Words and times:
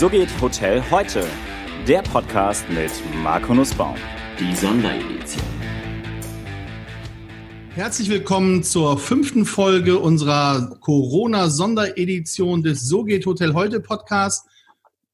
So 0.00 0.08
geht 0.08 0.30
Hotel 0.40 0.82
heute. 0.90 1.26
Der 1.86 2.00
Podcast 2.00 2.64
mit 2.70 2.90
Marco 3.22 3.52
Nussbaum. 3.52 3.96
Die 4.38 4.56
Sonderedition. 4.56 5.44
Herzlich 7.74 8.08
willkommen 8.08 8.62
zur 8.62 8.96
fünften 8.96 9.44
Folge 9.44 9.98
unserer 9.98 10.78
Corona-Sonderedition 10.80 12.62
des 12.62 12.80
So 12.80 13.04
geht 13.04 13.26
Hotel 13.26 13.52
heute 13.52 13.80
Podcast. 13.80 14.48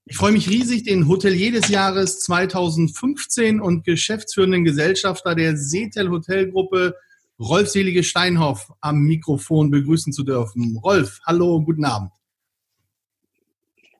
Ich 0.04 0.17
freue 0.17 0.30
mich 0.30 0.49
riesig, 0.49 0.85
den 0.85 1.09
Hotelier 1.09 1.50
des 1.50 1.68
Jahres 1.68 2.21
2015 2.21 3.61
und 3.61 3.82
geschäftsführenden 3.82 4.62
Gesellschafter 4.62 5.34
der 5.34 5.57
Seetel 5.57 6.11
Hotelgruppe, 6.11 6.95
Rolf 7.41 7.71
Selige 7.71 8.05
Steinhoff, 8.05 8.73
am 8.80 9.00
Mikrofon 9.00 9.68
begrüßen 9.73 10.12
zu 10.12 10.23
dürfen. 10.23 10.79
Rolf, 10.80 11.18
hallo, 11.27 11.61
guten 11.61 11.84
Abend. 11.84 12.12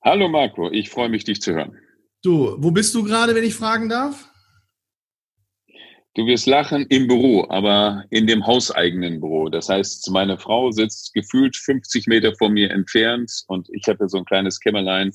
Hallo 0.03 0.29
Marco, 0.29 0.71
ich 0.71 0.91
freue 0.91 1.09
mich, 1.09 1.25
dich 1.25 1.41
zu 1.41 1.55
hören. 1.55 1.77
Du, 2.23 2.57
wo 2.59 2.71
bist 2.71 2.95
du 2.95 3.03
gerade, 3.03 3.35
wenn 3.35 3.45
ich 3.45 3.55
fragen 3.55 3.89
darf? 3.89 4.29
Du 6.15 6.27
wirst 6.27 6.47
lachen 6.47 6.87
im 6.89 7.09
Büro, 7.09 7.47
aber 7.51 8.05
in 8.09 8.27
dem 8.27 8.47
hauseigenen 8.47 9.21
Büro. 9.21 9.51
Das 9.51 9.69
heißt, 9.69 10.11
meine 10.11 10.39
Frau 10.39 10.71
sitzt 10.71 11.13
gefühlt 11.13 11.57
50 11.57 12.07
Meter 12.07 12.35
von 12.35 12.53
mir 12.53 12.71
entfernt 12.71 13.31
und 13.49 13.69
ich 13.73 13.87
habe 13.87 14.09
so 14.09 14.17
ein 14.17 14.25
kleines 14.25 14.59
Kämmerlein, 14.59 15.13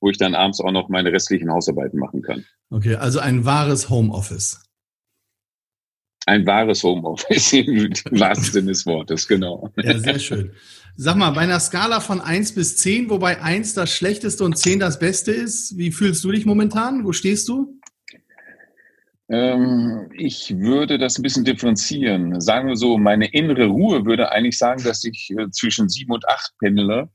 wo 0.00 0.10
ich 0.10 0.18
dann 0.18 0.34
abends 0.34 0.60
auch 0.60 0.72
noch 0.72 0.90
meine 0.90 1.10
restlichen 1.10 1.50
Hausarbeiten 1.50 1.98
machen 1.98 2.20
kann. 2.20 2.44
Okay, 2.68 2.96
also 2.96 3.18
ein 3.18 3.46
wahres 3.46 3.88
Homeoffice. 3.88 4.62
Ein 6.26 6.46
wahres 6.46 6.82
Homeoffice 6.82 7.52
im 7.54 7.90
wahrsten 8.10 8.52
Sinne 8.52 8.66
des 8.72 8.84
Wortes, 8.84 9.26
genau. 9.26 9.70
Ja, 9.82 9.98
sehr 9.98 10.18
schön. 10.18 10.52
Sag 10.94 11.16
mal, 11.16 11.30
bei 11.30 11.40
einer 11.40 11.58
Skala 11.58 12.00
von 12.00 12.20
1 12.20 12.54
bis 12.54 12.76
10, 12.76 13.08
wobei 13.08 13.40
1 13.40 13.72
das 13.72 13.90
Schlechteste 13.90 14.44
und 14.44 14.58
10 14.58 14.78
das 14.78 14.98
Beste 14.98 15.32
ist, 15.32 15.78
wie 15.78 15.90
fühlst 15.90 16.22
du 16.22 16.30
dich 16.30 16.44
momentan? 16.44 17.04
Wo 17.04 17.12
stehst 17.12 17.48
du? 17.48 17.80
Ähm, 19.30 20.10
ich 20.14 20.58
würde 20.58 20.98
das 20.98 21.18
ein 21.18 21.22
bisschen 21.22 21.44
differenzieren. 21.44 22.38
Sagen 22.42 22.68
wir 22.68 22.76
so, 22.76 22.98
meine 22.98 23.32
innere 23.32 23.66
Ruhe 23.66 24.04
würde 24.04 24.30
eigentlich 24.32 24.58
sagen, 24.58 24.82
dass 24.84 25.02
ich 25.04 25.30
äh, 25.30 25.48
zwischen 25.50 25.88
7 25.88 26.12
und 26.12 26.28
8 26.28 26.52
pendele, 26.58 27.08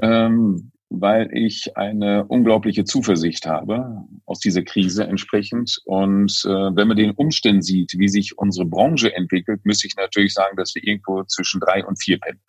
ähm, 0.00 0.72
weil 0.88 1.28
ich 1.36 1.76
eine 1.76 2.24
unglaubliche 2.24 2.84
Zuversicht 2.84 3.44
habe 3.44 4.04
aus 4.24 4.40
dieser 4.40 4.62
Krise 4.62 5.04
entsprechend. 5.04 5.82
Und 5.84 6.32
äh, 6.46 6.48
wenn 6.48 6.88
man 6.88 6.96
den 6.96 7.10
Umständen 7.10 7.60
sieht, 7.60 7.92
wie 7.98 8.08
sich 8.08 8.38
unsere 8.38 8.64
Branche 8.64 9.14
entwickelt, 9.14 9.60
müsste 9.64 9.86
ich 9.86 9.96
natürlich 9.96 10.32
sagen, 10.32 10.56
dass 10.56 10.74
wir 10.74 10.82
irgendwo 10.82 11.24
zwischen 11.24 11.60
3 11.60 11.84
und 11.84 12.02
4 12.02 12.18
pendeln. 12.20 12.42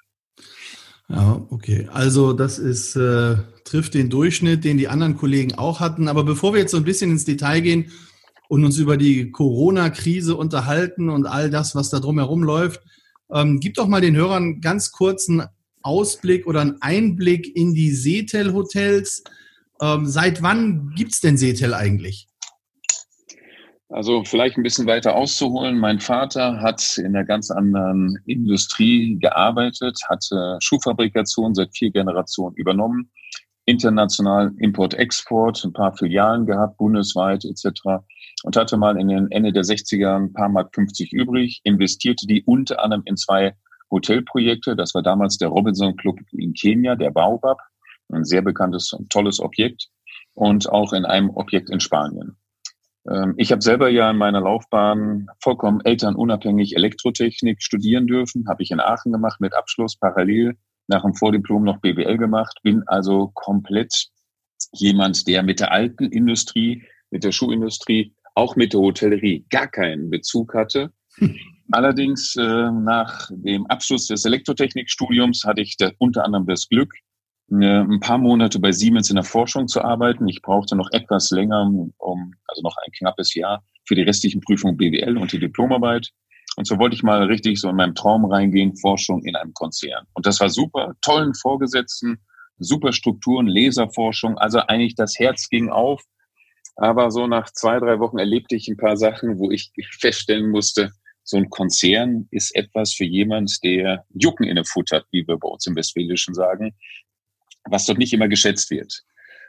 Ja, 1.10 1.46
okay. 1.50 1.88
Also 1.92 2.34
das 2.34 2.60
ist, 2.60 2.96
äh, 2.96 3.38
trifft 3.64 3.96
den 3.96 4.10
Durchschnitt, 4.10 4.64
den 4.64 4.78
die 4.78 4.88
anderen 4.88 5.18
Kollegen 5.18 5.56
auch 5.56 5.80
hatten. 5.80 6.08
Aber 6.08 6.24
bevor 6.24 6.54
wir 6.54 6.62
jetzt 6.62 6.72
so 6.72 6.78
ein 6.78 6.84
bisschen 6.84 7.12
ins 7.12 7.26
Detail 7.26 7.62
gehen 7.62 7.92
und 8.48 8.64
uns 8.64 8.78
über 8.78 8.96
die 8.96 9.32
Corona-Krise 9.32 10.36
unterhalten 10.36 11.10
und 11.10 11.26
all 11.26 11.50
das, 11.50 11.76
was 11.76 11.90
da 11.90 12.00
drumherum 12.00 12.44
läuft, 12.44 12.82
ähm, 13.32 13.60
gib 13.60 13.76
doch 13.76 13.88
mal 13.88 14.02
den 14.02 14.16
Hörern 14.16 14.62
ganz 14.62 14.92
kurzen 14.92 15.44
Ausblick 15.82 16.46
oder 16.48 16.62
einen 16.62 16.82
Einblick 16.82 17.56
in 17.56 17.74
die 17.74 17.92
Seetel-Hotels. 17.92 19.24
Ähm, 19.82 20.06
seit 20.06 20.42
wann 20.42 20.94
gibt's 20.96 21.22
denn 21.22 21.38
Seetel 21.38 21.74
eigentlich? 21.74 22.29
Also 23.92 24.24
vielleicht 24.24 24.56
ein 24.56 24.64
bisschen 24.64 24.86
weiter 24.86 25.16
auszuholen. 25.16 25.80
Mein 25.80 26.00
Vater 26.00 26.62
hat 26.62 27.00
in 27.00 27.08
einer 27.08 27.26
ganz 27.26 27.50
anderen 27.50 28.20
Industrie 28.26 29.18
gearbeitet, 29.20 30.00
hatte 30.08 30.58
Schuhfabrikation 30.62 31.56
seit 31.56 31.76
vier 31.76 31.90
Generationen 31.90 32.56
übernommen, 32.56 33.12
international 33.66 34.52
Import-Export, 34.60 35.66
ein 35.66 35.74
paar 35.74 35.98
Filialen 35.98 36.46
gehabt, 36.46 36.78
bundesweit 36.78 37.46
etc. 37.46 37.82
Und 38.44 38.56
hatte 38.56 38.78
mal 38.78 38.96
in 39.00 39.08
den 39.08 39.32
Ende 39.32 39.52
der 39.52 39.64
60er 39.64 40.18
ein 40.18 40.34
paar 40.34 40.50
Mark 40.50 40.74
50 40.76 41.12
übrig, 41.12 41.62
investierte 41.64 42.28
die 42.28 42.44
unter 42.44 42.84
anderem 42.84 43.02
in 43.06 43.18
zwei 43.18 43.56
Hotelprojekte. 43.90 44.76
Das 44.76 44.94
war 44.94 45.02
damals 45.02 45.38
der 45.38 45.50
Robinson 45.50 45.96
Club 45.98 46.20
in 46.32 46.54
Kenia, 46.54 46.96
der 46.96 47.10
Baobab, 47.10 47.58
ein 48.12 48.24
sehr 48.24 48.44
bekanntes 48.44 48.94
und 48.94 49.10
tolles 49.10 49.40
Objekt 49.40 49.90
und 50.36 50.70
auch 50.70 50.94
in 50.94 51.06
einem 51.06 51.32
Objekt 51.32 51.72
in 51.72 51.80
Spanien. 51.80 52.39
Ähm, 53.08 53.34
ich 53.38 53.52
habe 53.52 53.62
selber 53.62 53.90
ja 53.90 54.10
in 54.10 54.18
meiner 54.18 54.42
Laufbahn 54.42 55.28
vollkommen 55.40 55.82
elternunabhängig 55.82 56.76
Elektrotechnik 56.76 57.62
studieren 57.62 58.08
dürfen. 58.08 58.48
Habe 58.48 58.64
ich 58.64 58.72
in 58.72 58.80
Aachen 58.80 59.12
gemacht 59.12 59.40
mit 59.40 59.54
Abschluss 59.54 59.98
parallel 59.98 60.58
nach 60.88 61.04
dem 61.04 61.14
Vordiplom 61.14 61.64
noch 61.64 61.80
BWL 61.80 62.18
gemacht. 62.18 62.60
Bin 62.64 62.84
also 62.88 63.32
komplett 63.34 64.10
jemand, 64.74 65.28
der 65.28 65.44
mit 65.44 65.60
der 65.60 65.72
alten 65.72 66.06
Industrie, 66.06 66.84
mit 67.12 67.24
der 67.24 67.32
Schuhindustrie, 67.32 68.14
auch 68.36 68.56
mit 68.56 68.74
der 68.74 68.82
Hotellerie 68.82 69.46
gar 69.50 69.68
keinen 69.68 70.10
Bezug 70.10 70.54
hatte. 70.54 70.92
Allerdings 71.72 72.36
äh, 72.36 72.72
nach 72.72 73.30
dem 73.32 73.68
Abschluss 73.68 74.08
des 74.08 74.26
Elektrotechnikstudiums 74.26 75.44
hatte 75.46 75.62
ich 75.62 75.78
da 75.78 75.92
unter 76.00 76.26
anderem 76.26 76.48
das 76.48 76.68
Glück, 76.68 76.92
ein 77.52 78.00
paar 78.00 78.18
Monate 78.18 78.60
bei 78.60 78.72
Siemens 78.72 79.10
in 79.10 79.16
der 79.16 79.24
Forschung 79.24 79.68
zu 79.68 79.82
arbeiten. 79.82 80.28
Ich 80.28 80.42
brauchte 80.42 80.76
noch 80.76 80.90
etwas 80.92 81.32
länger, 81.32 81.64
um, 81.98 82.34
also 82.48 82.62
noch 82.62 82.78
ein 82.78 82.92
knappes 82.98 83.34
Jahr 83.34 83.64
für 83.86 83.96
die 83.96 84.04
restlichen 84.04 84.42
Prüfungen 84.42 84.78
BWL 84.78 85.18
und 85.18 85.32
die 85.32 85.40
Diplomarbeit. 85.40 86.12
Und 86.56 86.66
so 86.66 86.78
wollte 86.78 86.96
ich 86.96 87.04
mal 87.04 87.24
richtig 87.24 87.60
so 87.60 87.70
in 87.70 87.76
meinem 87.76 87.96
Traum 87.96 88.26
reingehen, 88.26 88.76
Forschung 88.76 89.24
in 89.24 89.36
einem 89.36 89.54
Konzern. 89.54 90.06
Und 90.14 90.26
das 90.26 90.40
war 90.40 90.50
super, 90.50 90.94
tollen 91.02 91.34
Vorgesetzten, 91.34 92.20
super 92.58 92.92
Strukturen, 92.92 93.48
Laserforschung. 93.48 94.38
Also 94.38 94.60
eigentlich 94.60 94.96
das 94.96 95.18
Herz 95.18 95.50
ging 95.50 95.70
auf. 95.70 96.04
Aber 96.76 97.12
so 97.12 97.28
nach 97.28 97.52
zwei, 97.52 97.80
drei 97.80 98.00
Wochen 98.00 98.20
erlebte 98.20 98.56
ich 98.56 98.68
ein 98.68 98.78
paar 98.78 98.98
Sachen, 98.98 99.40
wo 99.40 99.52
ich 99.52 99.72
feststellen 100.00 100.50
musste, 100.50 100.92
so 101.30 101.38
ein 101.38 101.50
Konzern 101.50 102.28
ist 102.32 102.56
etwas 102.56 102.94
für 102.94 103.06
jemand, 103.06 103.64
der 103.64 104.04
Jucken 104.10 104.48
in 104.48 104.56
der 104.56 104.66
Futter 104.66 104.98
hat, 104.98 105.06
wie 105.12 105.28
wir 105.28 105.38
bei 105.38 105.48
uns 105.48 105.68
im 105.68 105.76
Westfälischen 105.76 106.34
sagen, 106.34 106.74
was 107.66 107.86
dort 107.86 108.00
nicht 108.00 108.14
immer 108.14 108.28
geschätzt 108.28 108.70
wird. 108.72 109.04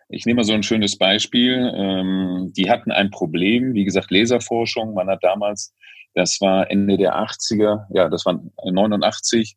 Ich 0.08 0.26
nehme 0.26 0.38
mal 0.38 0.44
so 0.44 0.52
ein 0.52 0.62
schönes 0.62 0.98
Beispiel. 0.98 1.72
Ähm, 1.74 2.52
die 2.56 2.68
hatten 2.68 2.90
ein 2.90 3.10
Problem, 3.10 3.74
wie 3.74 3.84
gesagt, 3.84 4.10
Laserforschung. 4.10 4.94
Man 4.94 5.08
hat 5.08 5.22
damals, 5.22 5.72
das 6.14 6.40
war 6.40 6.70
Ende 6.70 6.96
der 6.96 7.14
80er, 7.14 7.86
ja, 7.90 8.08
das 8.08 8.26
war 8.26 8.42
89, 8.64 9.56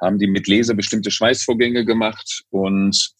haben 0.00 0.18
die 0.18 0.26
mit 0.26 0.48
Laser 0.48 0.74
bestimmte 0.74 1.12
Schweißvorgänge 1.12 1.84
gemacht 1.84 2.42
und 2.50 3.14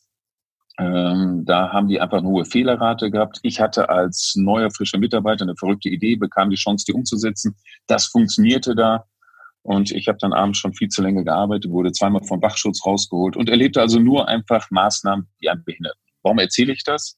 ähm, 0.79 1.45
da 1.45 1.71
haben 1.71 1.87
die 1.89 2.01
einfach 2.01 2.19
eine 2.19 2.29
hohe 2.29 2.45
Fehlerrate 2.45 3.11
gehabt. 3.11 3.39
Ich 3.43 3.61
hatte 3.61 3.89
als 3.89 4.35
neuer, 4.37 4.71
frischer 4.71 4.99
Mitarbeiter 4.99 5.43
eine 5.43 5.57
verrückte 5.57 5.89
Idee, 5.89 6.17
bekam 6.17 6.51
die 6.51 6.57
Chance, 6.57 6.85
die 6.89 6.95
umzusetzen. 6.95 7.57
Das 7.87 8.07
funktionierte 8.07 8.75
da. 8.75 9.05
Und 9.63 9.93
ich 9.93 10.09
habe 10.09 10.19
dann 10.21 10.33
abends 10.33 10.59
schon 10.59 10.75
viel 10.75 10.89
zu 10.89 11.03
lange 11.03 11.25
gearbeitet, 11.25 11.71
wurde 11.71 11.93
zweimal 11.93 12.25
vom 12.25 12.43
Wachschutz 12.43 12.85
rausgeholt 12.85 13.37
und 13.37 13.49
erlebte 13.49 13.81
also 13.81 14.01
nur 14.01 14.29
einfach 14.29 14.71
Maßnahmen, 14.71 15.29
die 15.41 15.49
einen 15.49 15.65
behindern. 15.65 15.95
Warum 16.23 16.39
erzähle 16.39 16.73
ich 16.73 16.85
das? 16.85 17.17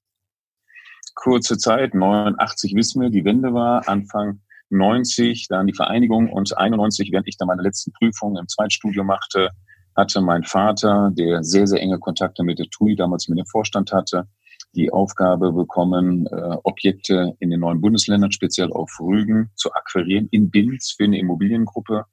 Kurze 1.14 1.56
Zeit, 1.56 1.94
89 1.94 2.74
wissen 2.74 3.00
wir, 3.00 3.10
die 3.10 3.24
Wende 3.24 3.54
war, 3.54 3.88
Anfang 3.88 4.40
90, 4.70 5.46
dann 5.48 5.66
die 5.66 5.74
Vereinigung 5.74 6.30
und 6.30 6.56
91, 6.56 7.12
während 7.12 7.28
ich 7.28 7.36
dann 7.36 7.48
meine 7.48 7.62
letzten 7.62 7.92
Prüfungen 7.92 8.36
im 8.36 8.48
Zweitstudium 8.48 9.06
machte, 9.06 9.50
hatte 9.96 10.20
mein 10.20 10.42
Vater, 10.42 11.10
der 11.12 11.44
sehr, 11.44 11.66
sehr 11.66 11.80
enge 11.80 11.98
Kontakte 11.98 12.42
mit 12.42 12.58
der 12.58 12.66
TUI 12.68 12.96
damals 12.96 13.28
mit 13.28 13.38
dem 13.38 13.46
Vorstand 13.46 13.92
hatte, 13.92 14.26
die 14.74 14.92
Aufgabe 14.92 15.52
bekommen, 15.52 16.26
äh, 16.26 16.56
Objekte 16.64 17.36
in 17.38 17.50
den 17.50 17.60
neuen 17.60 17.80
Bundesländern, 17.80 18.32
speziell 18.32 18.72
auf 18.72 18.90
Rügen, 19.00 19.50
zu 19.54 19.72
akquirieren 19.72 20.28
in 20.32 20.50
Binz 20.50 20.94
für 20.96 21.04
eine 21.04 21.18
Immobiliengruppe. 21.18 22.06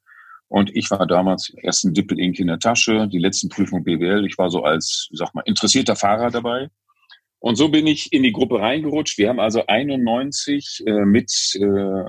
Und 0.51 0.75
ich 0.75 0.91
war 0.91 1.07
damals 1.07 1.53
erst 1.63 1.85
ein 1.85 1.93
Dippel-Ink 1.93 2.37
in 2.37 2.47
der 2.47 2.59
Tasche, 2.59 3.07
die 3.07 3.19
letzten 3.19 3.47
Prüfungen 3.47 3.85
BWL. 3.85 4.25
Ich 4.25 4.37
war 4.37 4.49
so 4.49 4.63
als, 4.63 5.07
sag 5.13 5.33
mal, 5.33 5.43
interessierter 5.45 5.95
Fahrer 5.95 6.29
dabei. 6.29 6.67
Und 7.39 7.55
so 7.55 7.69
bin 7.69 7.87
ich 7.87 8.11
in 8.11 8.21
die 8.21 8.33
Gruppe 8.33 8.59
reingerutscht. 8.59 9.17
Wir 9.17 9.29
haben 9.29 9.39
also 9.39 9.65
91 9.65 10.83
äh, 10.85 11.05
mit 11.05 11.31
äh, 11.55 12.03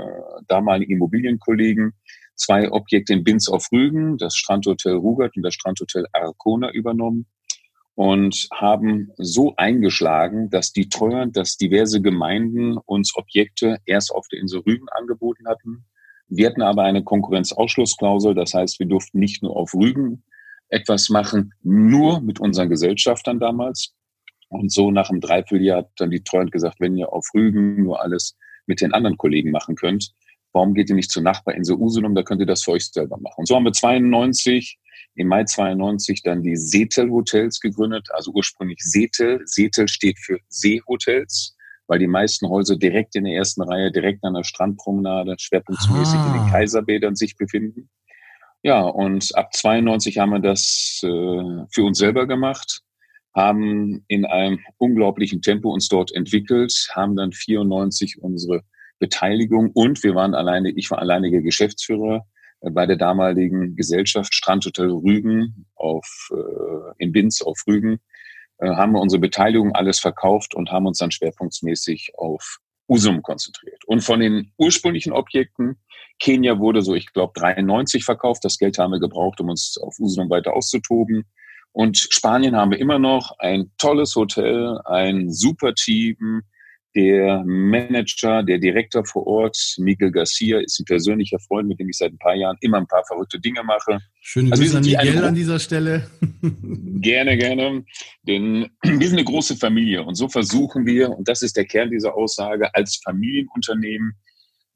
damaligen 0.48 0.92
Immobilienkollegen 0.92 1.92
zwei 2.34 2.68
Objekte 2.72 3.12
in 3.12 3.22
Binz 3.22 3.48
auf 3.48 3.68
Rügen, 3.70 4.18
das 4.18 4.34
Strandhotel 4.34 4.96
Rugert 4.96 5.36
und 5.36 5.44
das 5.44 5.54
Strandhotel 5.54 6.06
Arcona 6.12 6.72
übernommen 6.72 7.26
und 7.94 8.48
haben 8.52 9.12
so 9.18 9.54
eingeschlagen, 9.56 10.50
dass 10.50 10.72
die 10.72 10.88
Treuhand, 10.88 11.36
dass 11.36 11.58
diverse 11.58 12.02
Gemeinden 12.02 12.76
uns 12.76 13.14
Objekte 13.14 13.78
erst 13.86 14.10
auf 14.10 14.26
der 14.26 14.40
Insel 14.40 14.62
Rügen 14.66 14.88
angeboten 14.88 15.46
hatten, 15.46 15.84
wir 16.36 16.48
hatten 16.48 16.62
aber 16.62 16.82
eine 16.82 17.04
Konkurrenzausschlussklausel, 17.04 18.34
das 18.34 18.54
heißt, 18.54 18.78
wir 18.78 18.86
durften 18.86 19.18
nicht 19.18 19.42
nur 19.42 19.56
auf 19.56 19.74
Rügen 19.74 20.24
etwas 20.68 21.08
machen, 21.08 21.52
nur 21.62 22.20
mit 22.20 22.40
unseren 22.40 22.68
Gesellschaftern 22.68 23.38
damals. 23.38 23.94
Und 24.48 24.72
so 24.72 24.90
nach 24.90 25.10
einem 25.10 25.20
Dreivierteljahr 25.20 25.78
hat 25.78 25.90
dann 25.96 26.10
die 26.10 26.22
Treuhand 26.22 26.52
gesagt, 26.52 26.80
wenn 26.80 26.96
ihr 26.96 27.12
auf 27.12 27.26
Rügen 27.34 27.82
nur 27.82 28.00
alles 28.00 28.36
mit 28.66 28.80
den 28.80 28.92
anderen 28.92 29.16
Kollegen 29.16 29.50
machen 29.50 29.74
könnt, 29.74 30.12
Warum 30.52 30.74
geht 30.74 30.90
ihr 30.90 30.96
nicht 30.96 31.10
zur 31.10 31.22
Nachbarinsel 31.22 31.76
Usedom? 31.76 32.14
Da 32.14 32.22
könnt 32.22 32.40
ihr 32.40 32.46
das 32.46 32.62
für 32.62 32.72
euch 32.72 32.86
selber 32.86 33.16
machen. 33.18 33.34
Und 33.38 33.48
so 33.48 33.56
haben 33.56 33.64
wir 33.64 33.72
92, 33.72 34.78
im 35.14 35.28
Mai 35.28 35.44
92 35.44 36.22
dann 36.22 36.42
die 36.42 36.56
Setel 36.56 37.10
Hotels 37.10 37.60
gegründet, 37.60 38.08
also 38.12 38.32
ursprünglich 38.32 38.78
Setel. 38.80 39.40
Setel 39.44 39.88
steht 39.88 40.18
für 40.18 40.38
Seehotels, 40.48 41.56
weil 41.92 41.98
die 41.98 42.06
meisten 42.06 42.48
Häuser 42.48 42.76
direkt 42.76 43.16
in 43.16 43.24
der 43.24 43.34
ersten 43.34 43.60
Reihe, 43.60 43.92
direkt 43.92 44.24
an 44.24 44.32
der 44.32 44.44
Strandpromenade, 44.44 45.34
schwerpunktmäßig 45.38 46.18
ah. 46.18 46.26
in 46.26 46.32
den 46.32 46.48
ah. 46.48 46.50
Kaiserbädern 46.50 47.16
sich 47.16 47.36
befinden. 47.36 47.90
Ja, 48.62 48.80
und 48.80 49.36
ab 49.36 49.52
92 49.52 50.16
haben 50.16 50.30
wir 50.30 50.38
das 50.38 51.02
äh, 51.02 51.66
für 51.70 51.84
uns 51.84 51.98
selber 51.98 52.26
gemacht, 52.26 52.80
haben 53.34 54.06
in 54.08 54.24
einem 54.24 54.60
unglaublichen 54.78 55.42
Tempo 55.42 55.70
uns 55.70 55.88
dort 55.88 56.14
entwickelt, 56.14 56.88
haben 56.94 57.14
dann 57.14 57.32
94 57.32 58.22
unsere 58.22 58.62
Beteiligung 58.98 59.70
und 59.74 60.02
wir 60.02 60.14
waren 60.14 60.34
alleine, 60.34 60.70
ich 60.70 60.90
war 60.90 60.98
alleiniger 60.98 61.42
Geschäftsführer 61.42 62.24
äh, 62.62 62.70
bei 62.70 62.86
der 62.86 62.96
damaligen 62.96 63.76
Gesellschaft 63.76 64.32
Strandhotel 64.32 64.88
Rügen 64.88 65.66
auf, 65.74 66.30
äh, 66.32 66.94
in 66.96 67.12
Binz 67.12 67.42
auf 67.42 67.62
Rügen, 67.66 68.00
haben 68.60 68.92
wir 68.92 69.00
unsere 69.00 69.20
Beteiligung 69.20 69.74
alles 69.74 69.98
verkauft 69.98 70.54
und 70.54 70.70
haben 70.70 70.86
uns 70.86 70.98
dann 70.98 71.10
schwerpunktmäßig 71.10 72.12
auf 72.16 72.58
Usum 72.88 73.22
konzentriert. 73.22 73.82
Und 73.86 74.02
von 74.02 74.20
den 74.20 74.52
ursprünglichen 74.58 75.12
Objekten, 75.12 75.78
Kenia 76.18 76.58
wurde 76.58 76.82
so, 76.82 76.94
ich 76.94 77.12
glaube, 77.12 77.32
93 77.36 78.04
verkauft. 78.04 78.44
Das 78.44 78.58
Geld 78.58 78.78
haben 78.78 78.92
wir 78.92 79.00
gebraucht, 79.00 79.40
um 79.40 79.48
uns 79.48 79.76
auf 79.82 79.98
Usum 79.98 80.30
weiter 80.30 80.54
auszutoben. 80.54 81.24
Und 81.72 81.96
Spanien 81.96 82.54
haben 82.54 82.70
wir 82.70 82.78
immer 82.78 82.98
noch 82.98 83.38
ein 83.38 83.72
tolles 83.78 84.14
Hotel, 84.14 84.78
ein 84.84 85.32
super 85.32 85.74
Team, 85.74 86.42
der 86.94 87.42
Manager, 87.44 88.42
der 88.42 88.58
Direktor 88.58 89.04
vor 89.04 89.26
Ort, 89.26 89.56
Miguel 89.78 90.10
Garcia, 90.10 90.60
ist 90.60 90.78
ein 90.80 90.84
persönlicher 90.84 91.38
Freund, 91.38 91.68
mit 91.68 91.80
dem 91.80 91.88
ich 91.88 91.96
seit 91.96 92.12
ein 92.12 92.18
paar 92.18 92.34
Jahren 92.34 92.56
immer 92.60 92.78
ein 92.78 92.86
paar 92.86 93.04
verrückte 93.06 93.40
Dinge 93.40 93.62
mache. 93.62 94.00
Schöne 94.20 94.50
also 94.52 94.62
Grüße 94.62 94.78
an 94.78 94.84
Miguel 94.84 95.24
an 95.24 95.34
dieser 95.34 95.58
Stelle. 95.58 96.10
gerne, 97.00 97.36
gerne. 97.36 97.84
Denn 98.26 98.68
wir 98.82 99.08
sind 99.08 99.18
eine 99.18 99.24
große 99.24 99.56
Familie 99.56 100.02
und 100.02 100.14
so 100.14 100.28
versuchen 100.28 100.86
wir, 100.86 101.10
und 101.10 101.28
das 101.28 101.42
ist 101.42 101.56
der 101.56 101.64
Kern 101.64 101.90
dieser 101.90 102.14
Aussage, 102.14 102.74
als 102.74 103.00
Familienunternehmen 103.04 104.14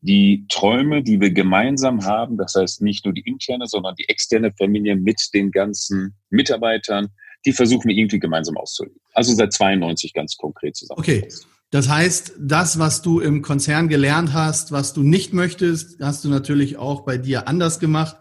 die 0.00 0.46
Träume, 0.48 1.02
die 1.02 1.20
wir 1.20 1.32
gemeinsam 1.32 2.04
haben, 2.04 2.36
das 2.36 2.54
heißt 2.54 2.82
nicht 2.82 3.04
nur 3.04 3.14
die 3.14 3.22
interne, 3.22 3.66
sondern 3.66 3.94
die 3.96 4.08
externe 4.08 4.52
Familie 4.52 4.94
mit 4.94 5.20
den 5.34 5.50
ganzen 5.50 6.14
Mitarbeitern, 6.30 7.08
die 7.44 7.52
versuchen 7.52 7.88
wir 7.88 7.96
irgendwie 7.96 8.18
gemeinsam 8.18 8.56
auszuleben. 8.56 9.00
Also 9.14 9.34
seit 9.34 9.52
92 9.52 10.12
ganz 10.12 10.36
konkret 10.36 10.76
zusammen. 10.76 11.00
Okay. 11.00 11.28
Das 11.76 11.90
heißt, 11.90 12.36
das, 12.38 12.78
was 12.78 13.02
du 13.02 13.20
im 13.20 13.42
Konzern 13.42 13.88
gelernt 13.88 14.32
hast, 14.32 14.72
was 14.72 14.94
du 14.94 15.02
nicht 15.02 15.34
möchtest, 15.34 16.00
hast 16.00 16.24
du 16.24 16.30
natürlich 16.30 16.78
auch 16.78 17.04
bei 17.04 17.18
dir 17.18 17.48
anders 17.48 17.80
gemacht. 17.80 18.16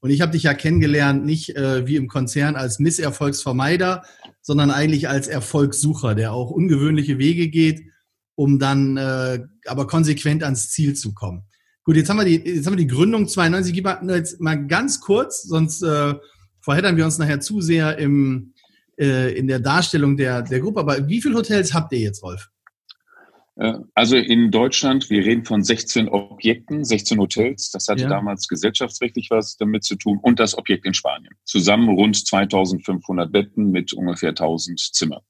Und 0.00 0.10
ich 0.10 0.20
habe 0.20 0.32
dich 0.32 0.42
ja 0.42 0.52
kennengelernt, 0.52 1.24
nicht 1.24 1.56
äh, 1.56 1.86
wie 1.86 1.96
im 1.96 2.06
Konzern 2.06 2.54
als 2.54 2.78
Misserfolgsvermeider, 2.80 4.02
sondern 4.42 4.70
eigentlich 4.70 5.08
als 5.08 5.26
Erfolgssucher, 5.26 6.14
der 6.14 6.34
auch 6.34 6.50
ungewöhnliche 6.50 7.16
Wege 7.16 7.48
geht, 7.48 7.80
um 8.34 8.58
dann 8.58 8.98
äh, 8.98 9.38
aber 9.64 9.86
konsequent 9.86 10.42
ans 10.42 10.68
Ziel 10.68 10.92
zu 10.92 11.14
kommen. 11.14 11.44
Gut, 11.84 11.96
jetzt 11.96 12.10
haben 12.10 12.18
wir 12.18 12.26
die, 12.26 12.36
jetzt 12.46 12.66
haben 12.66 12.74
wir 12.74 12.84
die 12.84 12.94
Gründung 12.94 13.26
92. 13.26 13.72
Gib 13.72 13.84
mal 13.84 14.16
jetzt 14.16 14.38
mal 14.38 14.66
ganz 14.66 15.00
kurz, 15.00 15.44
sonst 15.44 15.82
äh, 15.82 16.12
verheddern 16.60 16.98
wir 16.98 17.06
uns 17.06 17.16
nachher 17.16 17.40
zu 17.40 17.62
sehr 17.62 17.96
im, 17.96 18.52
äh, 19.00 19.32
in 19.32 19.48
der 19.48 19.60
Darstellung 19.60 20.18
der, 20.18 20.42
der 20.42 20.60
Gruppe. 20.60 20.80
Aber 20.80 21.08
wie 21.08 21.22
viele 21.22 21.36
Hotels 21.36 21.72
habt 21.72 21.94
ihr 21.94 22.00
jetzt, 22.00 22.22
Rolf? 22.22 22.50
Äh, 23.58 23.74
also 23.94 24.16
in 24.16 24.50
Deutschland, 24.50 25.10
wir 25.10 25.24
reden 25.24 25.44
von 25.44 25.62
16 25.62 26.08
Objekten, 26.08 26.84
16 26.84 27.18
Hotels. 27.18 27.70
Das 27.70 27.88
hatte 27.88 28.02
ja. 28.02 28.08
damals 28.08 28.48
gesellschaftsrechtlich 28.48 29.28
was 29.30 29.56
damit 29.56 29.84
zu 29.84 29.96
tun 29.96 30.18
und 30.22 30.38
das 30.40 30.56
Objekt 30.56 30.86
in 30.86 30.94
Spanien. 30.94 31.34
Zusammen 31.44 31.88
rund 31.88 32.16
2500 32.26 33.30
Betten 33.30 33.70
mit 33.70 33.92
ungefähr 33.92 34.30
1000 34.30 34.78
Zimmern. 34.78 35.20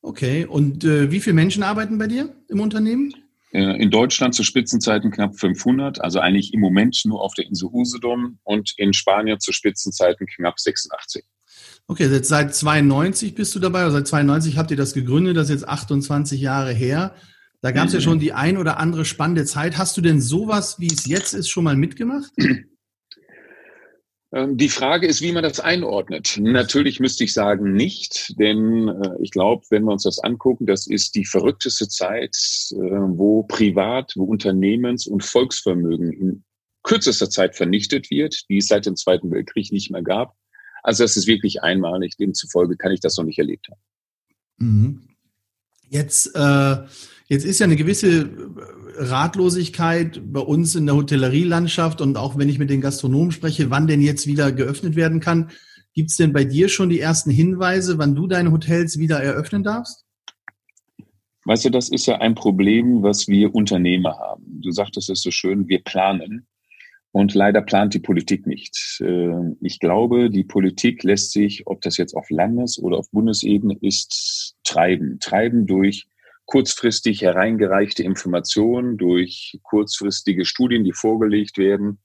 Okay, 0.00 0.44
und 0.44 0.84
äh, 0.84 1.10
wie 1.10 1.20
viele 1.20 1.34
Menschen 1.34 1.62
arbeiten 1.62 1.98
bei 1.98 2.06
dir 2.06 2.34
im 2.48 2.60
Unternehmen? 2.60 3.12
Äh, 3.52 3.82
in 3.82 3.90
Deutschland 3.90 4.34
zu 4.34 4.44
Spitzenzeiten 4.44 5.10
knapp 5.10 5.38
500, 5.38 6.00
also 6.00 6.20
eigentlich 6.20 6.52
im 6.52 6.60
Moment 6.60 7.02
nur 7.04 7.22
auf 7.22 7.34
der 7.34 7.46
Insel 7.46 7.68
Usedom 7.72 8.38
und 8.44 8.74
in 8.76 8.92
Spanien 8.92 9.40
zu 9.40 9.52
Spitzenzeiten 9.52 10.26
knapp 10.26 10.60
86. 10.60 11.24
Okay, 11.88 12.20
seit 12.22 12.54
92 12.54 13.34
bist 13.34 13.54
du 13.54 13.58
dabei, 13.58 13.84
oder 13.84 13.92
seit 13.92 14.06
92 14.06 14.58
habt 14.58 14.70
ihr 14.70 14.76
das 14.76 14.92
gegründet, 14.92 15.36
das 15.36 15.44
ist 15.44 15.62
jetzt 15.62 15.68
28 15.68 16.40
Jahre 16.40 16.72
her. 16.72 17.14
Da 17.60 17.72
gab 17.72 17.88
es 17.88 17.92
ja 17.92 18.00
schon 18.00 18.20
die 18.20 18.32
ein 18.32 18.56
oder 18.56 18.78
andere 18.78 19.04
spannende 19.04 19.44
Zeit. 19.44 19.78
Hast 19.78 19.96
du 19.96 20.00
denn 20.00 20.20
sowas, 20.20 20.78
wie 20.78 20.86
es 20.86 21.06
jetzt 21.06 21.34
ist, 21.34 21.48
schon 21.48 21.64
mal 21.64 21.76
mitgemacht? 21.76 22.30
Ähm, 24.30 24.58
die 24.58 24.68
Frage 24.68 25.06
ist, 25.06 25.22
wie 25.22 25.32
man 25.32 25.42
das 25.42 25.58
einordnet. 25.58 26.38
Natürlich 26.38 27.00
müsste 27.00 27.24
ich 27.24 27.32
sagen, 27.32 27.72
nicht, 27.72 28.38
denn 28.38 28.88
äh, 28.88 29.14
ich 29.22 29.30
glaube, 29.30 29.64
wenn 29.70 29.84
wir 29.84 29.92
uns 29.92 30.02
das 30.02 30.18
angucken, 30.18 30.66
das 30.66 30.86
ist 30.86 31.14
die 31.14 31.24
verrückteste 31.24 31.88
Zeit, 31.88 32.36
äh, 32.72 32.76
wo 32.76 33.44
Privat, 33.44 34.12
wo 34.16 34.24
Unternehmens- 34.24 35.06
und 35.06 35.24
Volksvermögen 35.24 36.12
in 36.12 36.44
kürzester 36.82 37.30
Zeit 37.30 37.56
vernichtet 37.56 38.10
wird, 38.10 38.48
die 38.50 38.58
es 38.58 38.68
seit 38.68 38.86
dem 38.86 38.96
Zweiten 38.96 39.30
Weltkrieg 39.30 39.72
nicht 39.72 39.90
mehr 39.90 40.02
gab. 40.02 40.34
Also 40.82 41.04
das 41.04 41.16
ist 41.16 41.26
wirklich 41.26 41.62
einmalig. 41.62 42.16
Demzufolge 42.18 42.76
kann 42.76 42.92
ich 42.92 43.00
das 43.00 43.16
noch 43.16 43.24
nicht 43.24 43.38
erlebt 43.38 43.68
haben. 43.70 43.80
Mhm. 44.58 45.08
Jetzt 45.88 46.34
äh, 46.34 46.76
Jetzt 47.28 47.44
ist 47.44 47.58
ja 47.58 47.64
eine 47.64 47.76
gewisse 47.76 48.30
Ratlosigkeit 48.96 50.20
bei 50.24 50.40
uns 50.40 50.74
in 50.74 50.86
der 50.86 50.96
Hotellerielandschaft 50.96 52.00
und 52.00 52.16
auch 52.16 52.38
wenn 52.38 52.48
ich 52.48 52.58
mit 52.58 52.70
den 52.70 52.80
Gastronomen 52.80 53.32
spreche, 53.32 53.70
wann 53.70 53.86
denn 53.86 54.00
jetzt 54.00 54.26
wieder 54.26 54.50
geöffnet 54.50 54.96
werden 54.96 55.20
kann. 55.20 55.50
Gibt 55.92 56.10
es 56.10 56.16
denn 56.16 56.32
bei 56.32 56.44
dir 56.44 56.68
schon 56.68 56.88
die 56.88 57.00
ersten 57.00 57.30
Hinweise, 57.30 57.98
wann 57.98 58.14
du 58.14 58.26
deine 58.26 58.50
Hotels 58.50 58.98
wieder 58.98 59.22
eröffnen 59.22 59.62
darfst? 59.62 60.06
Weißt 61.44 61.66
du, 61.66 61.70
das 61.70 61.90
ist 61.90 62.06
ja 62.06 62.16
ein 62.20 62.34
Problem, 62.34 63.02
was 63.02 63.28
wir 63.28 63.54
Unternehmer 63.54 64.18
haben. 64.18 64.60
Du 64.62 64.70
sagtest 64.70 65.10
es 65.10 65.20
so 65.20 65.30
schön, 65.30 65.68
wir 65.68 65.82
planen. 65.82 66.46
Und 67.10 67.34
leider 67.34 67.62
plant 67.62 67.94
die 67.94 68.00
Politik 68.00 68.46
nicht. 68.46 69.00
Äh, 69.00 69.54
ich 69.60 69.80
glaube, 69.80 70.30
die 70.30 70.44
Politik 70.44 71.02
lässt 71.02 71.32
sich, 71.32 71.66
ob 71.66 71.80
das 71.80 71.96
jetzt 71.96 72.14
auf 72.14 72.28
Landes- 72.28 72.78
oder 72.78 72.98
auf 72.98 73.10
Bundesebene 73.10 73.76
ist, 73.80 74.56
treiben. 74.62 75.18
Treiben 75.20 75.66
durch 75.66 76.06
kurzfristig 76.48 77.20
hereingereichte 77.20 78.02
Informationen, 78.02 78.96
durch 78.96 79.58
kurzfristige 79.62 80.46
Studien, 80.46 80.82
die 80.82 80.94
vorgelegt 80.94 81.58
werden. 81.58 82.00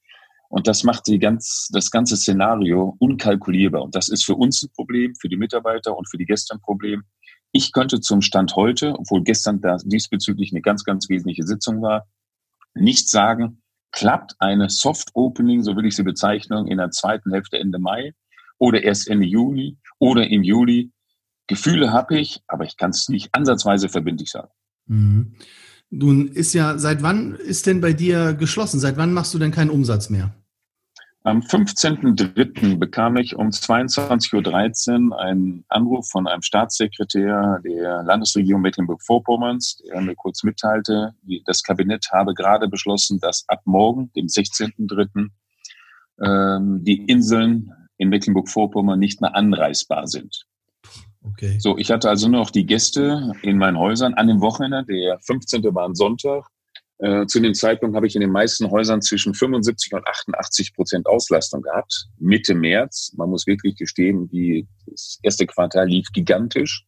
Und 0.50 0.68
das 0.68 0.84
macht 0.84 1.08
die 1.08 1.18
ganz, 1.18 1.70
das 1.72 1.92
ganze 1.92 2.18
Szenario 2.18 2.98
unkalkulierbar. 3.00 3.82
Und 3.82 3.96
das 3.96 4.10
ist 4.10 4.26
für 4.26 4.36
uns 4.36 4.62
ein 4.62 4.70
Problem, 4.76 5.16
für 5.16 5.30
die 5.30 5.38
Mitarbeiter 5.38 5.98
und 5.98 6.10
für 6.10 6.18
die 6.18 6.26
Gäste 6.26 6.54
ein 6.54 6.60
Problem. 6.60 7.04
Ich 7.54 7.72
könnte 7.72 8.02
zum 8.02 8.22
Stand 8.22 8.58
heute, 8.58 8.94
obwohl 9.00 9.24
gestern 9.24 9.62
da 9.62 9.78
diesbezüglich 9.78 10.52
eine 10.52 10.62
ganz, 10.62 10.84
ganz 10.84 11.08
wesentliche 11.08 11.44
Sitzung 11.44 11.82
war, 11.82 12.06
nicht 12.74 13.10
sagen, 13.10 13.62
klappt 13.94 14.36
eine 14.40 14.70
Soft 14.70 15.12
Opening, 15.14 15.64
so 15.64 15.78
will 15.78 15.86
ich 15.86 15.96
sie 15.96 16.04
bezeichnen, 16.04 16.68
in 16.68 16.80
der 16.80 16.92
zweiten 16.92 17.32
Hälfte 17.32 17.60
Ende 17.60 17.80
Mai 17.80 18.14
oder 18.58 18.84
erst 18.84 19.08
Ende 19.08 19.26
Juni 19.26 19.78
oder 20.00 20.28
im 20.28 20.44
Juli. 20.44 20.92
Gefühle 21.48 21.92
habe 21.92 22.18
ich, 22.18 22.42
aber 22.48 22.64
ich 22.66 22.78
kann 22.78 22.92
es 22.92 23.10
nicht 23.10 23.30
ansatzweise 23.34 23.90
verbindlich 23.90 24.32
sagen. 24.32 24.50
Mhm. 24.88 25.36
Nun 25.90 26.28
ist 26.28 26.54
ja, 26.54 26.78
seit 26.80 27.04
wann 27.04 27.36
ist 27.36 27.68
denn 27.68 27.80
bei 27.80 27.94
dir 27.94 28.34
geschlossen? 28.34 28.80
Seit 28.80 28.98
wann 28.98 29.14
machst 29.14 29.34
du 29.34 29.40
denn 29.40 29.52
keinen 29.52 29.70
Umsatz 29.70 30.10
mehr? 30.10 30.34
Am 31.26 31.40
15.03. 31.40 32.78
bekam 32.78 33.16
ich 33.16 33.36
um 33.38 33.48
22.13 33.48 35.12
Uhr 35.12 35.20
einen 35.20 35.64
Anruf 35.70 36.10
von 36.10 36.28
einem 36.28 36.42
Staatssekretär 36.42 37.62
der 37.64 38.04
Landesregierung 38.04 38.62
Mecklenburg-Vorpommerns, 38.62 39.84
der 39.88 40.02
mir 40.02 40.16
kurz 40.16 40.44
mitteilte, 40.44 41.14
das 41.46 41.64
Kabinett 41.64 42.10
habe 42.12 42.34
gerade 42.34 42.68
beschlossen, 42.68 43.20
dass 43.22 43.46
ab 43.48 43.62
morgen, 43.64 44.12
dem 44.18 44.26
16.03., 44.28 45.30
ähm, 46.22 46.84
die 46.84 47.06
Inseln 47.06 47.72
in 47.98 48.10
Mecklenburg-Vorpommern 48.10 49.00
nicht 49.00 49.22
mehr 49.22 49.34
anreisbar 49.34 50.08
sind. 50.08 50.46
Okay. 51.24 51.58
So, 51.60 51.78
ich 51.78 51.90
hatte 51.90 52.10
also 52.10 52.28
nur 52.28 52.42
noch 52.42 52.52
die 52.52 52.66
Gäste 52.66 53.32
in 53.42 53.58
meinen 53.58 53.80
Häusern 53.80 54.14
an 54.16 54.28
dem 54.28 54.42
Wochenende. 54.42 54.94
Der 54.94 55.20
15. 55.20 55.64
war 55.74 55.88
ein 55.88 55.96
Sonntag. 55.96 56.46
Äh, 57.00 57.26
zu 57.26 57.40
dem 57.40 57.54
Zeitpunkt 57.54 57.96
habe 57.96 58.08
ich 58.08 58.16
in 58.16 58.22
den 58.22 58.32
meisten 58.32 58.70
Häusern 58.70 59.02
zwischen 59.02 59.34
75 59.34 59.94
und 59.94 60.08
88 60.08 60.76
Prozent 60.76 61.08
Auslastung 61.08 61.62
gehabt. 61.62 62.08
Mitte 62.20 62.54
März. 62.54 63.14
Man 63.16 63.30
muss 63.30 63.48
wirklich 63.48 63.76
gestehen, 63.76 64.28
die, 64.30 64.68
das 64.86 65.20
erste 65.24 65.48
Quartal 65.48 65.88
lief 65.88 66.08
gigantisch. 66.14 66.86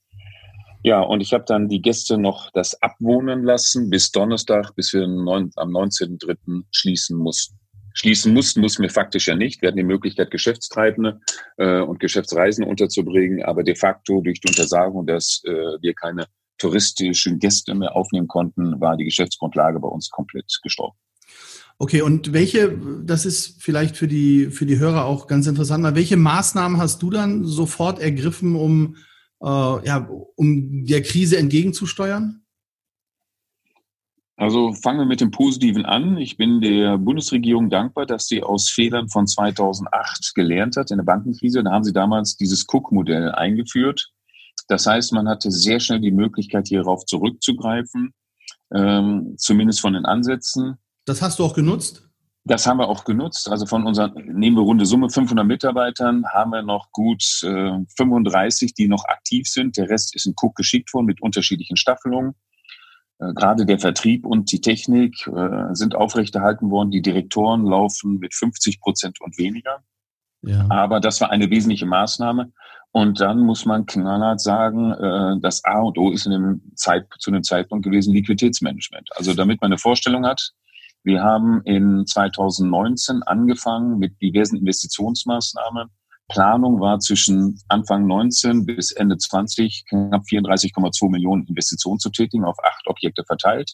Ja, 0.83 1.01
und 1.01 1.21
ich 1.21 1.33
habe 1.33 1.45
dann 1.47 1.67
die 1.67 1.81
Gäste 1.81 2.17
noch 2.17 2.51
das 2.51 2.79
abwohnen 2.81 3.43
lassen 3.43 3.89
bis 3.89 4.11
Donnerstag, 4.11 4.75
bis 4.75 4.93
wir 4.93 5.03
am 5.03 5.71
19.3. 5.71 6.63
schließen 6.69 7.17
mussten 7.17 7.57
schließen 7.95 8.33
mussten, 8.33 8.61
mussten 8.61 8.83
wir 8.83 8.91
faktisch 8.91 9.27
ja 9.27 9.35
nicht. 9.35 9.61
Wir 9.61 9.69
hatten 9.69 9.77
die 9.77 9.83
Möglichkeit, 9.83 10.29
Geschäftstreibende 10.29 11.19
äh, 11.57 11.79
und 11.79 11.99
Geschäftsreisende 11.99 12.69
unterzubringen, 12.69 13.43
aber 13.43 13.63
de 13.63 13.75
facto 13.75 14.21
durch 14.21 14.41
die 14.41 14.49
Untersagung, 14.49 15.07
dass 15.07 15.41
äh, 15.45 15.51
wir 15.81 15.93
keine 15.95 16.27
touristischen 16.57 17.39
Gäste 17.39 17.73
mehr 17.73 17.95
aufnehmen 17.95 18.27
konnten, 18.27 18.79
war 18.79 18.95
die 18.95 19.05
Geschäftsgrundlage 19.05 19.79
bei 19.79 19.87
uns 19.87 20.09
komplett 20.09 20.45
gestorben. 20.61 20.97
Okay, 21.77 22.01
und 22.01 22.31
welche, 22.31 22.77
das 23.03 23.25
ist 23.25 23.61
vielleicht 23.61 23.97
für 23.97 24.07
die, 24.07 24.47
für 24.47 24.65
die 24.65 24.79
Hörer 24.79 25.05
auch 25.05 25.27
ganz 25.27 25.47
interessant, 25.47 25.83
mal, 25.83 25.95
welche 25.95 26.15
Maßnahmen 26.15 26.77
hast 26.77 27.01
du 27.01 27.09
dann 27.09 27.43
sofort 27.43 27.99
ergriffen, 27.99 28.55
um, 28.55 28.95
äh, 29.41 29.45
ja, 29.45 30.09
um 30.35 30.85
der 30.85 31.01
Krise 31.01 31.37
entgegenzusteuern? 31.37 32.44
Also 34.37 34.73
fangen 34.73 34.99
wir 34.99 35.05
mit 35.05 35.21
dem 35.21 35.31
Positiven 35.31 35.85
an. 35.85 36.17
Ich 36.17 36.35
bin 36.35 36.59
der 36.59 36.97
Bundesregierung 36.97 37.69
dankbar, 37.69 38.05
dass 38.05 38.27
sie 38.27 38.43
aus 38.43 38.69
Fehlern 38.69 39.07
von 39.07 39.27
2008 39.27 40.33
gelernt 40.35 40.75
hat 40.75 40.91
in 40.91 40.97
der 40.97 41.05
Bankenkrise. 41.05 41.63
Da 41.63 41.71
haben 41.71 41.85
sie 41.85 41.93
damals 41.93 42.35
dieses 42.35 42.65
Cook-Modell 42.67 43.31
eingeführt. 43.31 44.11
Das 44.67 44.87
heißt, 44.87 45.13
man 45.13 45.29
hatte 45.29 45.51
sehr 45.51 45.79
schnell 45.79 46.01
die 46.01 46.11
Möglichkeit, 46.11 46.67
hierauf 46.67 47.05
zurückzugreifen, 47.05 48.13
ähm, 48.73 49.35
zumindest 49.37 49.79
von 49.79 49.93
den 49.93 50.05
Ansätzen. 50.05 50.77
Das 51.05 51.21
hast 51.21 51.39
du 51.39 51.45
auch 51.45 51.53
genutzt? 51.53 52.09
Das 52.43 52.67
haben 52.67 52.77
wir 52.77 52.89
auch 52.89 53.05
genutzt. 53.05 53.49
Also 53.49 53.65
von 53.65 53.87
unseren, 53.87 54.13
nehmen 54.37 54.57
wir 54.57 54.63
runde 54.63 54.85
Summe 54.85 55.09
500 55.09 55.45
Mitarbeitern, 55.45 56.25
haben 56.31 56.51
wir 56.51 56.61
noch 56.61 56.91
gut 56.91 57.23
äh, 57.43 57.79
35, 57.97 58.73
die 58.73 58.87
noch 58.87 59.05
aktiv 59.05 59.47
sind. 59.47 59.77
Der 59.77 59.89
Rest 59.89 60.15
ist 60.15 60.25
in 60.25 60.33
Cook 60.35 60.55
geschickt 60.55 60.93
worden 60.93 61.05
mit 61.05 61.21
unterschiedlichen 61.21 61.77
Staffelungen. 61.77 62.35
Äh, 63.19 63.33
gerade 63.33 63.65
der 63.65 63.79
Vertrieb 63.79 64.25
und 64.25 64.51
die 64.51 64.61
Technik 64.61 65.27
äh, 65.27 65.73
sind 65.73 65.95
aufrechterhalten 65.95 66.69
worden. 66.69 66.91
Die 66.91 67.01
Direktoren 67.01 67.65
laufen 67.65 68.19
mit 68.19 68.33
50 68.33 68.79
Prozent 68.79 69.21
und 69.21 69.37
weniger. 69.37 69.83
Ja. 70.41 70.65
Aber 70.69 70.99
das 70.99 71.21
war 71.21 71.31
eine 71.31 71.49
wesentliche 71.49 71.85
Maßnahme. 71.85 72.51
Und 72.91 73.19
dann 73.19 73.39
muss 73.39 73.65
man 73.65 73.85
knallhart 73.85 74.39
sagen, 74.39 74.91
äh, 74.91 75.39
das 75.41 75.63
A 75.65 75.81
und 75.81 75.97
O 75.97 76.11
ist 76.11 76.25
in 76.25 76.31
dem 76.31 76.61
Zeit, 76.75 77.07
zu 77.19 77.31
dem 77.31 77.43
Zeitpunkt 77.43 77.83
gewesen 77.83 78.13
Liquiditätsmanagement. 78.13 79.09
Also 79.15 79.33
damit 79.33 79.61
man 79.61 79.71
eine 79.71 79.77
Vorstellung 79.77 80.25
hat, 80.25 80.51
wir 81.03 81.21
haben 81.21 81.61
in 81.65 82.05
2019 82.05 83.21
angefangen 83.23 83.99
mit 83.99 84.21
diversen 84.21 84.57
Investitionsmaßnahmen. 84.57 85.89
Planung 86.27 86.79
war 86.79 86.99
zwischen 86.99 87.59
Anfang 87.67 88.07
19 88.07 88.65
bis 88.65 88.91
Ende 88.91 89.17
20 89.17 89.85
knapp 89.87 90.23
34,2 90.23 91.09
Millionen 91.09 91.45
Investitionen 91.45 91.99
zu 91.99 92.09
tätigen, 92.09 92.45
auf 92.45 92.57
acht 92.63 92.87
Objekte 92.87 93.23
verteilt. 93.25 93.73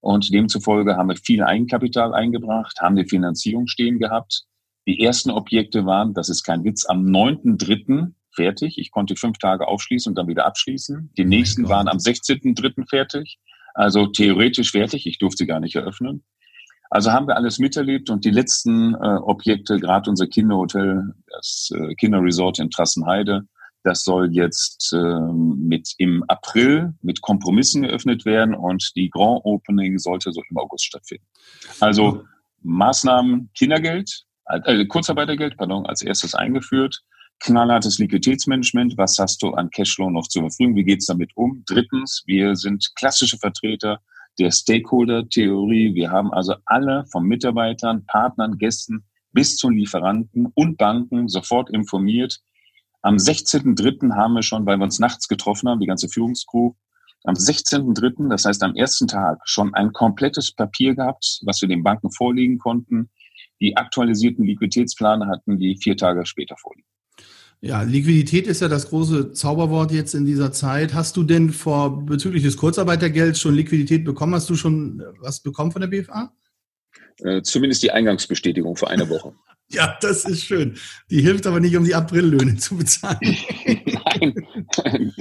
Und 0.00 0.32
demzufolge 0.32 0.96
haben 0.96 1.08
wir 1.08 1.16
viel 1.16 1.42
Eigenkapital 1.42 2.14
eingebracht, 2.14 2.78
haben 2.80 2.96
die 2.96 3.08
Finanzierung 3.08 3.66
stehen 3.66 3.98
gehabt. 3.98 4.44
Die 4.86 5.02
ersten 5.02 5.30
Objekte 5.30 5.86
waren, 5.86 6.14
das 6.14 6.28
ist 6.28 6.44
kein 6.44 6.64
Witz, 6.64 6.86
am 6.86 7.04
9.3. 7.04 8.12
fertig. 8.34 8.78
Ich 8.78 8.90
konnte 8.90 9.16
fünf 9.16 9.38
Tage 9.38 9.66
aufschließen 9.66 10.10
und 10.10 10.16
dann 10.16 10.28
wieder 10.28 10.46
abschließen. 10.46 11.12
Die 11.16 11.24
oh 11.24 11.28
nächsten 11.28 11.68
waren 11.68 11.88
am 11.88 11.98
16.3. 11.98 12.88
fertig. 12.88 13.38
Also 13.74 14.06
theoretisch 14.06 14.70
fertig. 14.70 15.06
Ich 15.06 15.18
durfte 15.18 15.46
gar 15.46 15.60
nicht 15.60 15.74
eröffnen. 15.74 16.24
Also 16.90 17.12
haben 17.12 17.26
wir 17.26 17.36
alles 17.36 17.58
miterlebt 17.58 18.10
und 18.10 18.24
die 18.24 18.30
letzten 18.30 18.94
äh, 18.94 19.18
Objekte, 19.22 19.78
gerade 19.78 20.08
unser 20.08 20.26
Kinderhotel, 20.26 21.14
das 21.30 21.70
äh, 21.74 21.94
Kinderresort 21.94 22.58
in 22.58 22.70
Trassenheide, 22.70 23.46
das 23.84 24.04
soll 24.04 24.32
jetzt 24.32 24.92
äh, 24.92 25.32
mit 25.32 25.94
im 25.98 26.24
April 26.28 26.94
mit 27.00 27.20
Kompromissen 27.20 27.82
geöffnet 27.82 28.24
werden 28.24 28.54
und 28.54 28.90
die 28.96 29.08
Grand 29.10 29.44
Opening 29.44 29.98
sollte 29.98 30.32
so 30.32 30.42
im 30.50 30.58
August 30.58 30.86
stattfinden. 30.86 31.24
Also 31.80 32.24
Maßnahmen 32.62 33.50
Kindergeld, 33.56 34.24
äh, 34.46 34.84
Kurzarbeitergeld, 34.86 35.56
pardon, 35.56 35.86
als 35.86 36.02
erstes 36.02 36.34
eingeführt. 36.34 37.02
Knallhartes 37.40 37.98
Liquiditätsmanagement. 37.98 38.98
Was 38.98 39.16
hast 39.18 39.42
du 39.42 39.50
an 39.52 39.70
Cashflow 39.70 40.10
noch 40.10 40.26
zur 40.26 40.42
Verfügung? 40.42 40.74
Wie 40.74 40.84
geht's 40.84 41.06
damit 41.06 41.30
um? 41.36 41.62
Drittens, 41.66 42.24
wir 42.26 42.56
sind 42.56 42.90
klassische 42.96 43.38
Vertreter 43.38 44.00
der 44.38 44.50
Stakeholder-Theorie. 44.50 45.94
Wir 45.94 46.10
haben 46.10 46.32
also 46.32 46.54
alle 46.64 47.04
von 47.10 47.24
Mitarbeitern, 47.24 48.04
Partnern, 48.06 48.58
Gästen 48.58 49.04
bis 49.32 49.56
zu 49.56 49.68
Lieferanten 49.68 50.46
und 50.54 50.78
Banken 50.78 51.28
sofort 51.28 51.70
informiert. 51.70 52.40
Am 53.02 53.16
16.3. 53.16 54.14
haben 54.14 54.34
wir 54.34 54.42
schon, 54.42 54.66
weil 54.66 54.78
wir 54.78 54.84
uns 54.84 54.98
nachts 54.98 55.28
getroffen 55.28 55.68
haben, 55.68 55.80
die 55.80 55.86
ganze 55.86 56.08
Führungskrew, 56.08 56.72
am 57.24 57.34
16.3., 57.34 58.28
das 58.28 58.44
heißt 58.44 58.62
am 58.62 58.74
ersten 58.74 59.08
Tag, 59.08 59.40
schon 59.44 59.74
ein 59.74 59.92
komplettes 59.92 60.52
Papier 60.52 60.94
gehabt, 60.94 61.40
was 61.44 61.60
wir 61.60 61.68
den 61.68 61.82
Banken 61.82 62.10
vorlegen 62.10 62.58
konnten. 62.58 63.10
Die 63.60 63.76
aktualisierten 63.76 64.44
Liquiditätspläne 64.44 65.26
hatten 65.26 65.58
die 65.58 65.76
vier 65.76 65.96
Tage 65.96 66.24
später 66.26 66.56
vorliegen. 66.56 66.88
Ja, 67.60 67.82
Liquidität 67.82 68.46
ist 68.46 68.60
ja 68.60 68.68
das 68.68 68.88
große 68.88 69.32
Zauberwort 69.32 69.90
jetzt 69.90 70.14
in 70.14 70.24
dieser 70.24 70.52
Zeit. 70.52 70.94
Hast 70.94 71.16
du 71.16 71.24
denn 71.24 71.50
vor 71.50 72.06
bezüglich 72.06 72.44
des 72.44 72.56
Kurzarbeitergelds 72.56 73.40
schon 73.40 73.54
Liquidität 73.54 74.04
bekommen? 74.04 74.34
Hast 74.34 74.48
du 74.48 74.54
schon 74.54 75.02
was 75.20 75.40
bekommen 75.40 75.72
von 75.72 75.80
der 75.80 75.88
BFA? 75.88 76.32
Äh, 77.24 77.42
zumindest 77.42 77.82
die 77.82 77.90
Eingangsbestätigung 77.90 78.76
für 78.76 78.88
eine 78.88 79.10
Woche. 79.10 79.34
ja, 79.70 79.98
das 80.00 80.24
ist 80.24 80.44
schön. 80.44 80.76
Die 81.10 81.20
hilft 81.20 81.48
aber 81.48 81.58
nicht, 81.58 81.76
um 81.76 81.84
die 81.84 81.96
Aprillöhne 81.96 82.54
zu 82.58 82.76
bezahlen. 82.76 83.18
Nein, 84.06 85.12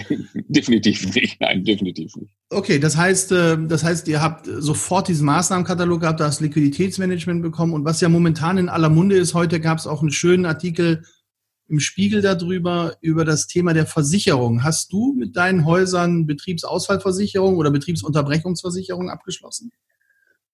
definitiv 0.47 1.15
nicht. 1.15 1.41
Nein, 1.41 1.63
definitiv 1.63 2.15
nicht. 2.17 2.31
Okay, 2.51 2.77
das 2.77 2.95
heißt, 2.95 3.31
äh, 3.31 3.57
das 3.67 3.83
heißt, 3.83 4.07
ihr 4.07 4.21
habt 4.21 4.47
sofort 4.59 5.07
diesen 5.07 5.25
Maßnahmenkatalog 5.25 6.01
gehabt, 6.01 6.19
das 6.19 6.39
Liquiditätsmanagement 6.39 7.41
bekommen. 7.41 7.73
Und 7.73 7.83
was 7.83 7.99
ja 7.99 8.09
momentan 8.09 8.59
in 8.59 8.69
aller 8.69 8.89
Munde 8.89 9.17
ist, 9.17 9.33
heute 9.33 9.59
gab 9.59 9.79
es 9.79 9.87
auch 9.87 10.01
einen 10.01 10.11
schönen 10.11 10.45
Artikel 10.45 11.03
im 11.67 11.79
Spiegel 11.79 12.21
darüber, 12.21 12.95
über 13.01 13.25
das 13.25 13.47
Thema 13.47 13.73
der 13.73 13.85
Versicherung. 13.85 14.63
Hast 14.63 14.91
du 14.93 15.13
mit 15.13 15.35
deinen 15.35 15.65
Häusern 15.65 16.25
Betriebsausfallversicherung 16.25 17.57
oder 17.57 17.71
Betriebsunterbrechungsversicherung 17.71 19.09
abgeschlossen? 19.09 19.71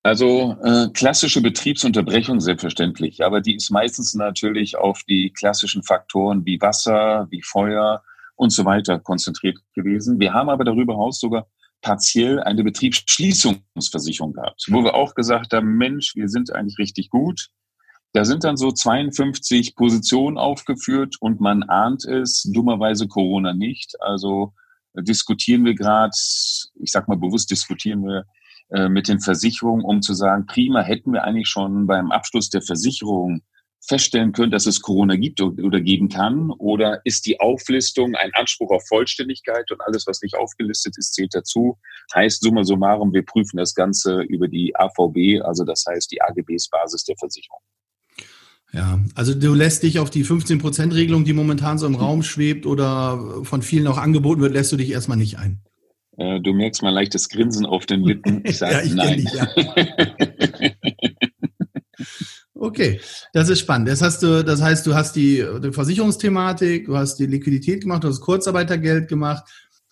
Also 0.01 0.57
äh, 0.63 0.89
klassische 0.93 1.41
Betriebsunterbrechung 1.41 2.41
selbstverständlich, 2.41 3.23
aber 3.23 3.39
die 3.39 3.55
ist 3.55 3.69
meistens 3.69 4.13
natürlich 4.15 4.75
auf 4.75 5.03
die 5.07 5.31
klassischen 5.31 5.81
Faktoren 5.81 6.45
wie 6.45 6.59
Wasser, 6.59 7.27
wie 7.29 7.41
Feuer 7.41 8.03
und 8.35 8.49
so 8.49 8.65
weiter 8.65 8.99
konzentriert 8.99 9.59
gewesen. 9.73 10.19
Wir 10.19 10.33
haben 10.33 10.49
aber 10.49 10.65
darüber 10.65 10.93
hinaus 10.93 11.21
sogar 11.21 11.47
partiell 11.81 12.41
eine 12.41 12.63
Betriebsschließungsversicherung 12.63 14.33
gehabt, 14.33 14.65
wo 14.69 14.83
wir 14.83 14.93
auch 14.93 15.15
gesagt 15.15 15.53
haben, 15.53 15.77
Mensch, 15.77 16.15
wir 16.15 16.27
sind 16.27 16.51
eigentlich 16.51 16.79
richtig 16.79 17.09
gut. 17.09 17.49
Da 18.13 18.25
sind 18.25 18.43
dann 18.43 18.57
so 18.57 18.71
52 18.71 19.75
Positionen 19.75 20.37
aufgeführt 20.37 21.15
und 21.19 21.41
man 21.41 21.63
ahnt 21.63 22.05
es, 22.05 22.43
dummerweise 22.43 23.07
Corona 23.07 23.53
nicht. 23.53 23.95
Also 24.01 24.53
äh, 24.93 25.01
diskutieren 25.01 25.65
wir 25.65 25.73
gerade, 25.73 26.11
ich 26.75 26.91
sag 26.91 27.07
mal 27.07 27.17
bewusst 27.17 27.49
diskutieren 27.49 28.03
wir 28.03 28.25
äh, 28.69 28.87
mit 28.87 29.07
den 29.07 29.19
Versicherungen, 29.19 29.83
um 29.83 30.03
zu 30.03 30.13
sagen, 30.13 30.45
prima, 30.45 30.81
hätten 30.81 31.11
wir 31.11 31.23
eigentlich 31.23 31.47
schon 31.47 31.87
beim 31.87 32.11
Abschluss 32.11 32.51
der 32.51 32.61
Versicherung 32.61 33.41
feststellen 33.87 34.31
können, 34.31 34.51
dass 34.51 34.67
es 34.67 34.81
Corona 34.81 35.15
gibt 35.15 35.41
oder 35.41 35.81
geben 35.81 36.07
kann? 36.07 36.51
Oder 36.51 37.01
ist 37.05 37.25
die 37.25 37.39
Auflistung 37.39 38.15
ein 38.15 38.31
Anspruch 38.35 38.71
auf 38.71 38.87
Vollständigkeit 38.87 39.71
und 39.71 39.81
alles, 39.81 40.05
was 40.05 40.21
nicht 40.21 40.35
aufgelistet 40.35 40.97
ist, 40.99 41.15
zählt 41.15 41.33
dazu? 41.33 41.79
Heißt 42.13 42.43
summa 42.43 42.63
summarum, 42.63 43.11
wir 43.11 43.25
prüfen 43.25 43.57
das 43.57 43.73
Ganze 43.73 44.21
über 44.21 44.47
die 44.47 44.73
AVB, 44.75 45.41
also 45.43 45.65
das 45.65 45.83
heißt 45.89 46.11
die 46.11 46.21
AGBs-Basis 46.21 47.03
der 47.05 47.17
Versicherung. 47.17 47.59
Ja, 48.73 48.99
also 49.13 49.35
du 49.35 49.53
lässt 49.53 49.83
dich 49.83 49.99
auf 49.99 50.09
die 50.09 50.25
15%-Regelung, 50.25 51.25
die 51.25 51.33
momentan 51.33 51.77
so 51.77 51.85
im 51.85 51.93
Raum 51.93 52.23
schwebt 52.23 52.65
oder 52.65 53.43
von 53.43 53.61
vielen 53.61 53.85
auch 53.85 53.99
angeboten 53.99 54.41
wird, 54.41 54.53
lässt 54.53 54.71
du 54.71 54.77
dich 54.77 54.89
erstmal 54.89 55.17
nicht 55.17 55.37
ein. 55.37 55.61
Äh, 56.17 56.41
du 56.41 56.53
merkst 56.53 56.81
mal 56.81 56.89
leichtes 56.89 57.29
Grinsen 57.29 57.67
auf 57.67 57.85
den 57.85 58.03
Lippen. 58.03 58.43
Ich 58.47 58.57
sage 58.57 58.73
ja, 58.73 58.81
ich 58.81 58.93
nein. 58.93 59.17
Dich, 59.17 59.31
ja. 59.31 59.47
okay, 62.55 62.99
das 63.31 63.49
ist 63.49 63.59
spannend. 63.59 63.89
Das, 63.89 64.01
hast 64.01 64.23
du, 64.23 64.43
das 64.43 64.59
heißt, 64.59 64.87
du 64.87 64.95
hast 64.95 65.15
die, 65.15 65.45
die 65.63 65.71
Versicherungsthematik, 65.71 66.87
du 66.87 66.97
hast 66.97 67.17
die 67.17 67.27
Liquidität 67.27 67.81
gemacht, 67.81 68.03
du 68.03 68.07
hast 68.07 68.21
Kurzarbeitergeld 68.21 69.07
gemacht. 69.07 69.43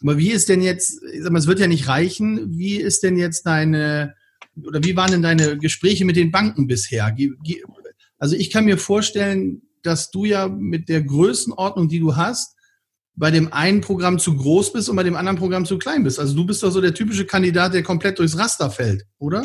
Aber 0.01 0.17
wie 0.17 0.31
ist 0.31 0.49
denn 0.49 0.61
jetzt, 0.61 1.03
ich 1.13 1.21
sag 1.21 1.31
mal, 1.31 1.37
es 1.37 1.45
wird 1.45 1.59
ja 1.59 1.67
nicht 1.67 1.87
reichen, 1.87 2.57
wie 2.57 2.77
ist 2.77 3.03
denn 3.03 3.15
jetzt 3.15 3.45
deine, 3.45 4.15
oder 4.63 4.83
wie 4.83 4.95
waren 4.95 5.11
denn 5.11 5.21
deine 5.21 5.59
Gespräche 5.59 6.05
mit 6.05 6.15
den 6.15 6.31
Banken 6.31 6.65
bisher? 6.65 7.15
Also 8.21 8.35
ich 8.35 8.51
kann 8.51 8.65
mir 8.65 8.77
vorstellen, 8.77 9.63
dass 9.81 10.11
du 10.11 10.25
ja 10.25 10.47
mit 10.47 10.89
der 10.89 11.01
Größenordnung, 11.01 11.89
die 11.89 11.99
du 11.99 12.15
hast, 12.15 12.55
bei 13.15 13.31
dem 13.31 13.51
einen 13.51 13.81
Programm 13.81 14.19
zu 14.19 14.37
groß 14.37 14.73
bist 14.73 14.89
und 14.89 14.95
bei 14.95 15.01
dem 15.01 15.15
anderen 15.15 15.39
Programm 15.39 15.65
zu 15.65 15.79
klein 15.79 16.03
bist. 16.03 16.19
Also 16.19 16.35
du 16.35 16.45
bist 16.45 16.61
doch 16.61 16.69
so 16.69 16.81
der 16.81 16.93
typische 16.93 17.25
Kandidat, 17.25 17.73
der 17.73 17.81
komplett 17.81 18.19
durchs 18.19 18.37
Raster 18.37 18.69
fällt, 18.69 19.07
oder? 19.17 19.43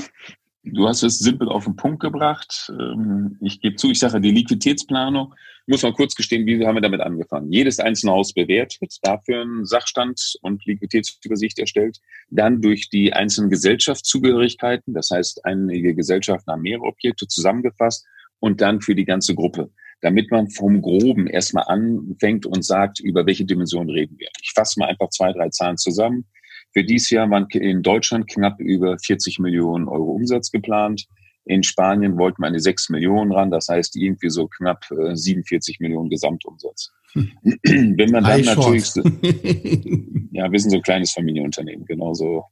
Du 0.63 0.87
hast 0.87 1.03
es 1.03 1.19
simpel 1.19 1.49
auf 1.49 1.65
den 1.65 1.77
Punkt 1.77 2.01
gebracht. 2.01 2.71
Ähm, 2.79 3.39
ich 3.41 3.63
gebe 3.63 3.77
zu, 3.77 3.91
ich 3.91 3.99
sage, 3.99 4.21
die 4.21 4.31
Liquiditätsplanung, 4.31 5.33
ich 5.67 5.73
muss 5.73 5.83
mal 5.83 5.95
kurz 5.95 6.15
gestehen, 6.15 6.45
wie 6.45 6.67
haben 6.67 6.75
wir 6.75 6.83
damit 6.83 7.01
angefangen? 7.01 7.51
Jedes 7.51 7.81
einzelne 7.81 8.13
Haus 8.13 8.35
bewertet, 8.35 8.99
dafür 9.01 9.41
einen 9.41 9.65
Sachstand 9.65 10.35
und 10.43 10.67
Liquiditätsübersicht 10.67 11.59
erstellt, 11.59 12.01
dann 12.29 12.61
durch 12.61 12.91
die 12.91 13.15
einzelnen 13.15 13.49
Gesellschaftszugehörigkeiten, 13.49 14.93
das 14.93 15.11
heißt, 15.11 15.47
einige 15.47 15.95
Gesellschaften 15.95 16.51
haben 16.51 16.63
mehrere 16.63 16.85
Objekte 16.85 17.27
zusammengefasst 17.27 18.05
und 18.41 18.61
dann 18.61 18.81
für 18.81 18.95
die 18.95 19.05
ganze 19.05 19.35
Gruppe, 19.35 19.71
damit 20.01 20.31
man 20.31 20.49
vom 20.51 20.83
Groben 20.83 21.27
erstmal 21.27 21.65
anfängt 21.67 22.47
und 22.47 22.65
sagt, 22.65 23.01
über 23.01 23.27
welche 23.27 23.45
Dimension 23.45 23.91
reden 23.91 24.17
wir. 24.19 24.29
Ich 24.43 24.53
fasse 24.55 24.79
mal 24.79 24.89
einfach 24.89 25.11
zwei, 25.11 25.33
drei 25.33 25.49
Zahlen 25.49 25.77
zusammen. 25.77 26.27
Für 26.73 26.85
dieses 26.85 27.11
Jahr 27.11 27.31
waren 27.31 27.47
in 27.51 27.83
Deutschland 27.83 28.29
knapp 28.29 28.61
über 28.61 28.99
40 28.99 29.39
Millionen 29.39 29.89
Euro 29.89 30.13
Umsatz 30.13 30.51
geplant. 30.51 31.07
In 31.47 31.63
Spanien 31.63 32.19
wollten 32.19 32.43
wir 32.43 32.51
die 32.51 32.59
6 32.59 32.91
Millionen 32.91 33.33
ran, 33.33 33.51
das 33.51 33.69
heißt 33.69 33.97
irgendwie 33.97 34.31
so 34.31 34.49
knapp 34.49 34.85
47 34.91 35.79
Millionen 35.81 36.11
Gesamtumsatz. 36.11 36.91
Wenn 37.15 38.11
man 38.11 38.25
dann 38.25 38.43
natürlich, 38.43 38.93
ja, 40.33 40.51
wir 40.51 40.59
sind 40.59 40.71
so 40.71 40.77
ein 40.77 40.83
kleines 40.83 41.13
Familienunternehmen, 41.13 41.87
genauso 41.87 42.45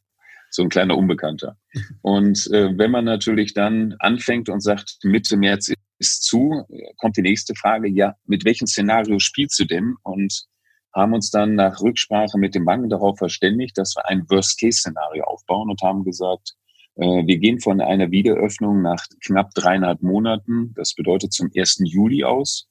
so 0.55 0.63
ein 0.63 0.69
kleiner 0.69 0.97
Unbekannter. 0.97 1.57
Und 2.03 2.49
äh, 2.53 2.77
wenn 2.79 2.91
man 2.91 3.05
natürlich 3.05 3.55
dann 3.55 3.97
anfängt 3.99 4.49
und 4.49 4.61
sagt, 4.61 4.99
Mitte 5.03 5.37
März 5.37 5.73
ist 5.99 6.23
zu, 6.23 6.65
kommt 6.99 7.17
die 7.17 7.23
nächste 7.23 7.55
Frage, 7.55 7.89
ja, 7.89 8.15
mit 8.27 8.45
welchem 8.45 8.67
Szenario 8.67 9.19
spielst 9.19 9.59
du 9.59 9.65
denn? 9.65 9.97
Und 10.03 10.47
haben 10.95 11.13
uns 11.13 11.31
dann 11.31 11.57
nach 11.57 11.81
Rücksprache 11.81 12.39
mit 12.39 12.55
den 12.55 12.65
Banken 12.65 12.89
darauf 12.89 13.19
verständigt, 13.19 13.77
dass 13.77 13.97
wir 13.97 14.09
ein 14.09 14.25
Worst-Case-Szenario 14.29 15.25
aufbauen 15.25 15.69
und 15.71 15.83
haben 15.83 16.05
gesagt, 16.05 16.55
äh, 16.97 17.27
wir 17.27 17.39
gehen 17.39 17.61
von 17.61 17.81
einer 17.81 18.13
Wiederöffnung 18.13 18.81
nach 18.83 19.05
knapp 19.25 19.51
dreieinhalb 19.55 20.03
Monaten, 20.03 20.73
das 20.77 20.95
bedeutet 20.95 21.33
zum 21.33 21.51
1. 21.55 21.81
Juli 21.85 22.23
aus. 22.23 22.69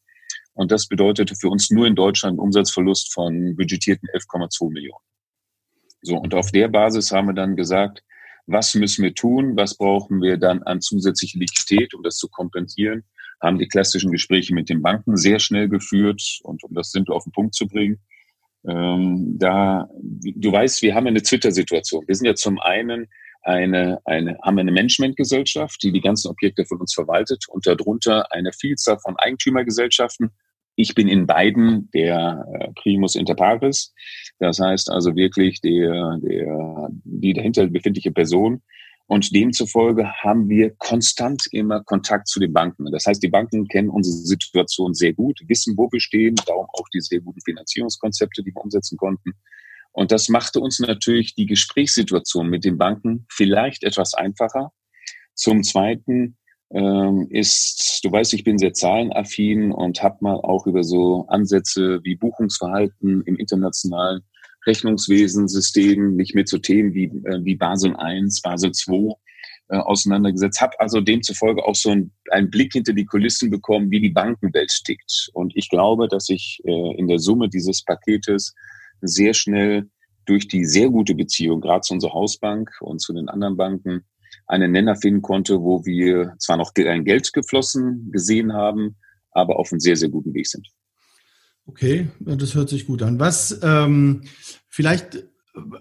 Und 0.54 0.72
das 0.72 0.88
bedeutete 0.88 1.36
für 1.36 1.50
uns 1.50 1.72
nur 1.72 1.88
in 1.88 1.96
Deutschland 1.96 2.34
einen 2.34 2.40
Umsatzverlust 2.40 3.12
von 3.12 3.56
budgetierten 3.56 4.08
11,2 4.10 4.72
Millionen. 4.72 5.04
So, 6.04 6.18
und 6.18 6.34
auf 6.34 6.52
der 6.52 6.68
Basis 6.68 7.12
haben 7.12 7.28
wir 7.28 7.34
dann 7.34 7.56
gesagt, 7.56 8.04
was 8.46 8.76
müssen 8.76 9.04
wir 9.04 9.16
tun, 9.16 9.56
was 9.56 9.78
brauchen 9.78 10.22
wir 10.22 10.38
dann 10.38 10.64
an 10.64 10.82
zusätzliche 10.82 11.40
Liquidität, 11.40 11.94
um 11.94 12.04
das 12.04 12.18
zu 12.18 12.28
kompensieren, 12.28 13.04
haben 13.42 13.58
die 13.58 13.68
klassischen 13.68 14.12
Gespräche 14.12 14.54
mit 14.54 14.70
den 14.70 14.82
Banken 14.82 15.16
sehr 15.18 15.40
schnell 15.40 15.70
geführt 15.70 16.22
und 16.44 16.64
um 16.64 16.74
das 16.74 16.92
simpel 16.92 17.16
auf 17.16 17.24
den 17.24 17.32
Punkt 17.32 17.56
zu 17.56 17.68
bringen. 17.68 18.00
Ähm, 18.68 19.38
da, 19.38 19.90
du 20.02 20.52
weißt, 20.52 20.82
wir 20.82 20.94
haben 20.94 21.08
eine 21.08 21.22
Twitter-Situation. 21.22 22.06
Wir 22.08 22.16
sind 22.16 22.28
ja 22.28 22.36
zum 22.36 22.60
einen 22.60 23.08
eine, 23.44 24.00
eine, 24.06 24.38
haben 24.42 24.58
eine 24.58 24.72
Managementgesellschaft, 24.72 25.84
die 25.84 25.92
die 25.92 26.02
ganzen 26.02 26.30
Objekte 26.30 26.66
von 26.66 26.80
uns 26.80 26.94
verwaltet 26.94 27.46
und 27.50 27.68
darunter 27.68 28.32
eine 28.32 28.54
Vielzahl 28.54 29.00
von 29.00 29.16
Eigentümergesellschaften, 29.18 30.32
ich 30.76 30.96
bin 30.96 31.08
in 31.08 31.28
beiden 31.28 31.90
der 31.92 32.46
äh, 32.54 32.72
Primus 32.82 33.16
inter 33.16 33.36
pares. 33.36 33.94
Das 34.40 34.60
heißt 34.60 34.90
also 34.90 35.16
wirklich 35.16 35.62
der, 35.62 36.18
der, 36.22 36.90
die 37.04 37.34
dahinter 37.34 37.68
befindliche 37.68 38.12
Person. 38.12 38.62
Und 39.06 39.36
demzufolge 39.36 40.12
haben 40.24 40.48
wir 40.50 40.72
konstant 40.78 41.44
immer 41.52 41.84
Kontakt 41.84 42.28
zu 42.28 42.40
den 42.40 42.54
Banken. 42.54 42.90
Das 42.92 43.06
heißt, 43.06 43.22
die 43.22 43.28
Banken 43.28 43.68
kennen 43.68 43.90
unsere 43.90 44.16
Situation 44.16 44.94
sehr 44.94 45.14
gut, 45.14 45.40
wissen, 45.48 45.76
wo 45.78 45.92
wir 45.92 46.00
stehen, 46.00 46.36
darum 46.48 46.68
auch 46.74 46.88
die 46.94 47.02
sehr 47.02 47.20
guten 47.20 47.42
Finanzierungskonzepte, 47.42 48.44
die 48.44 48.52
wir 48.56 48.64
umsetzen 48.64 48.98
konnten. 48.98 49.34
Und 49.92 50.12
das 50.12 50.30
machte 50.30 50.60
uns 50.60 50.80
natürlich 50.80 51.36
die 51.36 51.46
Gesprächssituation 51.46 52.50
mit 52.50 52.66
den 52.66 52.78
Banken 52.78 53.26
vielleicht 53.30 53.84
etwas 53.84 54.14
einfacher. 54.14 54.72
Zum 55.36 55.64
Zweiten 55.64 56.38
ähm, 56.74 57.28
ist, 57.30 58.00
du 58.04 58.12
weißt, 58.12 58.34
ich 58.34 58.44
bin 58.44 58.58
sehr 58.58 58.74
zahlenaffin 58.74 59.72
und 59.72 60.02
habe 60.02 60.18
mal 60.22 60.36
auch 60.36 60.66
über 60.66 60.84
so 60.84 61.26
Ansätze 61.28 62.00
wie 62.04 62.16
Buchungsverhalten 62.16 63.22
im 63.26 63.36
internationalen 63.36 64.22
Rechnungswesensystem 64.66 66.16
mich 66.16 66.34
mit 66.34 66.50
so 66.50 66.58
Themen 66.58 66.94
wie, 66.94 67.06
äh, 67.06 67.44
wie 67.44 67.56
Basel 67.56 67.96
I, 68.00 68.28
Basel 68.44 68.72
II 68.88 69.14
äh, 69.70 69.78
auseinandergesetzt, 69.78 70.62
habe 70.62 70.80
also 70.80 71.00
demzufolge 71.00 71.64
auch 71.64 71.76
so 71.76 71.92
ein, 71.92 72.12
einen 72.32 72.50
Blick 72.50 72.74
hinter 72.74 72.94
die 72.94 73.06
Kulissen 73.06 73.50
bekommen, 73.50 73.92
wie 73.92 74.02
die 74.02 74.10
Bankenwelt 74.10 74.72
tickt. 74.84 75.30
Und 75.34 75.54
ich 75.56 75.70
glaube, 75.70 76.08
dass 76.08 76.30
ich 76.30 76.60
äh, 76.66 76.98
in 76.98 77.08
der 77.08 77.20
Summe 77.20 77.50
dieses 77.50 77.84
Paketes 77.84 78.54
sehr 79.02 79.34
schnell 79.34 79.90
durch 80.26 80.48
die 80.48 80.66
sehr 80.66 80.90
gute 80.90 81.14
Beziehung, 81.14 81.62
gerade 81.62 81.82
zu 81.82 81.94
unserer 81.94 82.14
Hausbank 82.14 82.70
und 82.82 83.00
zu 83.00 83.14
den 83.14 83.30
anderen 83.30 83.58
Banken, 83.58 84.06
einen 84.48 84.72
Nenner 84.72 84.96
finden 84.96 85.22
konnte, 85.22 85.62
wo 85.62 85.86
wir 85.86 86.36
zwar 86.40 86.58
noch 86.58 86.74
Geld 86.74 87.34
geflossen 87.34 88.10
gesehen 88.12 88.54
haben, 88.54 88.96
aber 89.32 89.58
auf 89.58 89.72
einem 89.72 89.80
sehr, 89.80 89.96
sehr 89.96 90.10
guten 90.10 90.34
Weg 90.34 90.48
sind. 90.48 90.68
Okay, 91.66 92.10
das 92.20 92.56
hört 92.56 92.70
sich 92.70 92.86
gut 92.86 93.02
an. 93.04 93.20
Was 93.20 93.60
ähm, 93.64 94.24
vielleicht, 94.68 95.24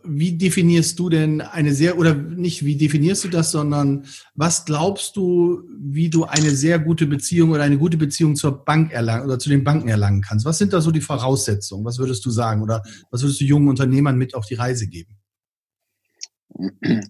wie 0.05 0.39
definierst 0.39 0.97
du 0.99 1.09
denn 1.09 1.41
eine 1.41 1.75
sehr, 1.75 1.99
oder 1.99 2.15
nicht 2.15 2.65
wie 2.65 2.77
definierst 2.77 3.25
du 3.25 3.29
das, 3.29 3.51
sondern 3.51 4.07
was 4.35 4.65
glaubst 4.65 5.17
du, 5.17 5.65
wie 5.81 6.09
du 6.09 6.25
eine 6.25 6.51
sehr 6.51 6.79
gute 6.79 7.07
Beziehung 7.07 7.51
oder 7.51 7.65
eine 7.65 7.79
gute 7.79 7.97
Beziehung 7.97 8.37
zur 8.37 8.65
Bank 8.65 8.93
erlangen 8.93 9.25
oder 9.25 9.41
zu 9.41 9.49
den 9.49 9.65
Banken 9.65 9.89
erlangen 9.89 10.23
kannst? 10.23 10.45
Was 10.45 10.59
sind 10.59 10.73
da 10.73 10.81
so 10.81 10.93
die 10.93 11.01
Voraussetzungen? 11.01 11.85
Was 11.85 11.99
würdest 11.99 12.25
du 12.25 12.31
sagen? 12.31 12.63
Oder 12.63 12.83
was 13.11 13.23
würdest 13.23 13.41
du 13.41 13.45
jungen 13.45 13.69
Unternehmern 13.69 14.17
mit 14.17 14.37
auf 14.37 14.47
die 14.47 14.55
Reise 14.55 14.87
geben? 14.87 15.19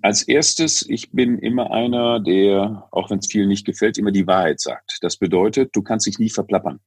Als 0.03 0.23
erstes, 0.23 0.89
ich 0.89 1.11
bin 1.11 1.39
immer 1.39 1.71
einer, 1.71 2.21
der, 2.21 2.89
auch 2.91 3.11
wenn 3.11 3.19
es 3.19 3.27
vielen 3.27 3.49
nicht 3.49 3.67
gefällt, 3.67 3.99
immer 3.99 4.13
die 4.13 4.27
Wahrheit 4.27 4.61
sagt. 4.61 4.99
Das 5.01 5.17
bedeutet, 5.17 5.75
du 5.75 5.83
kannst 5.83 6.07
dich 6.07 6.19
nie 6.19 6.31
verplappern. 6.31 6.81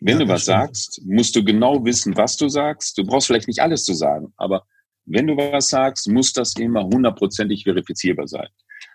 Wenn 0.00 0.18
ja, 0.18 0.24
du 0.24 0.32
was 0.32 0.42
stimmt. 0.42 0.58
sagst, 0.58 1.02
musst 1.04 1.34
du 1.36 1.44
genau 1.44 1.84
wissen, 1.84 2.16
was 2.16 2.36
du 2.36 2.48
sagst. 2.48 2.98
Du 2.98 3.04
brauchst 3.04 3.26
vielleicht 3.26 3.48
nicht 3.48 3.60
alles 3.60 3.84
zu 3.84 3.94
sagen, 3.94 4.32
aber 4.36 4.66
wenn 5.06 5.26
du 5.26 5.36
was 5.36 5.68
sagst, 5.68 6.08
muss 6.08 6.32
das 6.32 6.54
immer 6.56 6.84
hundertprozentig 6.84 7.64
verifizierbar 7.64 8.26
sein. 8.26 8.48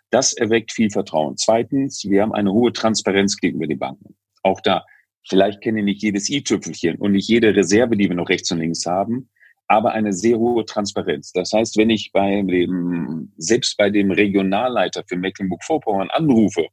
Das 0.10 0.34
erweckt 0.34 0.72
viel 0.72 0.90
Vertrauen. 0.90 1.38
Zweitens, 1.38 2.04
wir 2.04 2.24
haben 2.24 2.34
eine 2.34 2.52
hohe 2.52 2.74
Transparenz 2.74 3.38
gegenüber 3.38 3.68
den 3.68 3.80
Banken. 3.80 4.16
Auch 4.42 4.60
da, 4.62 4.86
vielleicht 5.28 5.62
kenne 5.62 5.80
ich 5.80 5.86
nicht 5.86 6.02
jedes 6.02 6.30
i-Tüpfelchen 6.30 6.98
und 6.98 7.12
nicht 7.12 7.28
jede 7.28 7.56
Reserve, 7.56 7.96
die 7.96 8.10
wir 8.10 8.16
noch 8.16 8.30
rechts 8.30 8.52
und 8.52 8.60
links 8.60 8.86
haben 8.86 9.30
aber 9.70 9.92
eine 9.92 10.14
sehr 10.14 10.38
hohe 10.40 10.66
Transparenz. 10.66 11.32
Das 11.32 11.54
heißt, 11.54 11.78
wenn 11.78 11.92
ich 11.92 12.12
bei 12.12 12.42
dem, 12.42 13.32
selbst 13.38 13.78
bei 13.78 13.92
dem 13.92 14.10
Regionalleiter 14.10 15.04
für 15.08 15.16
Mecklenburg-Vorpommern 15.16 16.10
anrufe, 16.10 16.68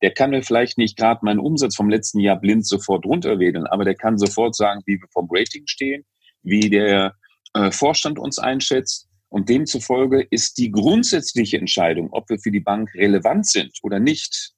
der 0.00 0.12
kann 0.12 0.30
mir 0.30 0.42
vielleicht 0.42 0.78
nicht 0.78 0.96
gerade 0.96 1.20
meinen 1.24 1.38
Umsatz 1.38 1.76
vom 1.76 1.90
letzten 1.90 2.20
Jahr 2.20 2.40
blind 2.40 2.66
sofort 2.66 3.04
runterwählen, 3.04 3.66
aber 3.66 3.84
der 3.84 3.94
kann 3.94 4.18
sofort 4.18 4.56
sagen, 4.56 4.80
wie 4.86 4.94
wir 4.94 5.08
vom 5.12 5.28
Rating 5.30 5.66
stehen, 5.66 6.04
wie 6.42 6.70
der 6.70 7.14
äh, 7.52 7.70
Vorstand 7.70 8.18
uns 8.18 8.38
einschätzt. 8.38 9.08
Und 9.28 9.50
demzufolge 9.50 10.26
ist 10.30 10.56
die 10.56 10.70
grundsätzliche 10.70 11.58
Entscheidung, 11.58 12.08
ob 12.12 12.30
wir 12.30 12.38
für 12.38 12.50
die 12.50 12.60
Bank 12.60 12.94
relevant 12.94 13.46
sind 13.46 13.78
oder 13.82 14.00
nicht, 14.00 14.52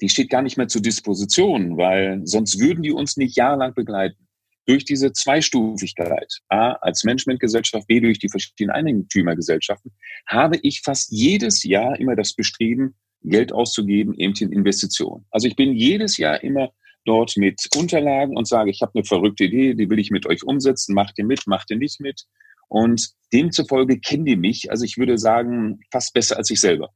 die 0.00 0.08
steht 0.08 0.30
gar 0.30 0.40
nicht 0.40 0.56
mehr 0.56 0.68
zur 0.68 0.80
Disposition, 0.80 1.76
weil 1.76 2.22
sonst 2.24 2.58
würden 2.58 2.82
die 2.82 2.92
uns 2.92 3.18
nicht 3.18 3.36
jahrelang 3.36 3.74
begleiten 3.74 4.29
durch 4.70 4.84
diese 4.84 5.12
Zweistufigkeit, 5.12 6.32
A, 6.48 6.74
als 6.74 7.02
Managementgesellschaft, 7.02 7.88
B, 7.88 7.98
durch 7.98 8.20
die 8.20 8.28
verschiedenen 8.28 8.70
Eigentümergesellschaften, 8.70 9.90
habe 10.28 10.58
ich 10.62 10.82
fast 10.84 11.10
jedes 11.10 11.64
Jahr 11.64 11.98
immer 11.98 12.14
das 12.14 12.34
Bestreben, 12.34 12.94
Geld 13.22 13.52
auszugeben, 13.52 14.14
eben 14.14 14.32
in 14.38 14.52
Investitionen. 14.52 15.26
Also 15.32 15.48
ich 15.48 15.56
bin 15.56 15.74
jedes 15.74 16.18
Jahr 16.18 16.42
immer 16.44 16.70
dort 17.04 17.36
mit 17.36 17.60
Unterlagen 17.76 18.36
und 18.36 18.46
sage, 18.46 18.70
ich 18.70 18.80
habe 18.80 18.92
eine 18.94 19.04
verrückte 19.04 19.44
Idee, 19.44 19.74
die 19.74 19.90
will 19.90 19.98
ich 19.98 20.12
mit 20.12 20.26
euch 20.26 20.44
umsetzen, 20.44 20.94
macht 20.94 21.18
ihr 21.18 21.24
mit, 21.24 21.48
macht 21.48 21.70
ihr 21.72 21.76
nicht 21.76 22.00
mit. 22.00 22.22
Und 22.68 23.10
demzufolge 23.32 23.98
kennen 23.98 24.24
die 24.24 24.36
mich, 24.36 24.70
also 24.70 24.84
ich 24.84 24.98
würde 24.98 25.18
sagen, 25.18 25.80
fast 25.90 26.14
besser 26.14 26.36
als 26.36 26.48
ich 26.50 26.60
selber. 26.60 26.90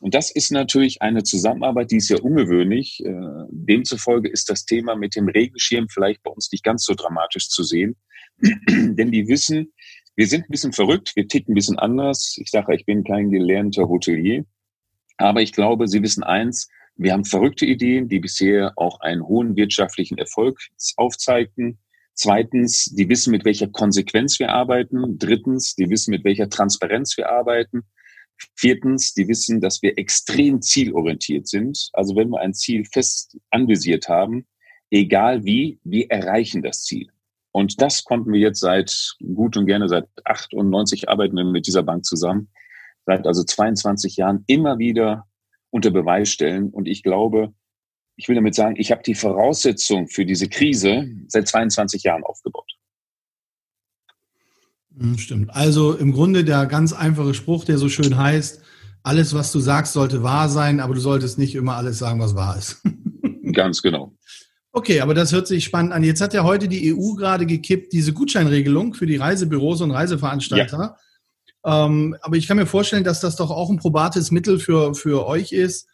Und 0.00 0.14
das 0.14 0.30
ist 0.30 0.52
natürlich 0.52 1.02
eine 1.02 1.22
Zusammenarbeit, 1.24 1.90
die 1.90 1.96
ist 1.96 2.08
ja 2.08 2.18
ungewöhnlich. 2.18 3.02
Äh, 3.04 3.12
demzufolge 3.50 4.28
ist 4.28 4.48
das 4.48 4.64
Thema 4.64 4.94
mit 4.94 5.16
dem 5.16 5.28
Regenschirm 5.28 5.88
vielleicht 5.88 6.22
bei 6.22 6.30
uns 6.30 6.50
nicht 6.52 6.64
ganz 6.64 6.84
so 6.84 6.94
dramatisch 6.94 7.48
zu 7.48 7.62
sehen. 7.64 7.96
Denn 8.40 9.10
die 9.10 9.26
wissen, 9.26 9.72
wir 10.14 10.26
sind 10.26 10.42
ein 10.42 10.50
bisschen 10.50 10.72
verrückt, 10.72 11.14
wir 11.16 11.26
ticken 11.26 11.52
ein 11.52 11.54
bisschen 11.54 11.78
anders. 11.78 12.36
Ich 12.38 12.50
sage, 12.50 12.74
ich 12.74 12.84
bin 12.86 13.04
kein 13.04 13.30
gelernter 13.30 13.88
Hotelier. 13.88 14.44
Aber 15.16 15.42
ich 15.42 15.52
glaube, 15.52 15.88
sie 15.88 16.02
wissen 16.02 16.22
eins, 16.22 16.68
wir 16.96 17.12
haben 17.12 17.24
verrückte 17.24 17.66
Ideen, 17.66 18.08
die 18.08 18.18
bisher 18.18 18.72
auch 18.76 19.00
einen 19.00 19.26
hohen 19.26 19.56
wirtschaftlichen 19.56 20.18
Erfolg 20.18 20.58
aufzeigten. 20.96 21.78
Zweitens, 22.14 22.86
die 22.86 23.08
wissen, 23.08 23.30
mit 23.30 23.44
welcher 23.44 23.68
Konsequenz 23.68 24.40
wir 24.40 24.50
arbeiten. 24.50 25.18
Drittens, 25.18 25.76
die 25.76 25.88
wissen, 25.88 26.10
mit 26.10 26.24
welcher 26.24 26.48
Transparenz 26.48 27.16
wir 27.16 27.30
arbeiten. 27.30 27.84
Viertens, 28.54 29.14
die 29.14 29.28
wissen, 29.28 29.60
dass 29.60 29.82
wir 29.82 29.98
extrem 29.98 30.62
zielorientiert 30.62 31.48
sind. 31.48 31.90
Also 31.92 32.16
wenn 32.16 32.30
wir 32.30 32.40
ein 32.40 32.54
Ziel 32.54 32.84
fest 32.84 33.36
anvisiert 33.50 34.08
haben, 34.08 34.46
egal 34.90 35.44
wie, 35.44 35.80
wir 35.84 36.10
erreichen 36.10 36.62
das 36.62 36.82
Ziel. 36.84 37.08
Und 37.52 37.80
das 37.80 38.04
konnten 38.04 38.32
wir 38.32 38.40
jetzt 38.40 38.60
seit 38.60 39.16
gut 39.34 39.56
und 39.56 39.66
gerne 39.66 39.88
seit 39.88 40.06
98 40.24 41.08
arbeiten 41.08 41.36
wir 41.36 41.44
mit 41.44 41.66
dieser 41.66 41.82
Bank 41.82 42.04
zusammen, 42.04 42.48
seit 43.06 43.26
also 43.26 43.42
22 43.42 44.16
Jahren 44.16 44.44
immer 44.46 44.78
wieder 44.78 45.26
unter 45.70 45.90
Beweis 45.90 46.30
stellen. 46.30 46.70
Und 46.70 46.86
ich 46.86 47.02
glaube, 47.02 47.52
ich 48.16 48.28
will 48.28 48.36
damit 48.36 48.54
sagen, 48.54 48.76
ich 48.78 48.90
habe 48.90 49.02
die 49.02 49.14
Voraussetzung 49.14 50.08
für 50.08 50.26
diese 50.26 50.48
Krise 50.48 51.08
seit 51.28 51.48
22 51.48 52.02
Jahren 52.02 52.24
aufgebaut. 52.24 52.77
Hm, 54.98 55.18
stimmt. 55.18 55.54
Also 55.54 55.94
im 55.94 56.12
Grunde 56.12 56.44
der 56.44 56.66
ganz 56.66 56.92
einfache 56.92 57.34
Spruch, 57.34 57.64
der 57.64 57.78
so 57.78 57.88
schön 57.88 58.16
heißt, 58.16 58.60
alles, 59.02 59.32
was 59.34 59.52
du 59.52 59.60
sagst, 59.60 59.92
sollte 59.92 60.22
wahr 60.22 60.48
sein, 60.48 60.80
aber 60.80 60.94
du 60.94 61.00
solltest 61.00 61.38
nicht 61.38 61.54
immer 61.54 61.76
alles 61.76 61.98
sagen, 61.98 62.20
was 62.20 62.34
wahr 62.34 62.58
ist. 62.58 62.82
Ganz 63.52 63.80
genau. 63.80 64.14
Okay, 64.72 65.00
aber 65.00 65.14
das 65.14 65.32
hört 65.32 65.46
sich 65.46 65.64
spannend 65.64 65.92
an. 65.92 66.04
Jetzt 66.04 66.20
hat 66.20 66.34
ja 66.34 66.44
heute 66.44 66.68
die 66.68 66.94
EU 66.94 67.14
gerade 67.14 67.46
gekippt, 67.46 67.92
diese 67.92 68.12
Gutscheinregelung 68.12 68.94
für 68.94 69.06
die 69.06 69.16
Reisebüros 69.16 69.80
und 69.80 69.92
Reiseveranstalter. 69.92 70.96
Ja. 71.64 71.86
Ähm, 71.86 72.16
aber 72.20 72.36
ich 72.36 72.46
kann 72.46 72.58
mir 72.58 72.66
vorstellen, 72.66 73.04
dass 73.04 73.20
das 73.20 73.36
doch 73.36 73.50
auch 73.50 73.70
ein 73.70 73.78
probates 73.78 74.30
Mittel 74.30 74.58
für, 74.58 74.94
für 74.94 75.26
euch 75.26 75.52
ist, 75.52 75.88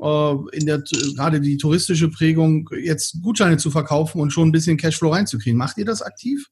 äh, 0.00 0.34
in 0.52 0.66
der 0.66 0.82
gerade 1.14 1.40
die 1.40 1.58
touristische 1.58 2.08
Prägung 2.08 2.68
jetzt 2.82 3.20
Gutscheine 3.22 3.58
zu 3.58 3.70
verkaufen 3.70 4.20
und 4.20 4.32
schon 4.32 4.48
ein 4.48 4.52
bisschen 4.52 4.78
Cashflow 4.78 5.12
reinzukriegen. 5.12 5.58
Macht 5.58 5.76
ihr 5.78 5.84
das 5.84 6.02
aktiv? 6.02 6.48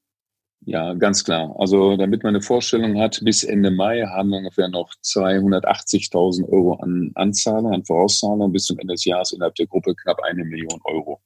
Ja, 0.68 0.94
ganz 0.94 1.22
klar. 1.22 1.54
Also 1.60 1.96
damit 1.96 2.24
man 2.24 2.34
eine 2.34 2.42
Vorstellung 2.42 2.98
hat, 2.98 3.20
bis 3.22 3.44
Ende 3.44 3.70
Mai 3.70 4.02
haben 4.02 4.30
wir 4.30 4.38
ungefähr 4.38 4.68
noch 4.68 4.92
280.000 4.94 6.48
Euro 6.48 6.74
an 6.74 7.12
Anzahlung, 7.14 7.72
an 7.72 7.84
Vorauszahlung, 7.84 8.50
bis 8.50 8.64
zum 8.64 8.76
Ende 8.80 8.94
des 8.94 9.04
Jahres 9.04 9.30
innerhalb 9.30 9.54
der 9.54 9.68
Gruppe 9.68 9.94
knapp 9.94 10.18
eine 10.24 10.44
Million 10.44 10.80
Euro. 10.82 11.20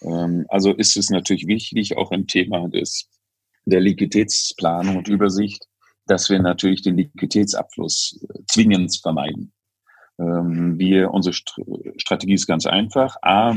Ähm, 0.00 0.46
also 0.48 0.72
ist 0.72 0.96
es 0.96 1.10
natürlich 1.10 1.46
wichtig, 1.46 1.98
auch 1.98 2.10
im 2.10 2.26
Thema 2.26 2.68
des, 2.70 3.06
der 3.66 3.80
Liquiditätsplanung 3.80 4.96
und 4.96 5.08
Übersicht, 5.08 5.66
dass 6.06 6.30
wir 6.30 6.38
natürlich 6.38 6.80
den 6.80 6.96
Liquiditätsabfluss 6.96 8.18
äh, 8.30 8.38
zwingend 8.46 8.98
vermeiden. 9.02 9.52
Ähm, 10.18 10.78
wir, 10.78 11.10
unsere 11.12 11.34
Strategie 11.34 12.32
ist 12.32 12.46
ganz 12.46 12.64
einfach. 12.64 13.16
A, 13.20 13.56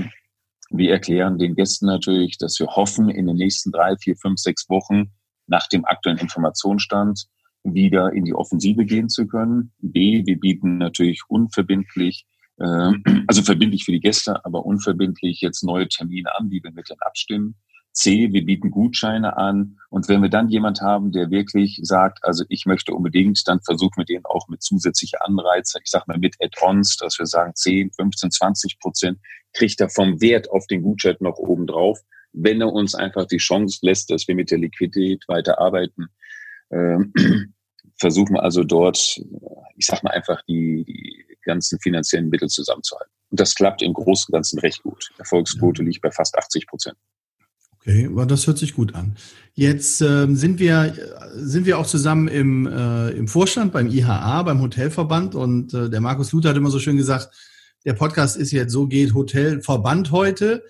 wir 0.75 0.91
erklären 0.91 1.37
den 1.37 1.55
Gästen 1.55 1.85
natürlich, 1.85 2.37
dass 2.39 2.59
wir 2.59 2.67
hoffen, 2.67 3.09
in 3.09 3.27
den 3.27 3.37
nächsten 3.37 3.71
drei, 3.71 3.95
vier, 3.95 4.15
fünf, 4.15 4.39
sechs 4.39 4.67
Wochen 4.69 5.11
nach 5.45 5.67
dem 5.67 5.85
aktuellen 5.85 6.17
Informationsstand 6.17 7.27
wieder 7.63 8.11
in 8.11 8.25
die 8.25 8.33
Offensive 8.33 8.83
gehen 8.83 9.07
zu 9.07 9.27
können. 9.27 9.71
B, 9.79 10.23
wir 10.25 10.39
bieten 10.39 10.79
natürlich 10.79 11.21
unverbindlich, 11.27 12.25
äh, 12.57 12.65
also 13.27 13.43
verbindlich 13.43 13.85
für 13.85 13.91
die 13.91 13.99
Gäste, 13.99 14.43
aber 14.45 14.65
unverbindlich 14.65 15.41
jetzt 15.41 15.63
neue 15.63 15.87
Termine 15.87 16.35
an, 16.35 16.49
die 16.49 16.63
wir 16.63 16.71
mit 16.71 16.89
denen 16.89 17.01
abstimmen. 17.01 17.55
C, 17.93 18.33
wir 18.33 18.43
bieten 18.43 18.71
Gutscheine 18.71 19.37
an. 19.37 19.77
Und 19.89 20.09
wenn 20.09 20.21
wir 20.21 20.29
dann 20.29 20.49
jemand 20.49 20.81
haben, 20.81 21.11
der 21.11 21.29
wirklich 21.29 21.79
sagt, 21.83 22.19
also 22.23 22.43
ich 22.49 22.65
möchte 22.65 22.93
unbedingt, 22.93 23.47
dann 23.47 23.61
versuchen 23.61 23.97
wir 23.97 24.05
den 24.05 24.25
auch 24.25 24.47
mit 24.47 24.63
zusätzlichen 24.63 25.19
Anreize, 25.21 25.79
ich 25.83 25.89
sag 25.89 26.07
mal 26.07 26.17
mit 26.17 26.35
Add-ons, 26.41 26.97
dass 26.97 27.17
wir 27.19 27.27
sagen 27.27 27.53
10, 27.55 27.91
15, 27.91 28.31
20 28.31 28.79
Prozent 28.79 29.19
kriegt 29.53 29.79
er 29.79 29.89
vom 29.89 30.19
Wert 30.19 30.49
auf 30.49 30.65
den 30.67 30.81
Gutschein 30.81 31.15
noch 31.19 31.37
oben 31.37 31.67
drauf, 31.67 31.99
wenn 32.33 32.59
er 32.61 32.73
uns 32.73 32.95
einfach 32.95 33.27
die 33.27 33.37
Chance 33.37 33.79
lässt, 33.83 34.09
dass 34.09 34.27
wir 34.27 34.35
mit 34.35 34.49
der 34.49 34.57
Liquidität 34.57 35.23
weiter 35.27 35.59
arbeiten. 35.59 36.07
Ähm, 36.71 37.13
versuchen 37.99 38.33
wir 38.33 38.43
also 38.43 38.63
dort, 38.63 39.21
ich 39.77 39.85
sag 39.85 40.03
mal 40.03 40.11
einfach 40.11 40.41
die, 40.47 40.83
die 40.85 41.37
ganzen 41.43 41.79
finanziellen 41.79 42.29
Mittel 42.29 42.49
zusammenzuhalten. 42.49 43.11
Und 43.29 43.39
das 43.39 43.53
klappt 43.53 43.81
im 43.83 43.93
Großen 43.93 44.31
und 44.31 44.37
Ganzen 44.37 44.59
recht 44.59 44.81
gut. 44.81 45.11
Erfolgsquote 45.19 45.83
liegt 45.83 46.01
bei 46.01 46.11
fast 46.11 46.35
80 46.37 46.67
Prozent. 46.67 46.97
Okay, 47.85 48.07
aber 48.07 48.25
das 48.25 48.47
hört 48.47 48.57
sich 48.57 48.73
gut 48.73 48.95
an. 48.95 49.15
Jetzt 49.55 50.01
ähm, 50.01 50.37
sind 50.37 50.59
wir 50.59 50.95
sind 51.35 51.65
wir 51.65 51.77
auch 51.77 51.85
zusammen 51.85 52.29
im, 52.29 52.65
äh, 52.65 53.09
im 53.09 53.27
Vorstand 53.27 53.73
beim 53.73 53.89
IHA, 53.89 54.43
beim 54.43 54.61
Hotelverband 54.61 55.35
und 55.35 55.73
äh, 55.73 55.89
der 55.89 55.99
Markus 55.99 56.31
Luther 56.31 56.49
hat 56.49 56.57
immer 56.57 56.69
so 56.69 56.79
schön 56.79 56.95
gesagt, 56.95 57.29
der 57.85 57.93
Podcast 57.93 58.37
ist 58.37 58.51
jetzt 58.51 58.71
so 58.71 58.87
geht 58.87 59.13
Hotelverband 59.13 60.11
heute. 60.11 60.63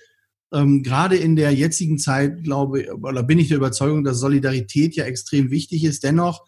Ähm, 0.51 0.81
gerade 0.81 1.15
in 1.15 1.35
der 1.35 1.53
jetzigen 1.53 1.99
Zeit 1.99 2.43
glaube 2.43 2.87
oder 2.99 3.21
bin 3.21 3.37
ich 3.37 3.49
der 3.49 3.57
Überzeugung, 3.57 4.03
dass 4.03 4.19
Solidarität 4.19 4.95
ja 4.95 5.05
extrem 5.05 5.51
wichtig 5.51 5.83
ist. 5.83 6.03
Dennoch 6.03 6.43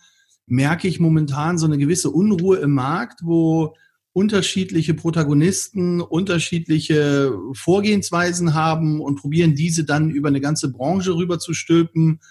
merke 0.48 0.88
ich 0.88 1.00
momentan 1.00 1.60
so 1.60 1.68
eine 1.68 1.78
gewisse 1.78 2.10
Unruhe 2.10 2.58
im 2.58 2.72
Markt, 2.72 3.22
wo 3.24 3.76
unterschiedliche 4.16 4.94
Protagonisten 4.94 6.00
unterschiedliche 6.00 7.38
Vorgehensweisen 7.52 8.54
haben 8.54 9.02
und 9.02 9.18
probieren 9.18 9.56
diese 9.56 9.84
dann 9.84 10.10
über 10.10 10.30
eine 10.30 10.40
ganze 10.40 10.72
Branche 10.72 11.14
rüber 11.18 11.38
zu 11.38 11.54
stülpen, 11.54 12.22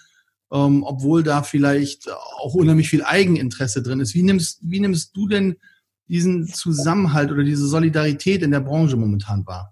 ähm, 0.51 0.81
obwohl 0.81 1.21
da 1.21 1.43
vielleicht 1.43 2.09
auch 2.11 2.55
unheimlich 2.55 2.89
viel 2.89 3.03
Eigeninteresse 3.03 3.83
drin 3.83 3.99
ist. 3.99 4.15
Wie 4.15 4.23
nimmst, 4.23 4.61
wie 4.63 4.79
nimmst 4.79 5.15
du 5.15 5.27
denn 5.27 5.57
diesen 6.07 6.47
Zusammenhalt 6.47 7.31
oder 7.31 7.43
diese 7.43 7.67
Solidarität 7.67 8.41
in 8.41 8.49
der 8.49 8.61
Branche 8.61 8.97
momentan 8.97 9.45
wahr? 9.45 9.71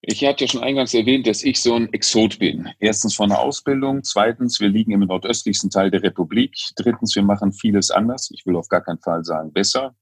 Ich 0.00 0.24
hatte 0.24 0.46
ja 0.46 0.50
schon 0.50 0.64
eingangs 0.64 0.94
erwähnt, 0.94 1.28
dass 1.28 1.44
ich 1.44 1.62
so 1.62 1.76
ein 1.76 1.92
Exot 1.92 2.40
bin. 2.40 2.68
Erstens 2.80 3.14
von 3.14 3.28
der 3.28 3.38
Ausbildung, 3.38 4.02
zweitens, 4.02 4.58
wir 4.58 4.68
liegen 4.68 4.90
im 4.90 5.00
nordöstlichsten 5.00 5.70
Teil 5.70 5.92
der 5.92 6.02
Republik, 6.02 6.56
drittens, 6.74 7.14
wir 7.14 7.22
machen 7.22 7.52
vieles 7.52 7.92
anders. 7.92 8.32
Ich 8.32 8.44
will 8.46 8.56
auf 8.56 8.66
gar 8.66 8.80
keinen 8.80 8.98
Fall 8.98 9.24
sagen 9.24 9.52
besser. 9.52 9.94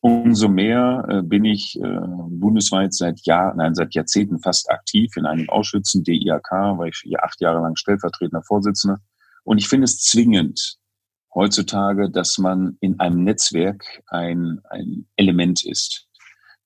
Umso 0.00 0.48
mehr 0.48 1.04
äh, 1.10 1.22
bin 1.22 1.44
ich 1.44 1.78
äh, 1.78 2.00
bundesweit 2.30 2.94
seit 2.94 3.20
Jahren, 3.26 3.58
nein, 3.58 3.74
seit 3.74 3.94
Jahrzehnten 3.94 4.40
fast 4.40 4.70
aktiv 4.70 5.14
in 5.16 5.26
einigen 5.26 5.50
Ausschüssen, 5.50 6.04
DIAK, 6.04 6.50
war 6.50 6.86
ich 6.86 7.00
hier 7.02 7.22
acht 7.22 7.40
Jahre 7.40 7.60
lang 7.60 7.76
stellvertretender 7.76 8.42
Vorsitzender. 8.42 8.98
Und 9.44 9.58
ich 9.58 9.68
finde 9.68 9.84
es 9.84 10.00
zwingend 10.00 10.78
heutzutage, 11.34 12.10
dass 12.10 12.38
man 12.38 12.76
in 12.80 12.98
einem 12.98 13.24
Netzwerk 13.24 13.84
ein, 14.06 14.60
ein 14.70 15.06
Element 15.16 15.64
ist. 15.64 16.06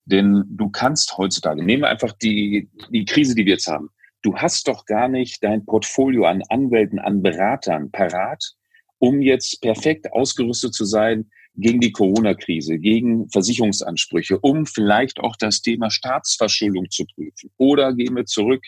Denn 0.05 0.45
du 0.49 0.69
kannst 0.71 1.17
heutzutage, 1.17 1.65
nehmen 1.65 1.83
wir 1.83 1.89
einfach 1.89 2.13
die, 2.13 2.71
die 2.91 3.05
Krise, 3.05 3.35
die 3.35 3.47
wir 3.47 3.55
jetzt 3.55 3.67
haben. 3.67 3.91
Du 4.23 4.37
hast 4.37 4.69
doch 4.69 4.87
gar 4.87 5.09
nicht 5.09 5.43
dein 5.43 5.65
Portfolio 5.65 6.25
an 6.25 6.43
Anwälten, 6.49 6.99
an 6.99 7.23
Beratern 7.23 7.91
parat, 7.91 8.55
um 8.99 9.21
jetzt 9.21 9.61
perfekt 9.61 10.13
ausgerüstet 10.13 10.75
zu 10.75 10.85
sein, 10.85 11.31
gegen 11.57 11.81
die 11.81 11.93
Corona-Krise, 11.93 12.79
gegen 12.79 13.29
Versicherungsansprüche, 13.31 14.39
um 14.41 14.67
vielleicht 14.67 15.21
auch 15.21 15.37
das 15.37 15.63
Thema 15.63 15.91
Staatsverschuldung 15.91 16.91
zu 16.91 17.05
prüfen. 17.15 17.51
Oder 17.57 17.95
gehen 17.95 18.17
wir 18.17 18.27
zurück, 18.27 18.65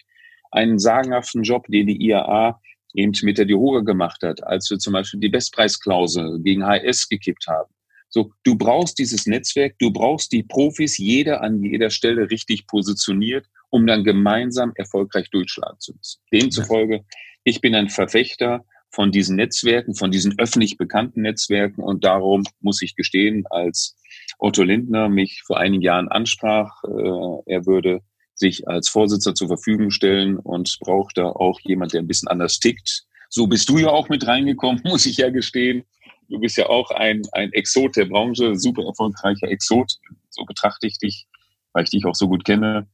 einen 0.50 0.78
sagenhaften 0.78 1.42
Job, 1.42 1.66
den 1.68 1.88
die 1.88 2.00
IAA 2.06 2.60
eben 2.94 3.12
mit 3.22 3.38
der 3.38 3.44
Diroga 3.44 3.80
gemacht 3.80 4.22
hat, 4.22 4.42
als 4.44 4.70
wir 4.70 4.78
zum 4.78 4.92
Beispiel 4.92 5.20
die 5.20 5.28
Bestpreisklausel 5.28 6.40
gegen 6.42 6.64
HS 6.64 7.08
gekippt 7.08 7.46
haben. 7.48 7.72
So, 8.08 8.32
du 8.44 8.56
brauchst 8.56 8.98
dieses 8.98 9.26
Netzwerk, 9.26 9.78
du 9.78 9.92
brauchst 9.92 10.32
die 10.32 10.44
Profis, 10.44 10.96
jeder 10.96 11.42
an 11.42 11.62
jeder 11.62 11.90
Stelle 11.90 12.30
richtig 12.30 12.66
positioniert, 12.66 13.46
um 13.68 13.86
dann 13.86 14.04
gemeinsam 14.04 14.72
erfolgreich 14.76 15.28
durchschlagen 15.30 15.78
zu 15.80 15.92
müssen. 15.94 16.20
Demzufolge, 16.32 17.04
ich 17.44 17.60
bin 17.60 17.74
ein 17.74 17.88
Verfechter 17.88 18.64
von 18.96 19.12
diesen 19.12 19.36
Netzwerken, 19.36 19.94
von 19.94 20.10
diesen 20.10 20.38
öffentlich 20.38 20.78
bekannten 20.78 21.20
Netzwerken. 21.20 21.82
Und 21.82 22.02
darum 22.02 22.44
muss 22.60 22.80
ich 22.80 22.96
gestehen, 22.96 23.44
als 23.50 23.94
Otto 24.38 24.62
Lindner 24.62 25.10
mich 25.10 25.42
vor 25.46 25.58
einigen 25.58 25.82
Jahren 25.82 26.08
ansprach, 26.08 26.82
äh, 26.82 27.52
er 27.52 27.66
würde 27.66 28.00
sich 28.34 28.66
als 28.66 28.88
Vorsitzender 28.88 29.34
zur 29.34 29.48
Verfügung 29.48 29.90
stellen 29.90 30.38
und 30.38 30.78
braucht 30.80 31.18
da 31.18 31.26
auch 31.26 31.60
jemand, 31.60 31.92
der 31.92 32.00
ein 32.00 32.06
bisschen 32.06 32.28
anders 32.28 32.58
tickt. 32.58 33.04
So 33.28 33.46
bist 33.46 33.68
du 33.68 33.76
ja 33.76 33.88
auch 33.88 34.08
mit 34.08 34.26
reingekommen, 34.26 34.80
muss 34.84 35.04
ich 35.04 35.18
ja 35.18 35.28
gestehen. 35.28 35.84
Du 36.30 36.40
bist 36.40 36.56
ja 36.56 36.66
auch 36.70 36.90
ein, 36.90 37.20
ein 37.32 37.52
Exot 37.52 37.96
der 37.96 38.06
Branche, 38.06 38.56
super 38.56 38.82
erfolgreicher 38.82 39.48
Exot. 39.48 39.92
So 40.30 40.46
betrachte 40.46 40.86
ich 40.86 40.98
dich, 40.98 41.26
weil 41.74 41.84
ich 41.84 41.90
dich 41.90 42.06
auch 42.06 42.14
so 42.14 42.28
gut 42.28 42.46
kenne. 42.46 42.88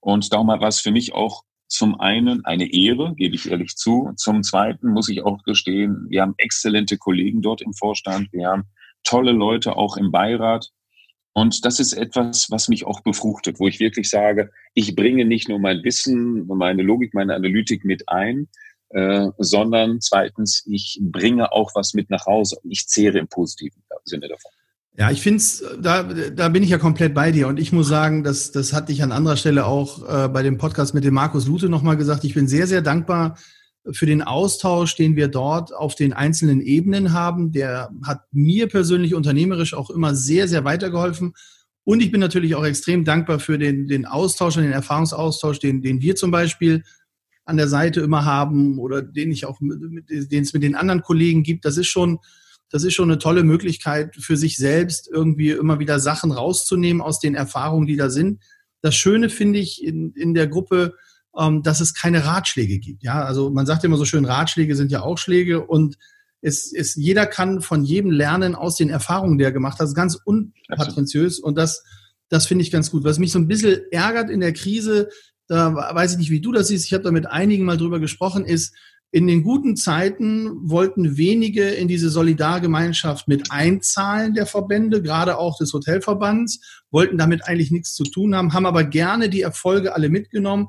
Und 0.00 0.32
darum 0.32 0.48
war 0.48 0.62
es 0.62 0.80
für 0.80 0.92
mich 0.92 1.12
auch 1.12 1.44
zum 1.72 1.98
einen 2.00 2.44
eine 2.44 2.70
Ehre, 2.70 3.14
gebe 3.14 3.34
ich 3.34 3.50
ehrlich 3.50 3.76
zu. 3.76 4.12
Zum 4.16 4.42
zweiten 4.42 4.88
muss 4.88 5.08
ich 5.08 5.24
auch 5.24 5.42
gestehen, 5.42 6.06
wir 6.10 6.20
haben 6.20 6.34
exzellente 6.36 6.98
Kollegen 6.98 7.40
dort 7.40 7.62
im 7.62 7.72
Vorstand. 7.72 8.30
Wir 8.32 8.48
haben 8.48 8.64
tolle 9.04 9.32
Leute 9.32 9.74
auch 9.74 9.96
im 9.96 10.12
Beirat. 10.12 10.68
Und 11.32 11.64
das 11.64 11.80
ist 11.80 11.94
etwas, 11.94 12.50
was 12.50 12.68
mich 12.68 12.84
auch 12.84 13.00
befruchtet, 13.00 13.58
wo 13.58 13.68
ich 13.68 13.80
wirklich 13.80 14.10
sage, 14.10 14.50
ich 14.74 14.94
bringe 14.94 15.24
nicht 15.24 15.48
nur 15.48 15.58
mein 15.58 15.82
Wissen, 15.82 16.46
meine 16.46 16.82
Logik, 16.82 17.14
meine 17.14 17.34
Analytik 17.34 17.86
mit 17.86 18.06
ein, 18.06 18.48
äh, 18.90 19.28
sondern 19.38 20.02
zweitens, 20.02 20.66
ich 20.68 20.98
bringe 21.00 21.52
auch 21.52 21.70
was 21.74 21.94
mit 21.94 22.10
nach 22.10 22.26
Hause 22.26 22.58
ich 22.64 22.86
zehre 22.86 23.18
im 23.18 23.28
positiven 23.28 23.82
Sinne 24.04 24.28
davon. 24.28 24.52
Ja, 24.94 25.10
ich 25.10 25.22
finde 25.22 25.38
es, 25.38 25.64
da, 25.80 26.02
da 26.02 26.48
bin 26.50 26.62
ich 26.62 26.68
ja 26.68 26.76
komplett 26.76 27.14
bei 27.14 27.32
dir. 27.32 27.48
Und 27.48 27.58
ich 27.58 27.72
muss 27.72 27.88
sagen, 27.88 28.24
das, 28.24 28.52
das 28.52 28.74
hatte 28.74 28.92
ich 28.92 29.02
an 29.02 29.10
anderer 29.10 29.36
Stelle 29.36 29.64
auch 29.64 30.06
äh, 30.06 30.28
bei 30.28 30.42
dem 30.42 30.58
Podcast 30.58 30.92
mit 30.92 31.04
dem 31.04 31.14
Markus 31.14 31.46
Lute 31.46 31.70
nochmal 31.70 31.96
gesagt. 31.96 32.24
Ich 32.24 32.34
bin 32.34 32.46
sehr, 32.46 32.66
sehr 32.66 32.82
dankbar 32.82 33.38
für 33.90 34.06
den 34.06 34.22
Austausch, 34.22 34.94
den 34.94 35.16
wir 35.16 35.28
dort 35.28 35.74
auf 35.74 35.94
den 35.94 36.12
einzelnen 36.12 36.60
Ebenen 36.60 37.12
haben. 37.14 37.52
Der 37.52 37.90
hat 38.04 38.24
mir 38.32 38.68
persönlich 38.68 39.14
unternehmerisch 39.14 39.72
auch 39.72 39.88
immer 39.88 40.14
sehr, 40.14 40.46
sehr 40.46 40.64
weitergeholfen. 40.64 41.32
Und 41.84 42.00
ich 42.00 42.12
bin 42.12 42.20
natürlich 42.20 42.54
auch 42.54 42.64
extrem 42.64 43.04
dankbar 43.04 43.40
für 43.40 43.58
den, 43.58 43.88
den 43.88 44.04
Austausch 44.06 44.56
und 44.56 44.62
den 44.62 44.72
Erfahrungsaustausch, 44.72 45.58
den, 45.58 45.82
den 45.82 46.00
wir 46.02 46.16
zum 46.16 46.30
Beispiel 46.30 46.84
an 47.44 47.56
der 47.56 47.66
Seite 47.66 48.00
immer 48.02 48.24
haben 48.24 48.78
oder 48.78 49.02
den 49.02 49.32
ich 49.32 49.46
auch, 49.46 49.58
den 49.58 50.42
es 50.42 50.52
mit 50.52 50.62
den 50.62 50.76
anderen 50.76 51.02
Kollegen 51.02 51.42
gibt. 51.42 51.64
Das 51.64 51.76
ist 51.76 51.88
schon, 51.88 52.18
das 52.72 52.84
ist 52.84 52.94
schon 52.94 53.10
eine 53.10 53.18
tolle 53.18 53.44
Möglichkeit 53.44 54.16
für 54.16 54.36
sich 54.36 54.56
selbst, 54.56 55.08
irgendwie 55.12 55.50
immer 55.50 55.78
wieder 55.78 56.00
Sachen 56.00 56.32
rauszunehmen 56.32 57.02
aus 57.02 57.20
den 57.20 57.34
Erfahrungen, 57.34 57.86
die 57.86 57.96
da 57.96 58.08
sind. 58.08 58.42
Das 58.80 58.94
Schöne 58.94 59.28
finde 59.28 59.58
ich 59.58 59.84
in, 59.84 60.12
in 60.14 60.32
der 60.32 60.48
Gruppe, 60.48 60.94
ähm, 61.38 61.62
dass 61.62 61.80
es 61.80 61.92
keine 61.94 62.24
Ratschläge 62.24 62.78
gibt. 62.78 63.02
Ja, 63.02 63.24
also 63.24 63.50
man 63.50 63.66
sagt 63.66 63.84
immer 63.84 63.98
so 63.98 64.06
schön, 64.06 64.24
Ratschläge 64.24 64.74
sind 64.74 64.90
ja 64.90 65.02
auch 65.02 65.18
Schläge 65.18 65.64
und 65.64 65.96
es 66.40 66.72
ist, 66.72 66.96
jeder 66.96 67.26
kann 67.26 67.60
von 67.60 67.84
jedem 67.84 68.10
lernen 68.10 68.54
aus 68.54 68.76
den 68.76 68.88
Erfahrungen, 68.88 69.38
die 69.38 69.44
er 69.44 69.52
gemacht 69.52 69.74
hat. 69.74 69.82
Das 69.82 69.90
ist 69.90 69.94
ganz 69.94 70.18
unpatentiös 70.24 71.38
und 71.38 71.56
das, 71.56 71.84
das 72.30 72.46
finde 72.46 72.62
ich 72.62 72.70
ganz 72.70 72.90
gut. 72.90 73.04
Was 73.04 73.18
mich 73.18 73.32
so 73.32 73.38
ein 73.38 73.48
bisschen 73.48 73.82
ärgert 73.90 74.30
in 74.30 74.40
der 74.40 74.54
Krise, 74.54 75.08
da 75.46 75.74
weiß 75.74 76.12
ich 76.12 76.18
nicht, 76.18 76.30
wie 76.30 76.40
du 76.40 76.52
das 76.52 76.68
siehst, 76.68 76.86
ich 76.86 76.94
habe 76.94 77.04
da 77.04 77.10
mit 77.10 77.26
einigen 77.26 77.64
mal 77.66 77.76
drüber 77.76 78.00
gesprochen, 78.00 78.46
ist, 78.46 78.74
in 79.14 79.26
den 79.26 79.42
guten 79.42 79.76
Zeiten 79.76 80.70
wollten 80.70 81.18
wenige 81.18 81.68
in 81.68 81.86
diese 81.86 82.08
Solidargemeinschaft 82.08 83.28
mit 83.28 83.52
einzahlen 83.52 84.32
der 84.32 84.46
Verbände, 84.46 85.02
gerade 85.02 85.36
auch 85.36 85.58
des 85.58 85.74
Hotelverbands, 85.74 86.82
wollten 86.90 87.18
damit 87.18 87.46
eigentlich 87.46 87.70
nichts 87.70 87.94
zu 87.94 88.04
tun 88.04 88.34
haben, 88.34 88.54
haben 88.54 88.64
aber 88.64 88.84
gerne 88.84 89.28
die 89.28 89.42
Erfolge 89.42 89.94
alle 89.94 90.08
mitgenommen. 90.08 90.68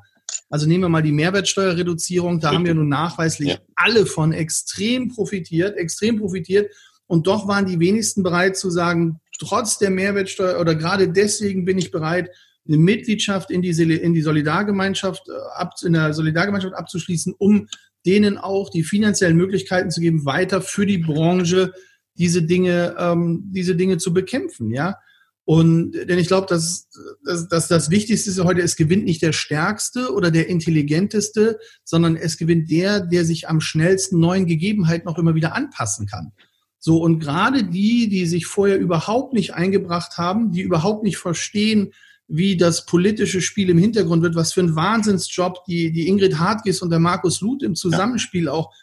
Also 0.50 0.68
nehmen 0.68 0.84
wir 0.84 0.90
mal 0.90 1.02
die 1.02 1.14
Mehrwertsteuerreduzierung, 1.14 2.42
da 2.42 2.52
haben 2.52 2.66
wir 2.66 2.74
nun 2.74 2.90
nachweislich 2.90 3.50
ja. 3.50 3.58
alle 3.76 4.06
von 4.06 4.34
extrem 4.34 5.08
profitiert, 5.08 5.78
extrem 5.78 6.20
profitiert. 6.20 6.70
Und 7.08 7.28
doch 7.28 7.48
waren 7.48 7.66
die 7.66 7.80
wenigsten 7.80 8.24
bereit 8.24 8.58
zu 8.58 8.70
sagen, 8.70 9.22
trotz 9.40 9.78
der 9.78 9.90
Mehrwertsteuer 9.90 10.60
oder 10.60 10.76
gerade 10.76 11.08
deswegen 11.08 11.64
bin 11.64 11.78
ich 11.78 11.92
bereit, 11.92 12.30
eine 12.68 12.78
Mitgliedschaft 12.78 13.52
in 13.52 13.62
die, 13.62 13.72
in 13.72 14.14
die 14.14 14.22
Solidargemeinschaft, 14.22 15.30
äh, 15.30 15.86
in 15.86 15.94
der 15.94 16.14
Solidargemeinschaft 16.14 16.76
abzuschließen, 16.76 17.36
um 17.38 17.68
denen 18.06 18.38
auch 18.38 18.70
die 18.70 18.84
finanziellen 18.84 19.38
Möglichkeiten 19.38 19.92
zu 19.92 20.02
geben, 20.02 20.26
weiter 20.26 20.62
für 20.62 20.86
die 20.86 20.98
Branche 20.98 21.74
diese 22.16 22.44
Dinge, 22.44 22.96
ähm, 23.00 23.44
diese 23.52 23.76
Dinge 23.76 23.98
zu 23.98 24.14
bekämpfen, 24.14 24.72
ja. 24.72 24.98
Und 25.46 25.92
denn 25.92 26.20
ich 26.20 26.28
glaube, 26.28 26.48
dass, 26.48 26.88
dass, 27.26 27.50
dass 27.50 27.68
das 27.68 27.90
Wichtigste 27.90 28.30
ist 28.30 28.42
heute, 28.42 28.62
es 28.62 28.78
gewinnt 28.78 29.04
nicht 29.04 29.22
der 29.22 29.34
Stärkste 29.34 30.14
oder 30.14 30.32
der 30.32 30.48
Intelligenteste, 30.48 31.60
sondern 31.84 32.16
es 32.16 32.38
gewinnt 32.38 32.72
der, 32.72 33.02
der 33.02 33.26
sich 33.26 33.50
am 33.50 33.60
schnellsten 33.60 34.20
neuen 34.20 34.46
Gegebenheiten 34.46 35.10
auch 35.10 35.18
immer 35.18 35.36
wieder 35.36 35.54
anpassen 35.54 36.08
kann. 36.08 36.32
So, 36.80 36.98
und 37.02 37.20
gerade 37.20 37.66
die, 37.66 38.08
die 38.08 38.26
sich 38.26 38.46
vorher 38.46 38.78
überhaupt 38.78 39.34
nicht 39.34 39.54
eingebracht 39.54 40.18
haben, 40.18 40.52
die 40.52 40.62
überhaupt 40.62 41.04
nicht 41.04 41.18
verstehen, 41.18 41.94
wie 42.28 42.58
das 42.58 42.86
politische 42.86 43.42
Spiel 43.42 43.70
im 43.70 43.78
Hintergrund 43.78 44.24
wird, 44.24 44.36
was 44.36 44.54
für 44.54 44.62
ein 44.62 44.76
Wahnsinnsjob 44.76 45.66
die, 45.66 45.92
die 45.92 46.08
Ingrid 46.08 46.40
Hartges 46.40 46.82
und 46.82 46.90
der 46.90 47.00
Markus 47.00 47.42
Luth 47.42 47.64
im 47.64 47.76
Zusammenspiel 47.76 48.50
auch 48.50 48.74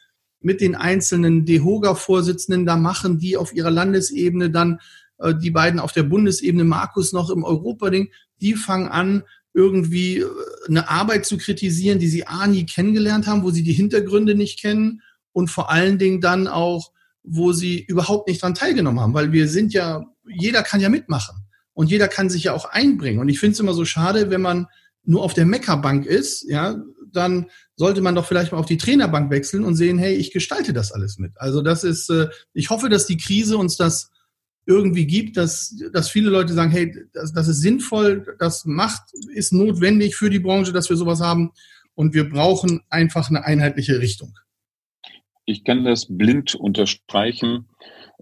mit 0.41 0.61
den 0.61 0.75
einzelnen 0.75 1.45
DEHOGA-Vorsitzenden 1.45 2.67
da 2.67 2.77
machen, 2.77 3.19
die 3.19 3.37
auf 3.37 3.55
ihrer 3.55 3.71
Landesebene 3.71 4.51
dann 4.51 4.79
äh, 5.19 5.35
die 5.35 5.51
beiden 5.51 5.81
auf 5.81 5.93
der 5.93 6.03
Bundesebene, 6.03 6.65
Markus 6.65 7.13
noch 7.13 7.31
im 7.31 7.45
Europading, 7.45 8.11
die 8.41 8.55
fangen 8.55 8.89
an, 8.89 9.23
irgendwie 9.53 10.19
äh, 10.19 10.27
eine 10.69 10.89
Arbeit 10.89 11.27
zu 11.27 11.37
kritisieren, 11.37 11.99
die 11.99 12.09
sie 12.09 12.27
A 12.27 12.47
nie 12.47 12.67
kennengelernt 12.67 13.27
haben, 13.27 13.43
wo 13.43 13.51
sie 13.51 13.63
die 13.63 13.73
Hintergründe 13.73 14.35
nicht 14.35 14.61
kennen 14.61 15.03
und 15.33 15.49
vor 15.49 15.71
allen 15.71 15.99
Dingen 15.99 16.21
dann 16.21 16.47
auch, 16.47 16.93
wo 17.23 17.53
sie 17.53 17.81
überhaupt 17.81 18.29
nicht 18.29 18.43
dran 18.43 18.55
teilgenommen 18.55 19.01
haben, 19.01 19.15
weil 19.15 19.33
wir 19.33 19.49
sind 19.49 19.73
ja, 19.75 20.05
jeder 20.27 20.63
kann 20.63 20.81
ja 20.81 20.89
mitmachen 20.89 21.40
und 21.81 21.91
jeder 21.91 22.09
kann 22.09 22.29
sich 22.29 22.45
ja 22.45 22.53
auch 22.53 22.67
einbringen. 22.67 23.21
Und 23.21 23.31
ich 23.31 23.41
finde 23.41 23.55
es 23.55 23.61
immer 23.61 23.73
so 23.73 23.87
schade, 23.87 24.29
wenn 24.29 24.43
man 24.43 24.67
nur 25.03 25.23
auf 25.23 25.33
der 25.33 25.47
Meckerbank 25.47 26.05
ist, 26.05 26.47
ja, 26.47 26.77
dann 27.11 27.47
sollte 27.75 28.03
man 28.03 28.15
doch 28.15 28.27
vielleicht 28.27 28.53
mal 28.53 28.59
auf 28.59 28.67
die 28.67 28.77
Trainerbank 28.77 29.31
wechseln 29.31 29.65
und 29.65 29.77
sehen, 29.77 29.97
hey, 29.97 30.15
ich 30.15 30.31
gestalte 30.31 30.75
das 30.75 30.93
alles 30.93 31.17
mit. 31.17 31.33
Also 31.37 31.63
das 31.63 31.83
ist, 31.83 32.11
äh, 32.11 32.29
ich 32.53 32.69
hoffe, 32.69 32.91
dass 32.91 33.07
die 33.07 33.17
Krise 33.17 33.57
uns 33.57 33.79
das 33.79 34.11
irgendwie 34.67 35.07
gibt, 35.07 35.39
dass, 35.39 35.75
dass 35.91 36.11
viele 36.11 36.29
Leute 36.29 36.53
sagen, 36.53 36.71
hey, 36.71 36.95
das, 37.15 37.33
das 37.33 37.49
ist 37.49 37.63
sinnvoll, 37.63 38.37
das 38.39 38.67
macht, 38.67 39.01
ist 39.33 39.55
notwendig 39.55 40.17
für 40.17 40.29
die 40.29 40.39
Branche, 40.39 40.75
dass 40.75 40.91
wir 40.91 40.99
sowas 40.99 41.23
haben 41.23 41.53
und 41.95 42.13
wir 42.13 42.29
brauchen 42.29 42.83
einfach 42.91 43.31
eine 43.31 43.43
einheitliche 43.47 44.01
Richtung. 44.01 44.37
Ich 45.47 45.65
kann 45.65 45.85
das 45.85 46.09
blind 46.11 46.55
unterstreichen. 46.55 47.71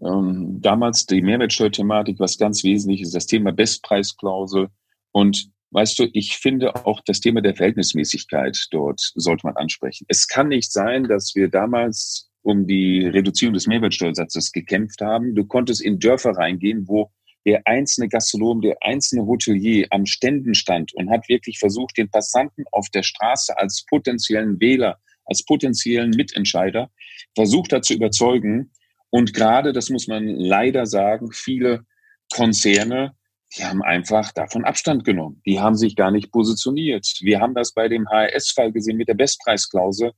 Ähm, 0.05 0.61
damals 0.61 1.07
die 1.07 1.23
Mehrwertsteuerthematik, 1.23 2.21
was 2.21 2.39
ganz 2.39 2.63
wesentlich 2.65 3.03
ist, 3.03 3.15
das 3.15 3.27
Thema 3.27 3.53
Bestpreisklausel. 3.53 4.69
Und 5.13 5.51
weißt 5.71 5.99
du, 5.99 6.09
ich 6.13 6.37
finde 6.37 6.75
auch 6.87 7.01
das 7.05 7.21
Thema 7.21 7.41
der 7.41 7.55
Verhältnismäßigkeit 7.55 8.69
dort 8.71 9.01
sollte 9.15 9.47
man 9.47 9.57
ansprechen. 9.57 10.07
Es 10.09 10.27
kann 10.29 10.49
nicht 10.49 10.73
sein, 10.73 11.05
dass 11.05 11.35
wir 11.35 11.49
damals 11.49 12.31
um 12.43 12.67
die 12.67 13.07
Reduzierung 13.07 13.55
des 13.55 13.67
Mehrwertsteuersatzes 13.67 14.53
gekämpft 14.53 15.01
haben. 15.01 15.35
Du 15.35 15.45
konntest 15.45 15.83
in 15.83 15.99
Dörfer 15.99 16.31
reingehen, 16.31 16.87
wo 16.87 17.11
der 17.45 17.67
einzelne 17.67 18.09
Gastronom, 18.09 18.61
der 18.61 18.77
einzelne 18.83 19.27
Hotelier 19.27 19.87
am 19.91 20.07
Ständen 20.07 20.55
stand 20.55 20.95
und 20.95 21.11
hat 21.11 21.29
wirklich 21.29 21.59
versucht, 21.59 21.97
den 21.97 22.11
Passanten 22.11 22.65
auf 22.73 22.89
der 22.91 23.03
Straße 23.03 23.57
als 23.59 23.85
potenziellen 23.89 24.61
Wähler, 24.61 24.99
als 25.25 25.45
potenziellen 25.45 26.11
Mitentscheider 26.11 26.91
versucht 27.35 27.73
hat 27.73 27.85
zu 27.85 27.95
überzeugen, 27.95 28.71
und 29.11 29.35
gerade, 29.35 29.73
das 29.73 29.90
muss 29.90 30.07
man 30.07 30.27
leider 30.27 30.87
sagen, 30.87 31.33
viele 31.33 31.85
Konzerne, 32.33 33.12
die 33.57 33.64
haben 33.64 33.83
einfach 33.83 34.33
davon 34.33 34.64
Abstand 34.64 35.05
genommen. 35.05 35.40
Die 35.47 35.59
haben 35.59 35.77
sich 35.77 35.97
gar 35.97 36.11
nicht 36.11 36.31
positioniert. 36.31 37.07
Wir 37.21 37.40
haben 37.40 37.55
das 37.55 37.73
bei 37.73 37.88
dem 37.88 38.07
HRS-Fall 38.09 38.73
gesehen 38.73 38.99
mit 38.99 39.09
der 39.09 39.14
Bestpreisklausel. 39.14 40.12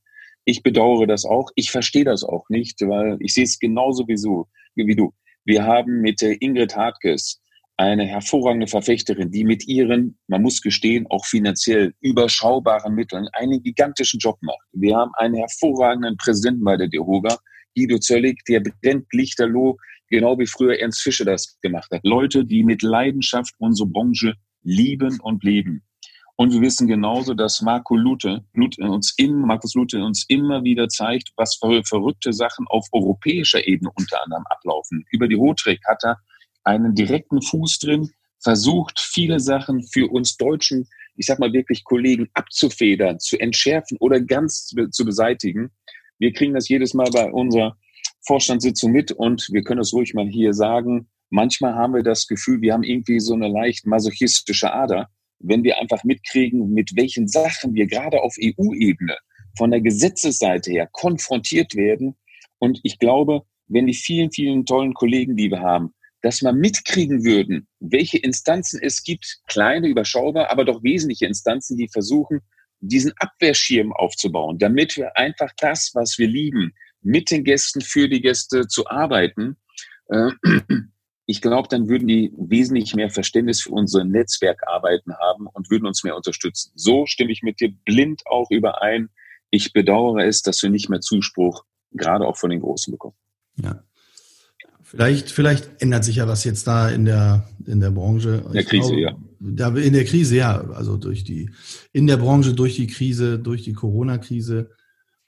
Ich 0.45 0.63
bedauere 0.63 1.07
das 1.07 1.25
auch. 1.25 1.51
Ich 1.55 1.71
verstehe 1.71 2.05
das 2.05 2.25
auch 2.25 2.49
nicht, 2.49 2.81
weil 2.81 3.19
ich 3.21 3.35
sehe 3.35 3.45
es 3.45 3.59
genauso 3.59 4.09
wie, 4.09 4.17
du. 4.97 5.15
Wir 5.45 5.65
haben 5.65 6.01
mit 6.01 6.23
Ingrid 6.23 6.75
Hartges 6.75 7.41
eine 7.77 8.05
hervorragende 8.05 8.67
Verfechterin, 8.67 9.31
die 9.31 9.45
mit 9.45 9.67
ihren, 9.67 10.19
man 10.27 10.43
muss 10.43 10.61
gestehen, 10.61 11.07
auch 11.09 11.25
finanziell 11.25 11.95
überschaubaren 12.01 12.95
Mitteln 12.95 13.29
einen 13.33 13.63
gigantischen 13.63 14.19
Job 14.19 14.37
macht. 14.43 14.67
Wir 14.73 14.97
haben 14.97 15.13
einen 15.15 15.35
hervorragenden 15.35 16.17
Präsidenten 16.19 16.65
bei 16.65 16.77
der 16.77 16.89
DEHOGA, 16.89 17.39
Guido 17.77 17.99
Zöllig, 17.99 18.45
der 18.47 18.61
brennt 18.61 19.07
lichterloh, 19.13 19.77
genau 20.09 20.39
wie 20.39 20.47
früher 20.47 20.79
Ernst 20.79 21.03
Fischer 21.03 21.25
das 21.25 21.59
gemacht 21.61 21.91
hat. 21.91 22.01
Leute, 22.05 22.45
die 22.45 22.65
mit 22.65 22.83
Leidenschaft 22.83 23.55
unsere 23.59 23.89
Branche 23.89 24.35
lieben 24.63 25.21
und 25.21 25.45
leben. 25.45 25.83
Und 26.41 26.55
wir 26.55 26.63
wissen 26.63 26.89
genauso, 26.89 27.35
dass 27.35 27.61
Marco 27.61 27.95
Lute, 27.97 28.43
Lute 28.55 28.83
uns 28.83 29.13
im, 29.19 29.43
Markus 29.43 29.75
Lute 29.75 30.03
uns 30.03 30.25
immer 30.29 30.65
wieder 30.65 30.89
zeigt, 30.89 31.33
was 31.37 31.57
für 31.57 31.85
verrückte 31.85 32.33
Sachen 32.33 32.67
auf 32.69 32.87
europäischer 32.93 33.67
Ebene 33.67 33.91
unter 33.95 34.25
anderem 34.25 34.45
ablaufen. 34.47 35.05
Über 35.11 35.29
die 35.29 35.37
Hotrek 35.37 35.81
hat 35.87 36.03
er 36.03 36.17
einen 36.65 36.95
direkten 36.95 37.43
Fuß 37.43 37.79
drin, 37.81 38.11
versucht, 38.43 38.99
viele 38.99 39.39
Sachen 39.39 39.83
für 39.93 40.11
uns 40.11 40.39
Deutschen, 40.39 40.89
ich 41.17 41.27
sag 41.27 41.39
mal 41.41 41.53
wirklich 41.53 41.85
Kollegen 41.85 42.31
abzufedern, 42.33 43.21
zu 43.21 43.39
entschärfen 43.39 43.99
oder 44.01 44.19
ganz 44.19 44.75
zu 44.93 45.05
beseitigen. 45.05 45.71
Wir 46.21 46.33
kriegen 46.35 46.53
das 46.53 46.69
jedes 46.69 46.93
Mal 46.93 47.09
bei 47.11 47.33
unserer 47.33 47.77
Vorstandssitzung 48.27 48.93
mit 48.93 49.11
und 49.11 49.49
wir 49.51 49.63
können 49.63 49.81
es 49.81 49.95
ruhig 49.95 50.13
mal 50.13 50.29
hier 50.29 50.53
sagen. 50.53 51.09
Manchmal 51.31 51.75
haben 51.75 51.95
wir 51.95 52.03
das 52.03 52.27
Gefühl, 52.27 52.61
wir 52.61 52.75
haben 52.75 52.83
irgendwie 52.83 53.21
so 53.21 53.33
eine 53.33 53.49
leicht 53.49 53.87
masochistische 53.87 54.71
Ader, 54.71 55.09
wenn 55.39 55.65
wir 55.65 55.79
einfach 55.79 56.05
mitkriegen, 56.05 56.75
mit 56.75 56.95
welchen 56.95 57.27
Sachen 57.27 57.73
wir 57.75 57.87
gerade 57.87 58.21
auf 58.21 58.37
EU-Ebene 58.39 59.17
von 59.57 59.71
der 59.71 59.81
Gesetzesseite 59.81 60.71
her 60.71 60.89
konfrontiert 60.93 61.75
werden. 61.75 62.17
Und 62.59 62.81
ich 62.83 62.99
glaube, 62.99 63.43
wenn 63.69 63.87
die 63.87 63.95
vielen, 63.95 64.31
vielen 64.31 64.67
tollen 64.67 64.93
Kollegen, 64.93 65.37
die 65.37 65.51
wir 65.51 65.61
haben, 65.61 65.95
dass 66.21 66.43
wir 66.43 66.53
mitkriegen 66.53 67.25
würden, 67.25 67.67
welche 67.79 68.19
Instanzen 68.19 68.79
es 68.83 69.03
gibt, 69.03 69.41
kleine, 69.47 69.89
überschaubar, 69.89 70.51
aber 70.51 70.67
doch 70.67 70.83
wesentliche 70.83 71.25
Instanzen, 71.25 71.79
die 71.79 71.89
versuchen, 71.89 72.41
diesen 72.81 73.13
Abwehrschirm 73.19 73.93
aufzubauen, 73.93 74.59
damit 74.59 74.97
wir 74.97 75.17
einfach 75.17 75.51
das, 75.59 75.91
was 75.95 76.19
wir 76.19 76.29
lieben, 76.29 76.75
mit 77.03 77.31
den 77.31 77.45
Gästen, 77.45 77.81
für 77.81 78.09
die 78.09 78.21
Gäste 78.21 78.67
zu 78.67 78.87
arbeiten. 78.87 79.57
Äh, 80.09 80.31
ich 81.27 81.41
glaube, 81.41 81.69
dann 81.69 81.89
würden 81.89 82.09
die 82.09 82.33
wesentlich 82.37 82.95
mehr 82.95 83.11
Verständnis 83.11 83.63
für 83.63 83.71
unsere 83.71 84.05
Netzwerkarbeiten 84.05 85.15
haben 85.17 85.47
und 85.47 85.71
würden 85.71 85.87
uns 85.87 86.05
mehr 86.05 86.17
unterstützen. 86.17 86.73
So 86.75 87.07
stimme 87.07 87.33
ich 87.33 87.43
mit 87.43 87.61
dir 87.61 87.73
blind 87.85 88.23
auch 88.27 88.51
überein. 88.51 89.09
Ich 89.51 89.73
bedauere 89.73 90.27
es, 90.27 90.43
dass 90.43 90.63
wir 90.63 90.71
nicht 90.71 90.89
mehr 90.89 91.01
Zuspruch 91.01 91.65
gerade 91.93 92.27
auch 92.27 92.37
von 92.37 92.51
den 92.51 92.61
Großen 92.61 92.91
bekommen. 92.91 93.17
Ja. 93.57 93.83
Vielleicht, 94.83 95.31
vielleicht 95.31 95.81
ändert 95.81 96.05
sich 96.05 96.17
ja 96.17 96.27
was 96.27 96.43
jetzt 96.45 96.67
da 96.67 96.89
in 96.89 97.05
der, 97.05 97.49
in 97.65 97.79
der 97.79 97.91
Branche. 97.91 98.45
Der 98.53 98.65
Krise, 98.65 98.97
glaube, 98.97 99.01
ja. 99.01 99.17
Da, 99.43 99.75
in 99.75 99.95
der 99.95 100.05
Krise, 100.05 100.37
ja. 100.37 100.61
Also 100.71 100.99
durch 100.99 101.25
die, 101.25 101.51
in 101.93 102.07
der 102.07 102.19
Branche, 102.19 102.53
durch 102.53 102.77
die 102.77 102.87
Krise, 102.87 103.39
durch 103.39 103.63
die 103.63 103.73
Corona-Krise. 103.73 104.71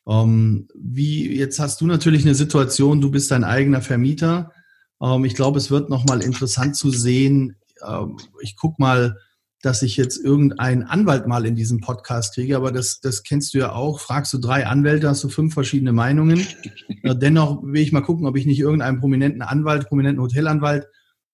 Ähm, 0.07 0.69
wie, 0.75 1.35
jetzt 1.35 1.59
hast 1.59 1.81
du 1.81 1.87
natürlich 1.87 2.25
eine 2.25 2.35
Situation, 2.35 3.01
du 3.01 3.11
bist 3.11 3.31
dein 3.31 3.45
eigener 3.45 3.81
Vermieter. 3.81 4.53
Ähm, 5.01 5.25
ich 5.25 5.35
glaube, 5.35 5.59
es 5.59 5.71
wird 5.71 5.89
nochmal 5.89 6.23
interessant 6.23 6.77
zu 6.77 6.91
sehen. 6.91 7.57
Ähm, 7.87 8.19
ich 8.43 8.57
guck 8.57 8.79
mal, 8.79 9.17
dass 9.63 9.83
ich 9.83 9.97
jetzt 9.97 10.23
irgendeinen 10.23 10.83
Anwalt 10.83 11.27
mal 11.27 11.47
in 11.47 11.57
diesem 11.57 11.81
Podcast 11.81 12.35
kriege, 12.35 12.57
aber 12.57 12.71
das, 12.71 13.01
das 13.01 13.23
kennst 13.23 13.55
du 13.55 13.59
ja 13.59 13.73
auch. 13.73 14.01
Fragst 14.01 14.35
du 14.35 14.39
drei 14.39 14.67
Anwälte, 14.67 15.09
hast 15.09 15.25
du 15.25 15.31
fünf 15.31 15.55
verschiedene 15.55 15.93
Meinungen. 15.93 16.47
Dennoch 17.05 17.63
will 17.63 17.81
ich 17.81 17.93
mal 17.93 18.03
gucken, 18.03 18.27
ob 18.27 18.37
ich 18.37 18.45
nicht 18.45 18.59
irgendeinen 18.59 19.01
prominenten 19.01 19.41
Anwalt, 19.41 19.89
prominenten 19.89 20.21
Hotelanwalt 20.21 20.87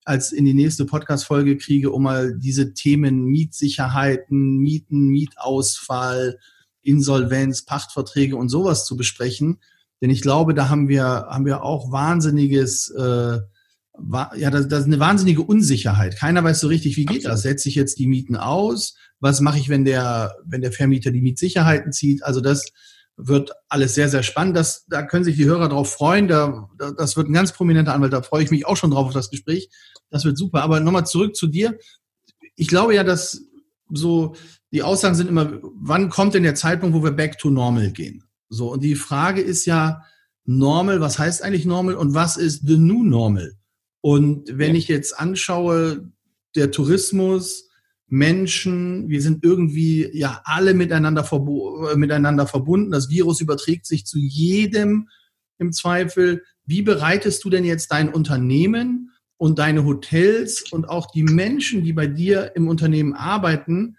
als 0.09 0.33
in 0.33 0.45
die 0.45 0.55
nächste 0.55 0.87
Podcast-Folge 0.87 1.57
kriege, 1.59 1.91
um 1.91 2.05
mal 2.05 2.37
diese 2.37 2.73
Themen 2.73 3.25
Mietsicherheiten, 3.25 4.59
Mieten, 4.59 5.09
Mietausfall, 5.09 6.39
Insolvenz, 6.83 7.65
Pachtverträge 7.65 8.37
und 8.37 8.49
sowas 8.49 8.87
zu 8.87 8.97
besprechen. 8.97 9.59
Denn 10.01 10.11
ich 10.11 10.23
glaube, 10.23 10.55
da 10.55 10.69
haben 10.69 10.89
wir, 10.89 11.05
haben 11.05 11.45
wir 11.45 11.63
auch 11.63 11.93
wahnsinniges 11.93 12.91
äh, 12.91 13.39
ja, 14.37 14.51
das, 14.51 14.69
das 14.69 14.81
ist 14.81 14.87
eine 14.87 15.01
wahnsinnige 15.01 15.43
Unsicherheit. 15.43 16.17
Keiner 16.17 16.45
weiß 16.45 16.61
so 16.61 16.69
richtig, 16.69 16.97
wie 16.97 17.05
geht 17.05 17.25
das? 17.25 17.43
Setze 17.43 17.69
ich 17.69 17.75
jetzt 17.75 17.99
die 17.99 18.07
Mieten 18.07 18.37
aus? 18.37 18.95
Was 19.21 19.41
mache 19.41 19.59
ich, 19.59 19.69
wenn 19.69 19.85
der, 19.85 20.37
wenn 20.45 20.61
der 20.61 20.73
Vermieter 20.73 21.11
die 21.11 21.21
Mietsicherheiten 21.21 21.93
zieht? 21.93 22.23
Also 22.23 22.41
das 22.41 22.67
wird 23.19 23.53
alles 23.69 23.95
sehr, 23.95 24.09
sehr 24.09 24.23
spannend. 24.23 24.57
Das, 24.57 24.87
da 24.87 25.03
können 25.03 25.25
sich 25.25 25.37
die 25.37 25.45
Hörer 25.45 25.69
drauf 25.69 25.93
freuen. 25.93 26.29
Da, 26.29 26.71
das 26.97 27.17
wird 27.17 27.29
ein 27.29 27.33
ganz 27.33 27.53
prominenter 27.53 27.93
Anwalt. 27.93 28.13
Da 28.13 28.23
freue 28.23 28.45
ich 28.45 28.51
mich 28.51 28.65
auch 28.65 28.77
schon 28.77 28.93
drauf 28.93 29.09
auf 29.09 29.13
das 29.13 29.31
Gespräch. 29.31 29.69
Das 30.09 30.25
wird 30.25 30.39
super. 30.39 30.63
Aber 30.63 30.81
nochmal 30.81 31.07
zurück 31.07 31.37
zu 31.37 31.49
dir. 31.49 31.79
Ich 32.57 32.69
glaube 32.69 32.95
ja, 32.95 33.05
dass 33.05 33.43
so 33.93 34.35
die 34.73 34.83
Aussagen 34.83 35.15
sind 35.15 35.29
immer, 35.29 35.59
wann 35.75 36.09
kommt 36.11 36.35
denn 36.35 36.43
der 36.43 36.55
Zeitpunkt, 36.55 36.95
wo 36.95 37.03
wir 37.03 37.11
back 37.11 37.39
to 37.39 37.51
normal 37.51 37.91
gehen? 37.91 38.25
So, 38.49 38.73
und 38.73 38.83
die 38.83 38.95
Frage 38.95 39.41
ist 39.41 39.67
ja, 39.67 40.03
normal, 40.49 41.01
was 41.01 41.19
heißt 41.19 41.43
eigentlich 41.43 41.67
normal 41.67 41.95
und 41.95 42.15
was 42.15 42.39
ist 42.39 42.67
the 42.67 42.79
new 42.79 43.05
normal? 43.05 43.53
Und 44.01 44.49
wenn 44.57 44.75
ich 44.75 44.89
jetzt 44.89 45.19
anschaue, 45.19 46.11
der 46.57 46.71
Tourismus, 46.71 47.68
Menschen, 48.09 49.09
wir 49.09 49.21
sind 49.21 49.45
irgendwie 49.45 50.09
ja 50.13 50.41
alle 50.45 50.75
miteinander, 50.75 51.25
verbo 51.25 51.89
äh, 51.89 51.97
miteinander 51.97 52.47
verbunden. 52.47 52.91
Das 52.91 53.11
Virus 53.11 53.41
überträgt 53.41 53.87
sich 53.87 54.07
zu 54.07 54.19
jedem 54.19 55.09
im 55.59 55.73
Zweifel. 55.73 56.43
Wie 56.65 56.83
bereitest 56.83 57.45
du 57.45 57.51
denn 57.51 57.65
jetzt 57.65 57.93
dein 57.93 58.09
Unternehmen 58.09 59.13
und 59.37 59.59
deine 59.59 59.85
Hotels 59.85 60.65
und 60.73 60.89
auch 60.89 61.11
die 61.11 61.23
Menschen, 61.23 61.85
die 61.85 61.93
bei 61.93 62.07
dir 62.07 62.53
im 62.55 62.69
Unternehmen 62.69 63.15
arbeiten, 63.15 63.97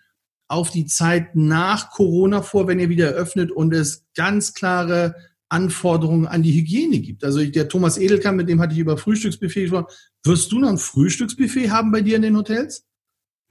auf 0.47 0.71
die 0.71 0.85
Zeit 0.85 1.35
nach 1.35 1.91
Corona 1.91 2.41
vor, 2.41 2.67
wenn 2.67 2.79
ihr 2.79 2.89
wieder 2.89 3.11
eröffnet 3.11 3.51
und 3.51 3.73
es 3.73 4.05
ganz 4.15 4.55
klare 4.55 5.15
Anforderungen 5.47 6.27
an 6.27 6.43
die 6.43 6.53
Hygiene 6.53 6.99
gibt. 6.99 7.23
Also 7.23 7.43
der 7.43 7.69
Thomas 7.69 7.97
Edelkamp, 7.97 8.37
mit 8.37 8.49
dem 8.49 8.59
hatte 8.59 8.73
ich 8.73 8.79
über 8.79 8.97
Frühstücksbuffet 8.97 9.63
gesprochen. 9.63 9.87
Wirst 10.23 10.51
du 10.51 10.59
noch 10.59 10.69
ein 10.69 10.77
Frühstücksbuffet 10.77 11.69
haben 11.69 11.91
bei 11.91 12.01
dir 12.01 12.15
in 12.15 12.23
den 12.23 12.37
Hotels? 12.37 12.85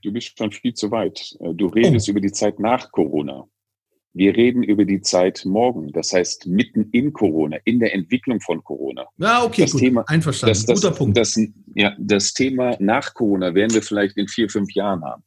Du 0.02 0.12
bist 0.12 0.38
schon 0.38 0.52
viel 0.52 0.74
zu 0.74 0.90
weit. 0.90 1.36
Du 1.40 1.66
redest 1.66 2.08
oh. 2.08 2.12
über 2.12 2.20
die 2.20 2.32
Zeit 2.32 2.60
nach 2.60 2.92
Corona. 2.92 3.46
Wir 4.14 4.34
reden 4.34 4.62
über 4.62 4.84
die 4.84 5.00
Zeit 5.00 5.42
morgen, 5.44 5.92
das 5.92 6.12
heißt 6.12 6.46
mitten 6.46 6.88
in 6.90 7.12
Corona, 7.12 7.58
in 7.64 7.78
der 7.78 7.94
Entwicklung 7.94 8.40
von 8.40 8.64
Corona. 8.64 9.06
Ja, 9.18 9.44
okay, 9.44 9.62
das 9.62 9.72
gut. 9.72 9.80
Thema, 9.80 10.04
einverstanden. 10.08 10.54
Das, 10.54 10.66
das, 10.66 10.80
Guter 10.80 10.94
Punkt. 10.94 11.16
Das, 11.16 11.38
ja, 11.74 11.94
das 11.98 12.32
Thema 12.32 12.76
nach 12.80 13.14
Corona 13.14 13.54
werden 13.54 13.74
wir 13.74 13.82
vielleicht 13.82 14.16
in 14.16 14.26
vier, 14.26 14.48
fünf 14.48 14.72
Jahren 14.72 15.04
haben. 15.04 15.22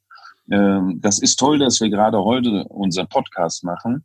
Ähm, 0.51 0.99
das 0.99 1.21
ist 1.21 1.37
toll, 1.37 1.59
dass 1.59 1.79
wir 1.79 1.89
gerade 1.89 2.21
heute 2.23 2.65
unseren 2.69 3.07
Podcast 3.07 3.63
machen, 3.63 4.03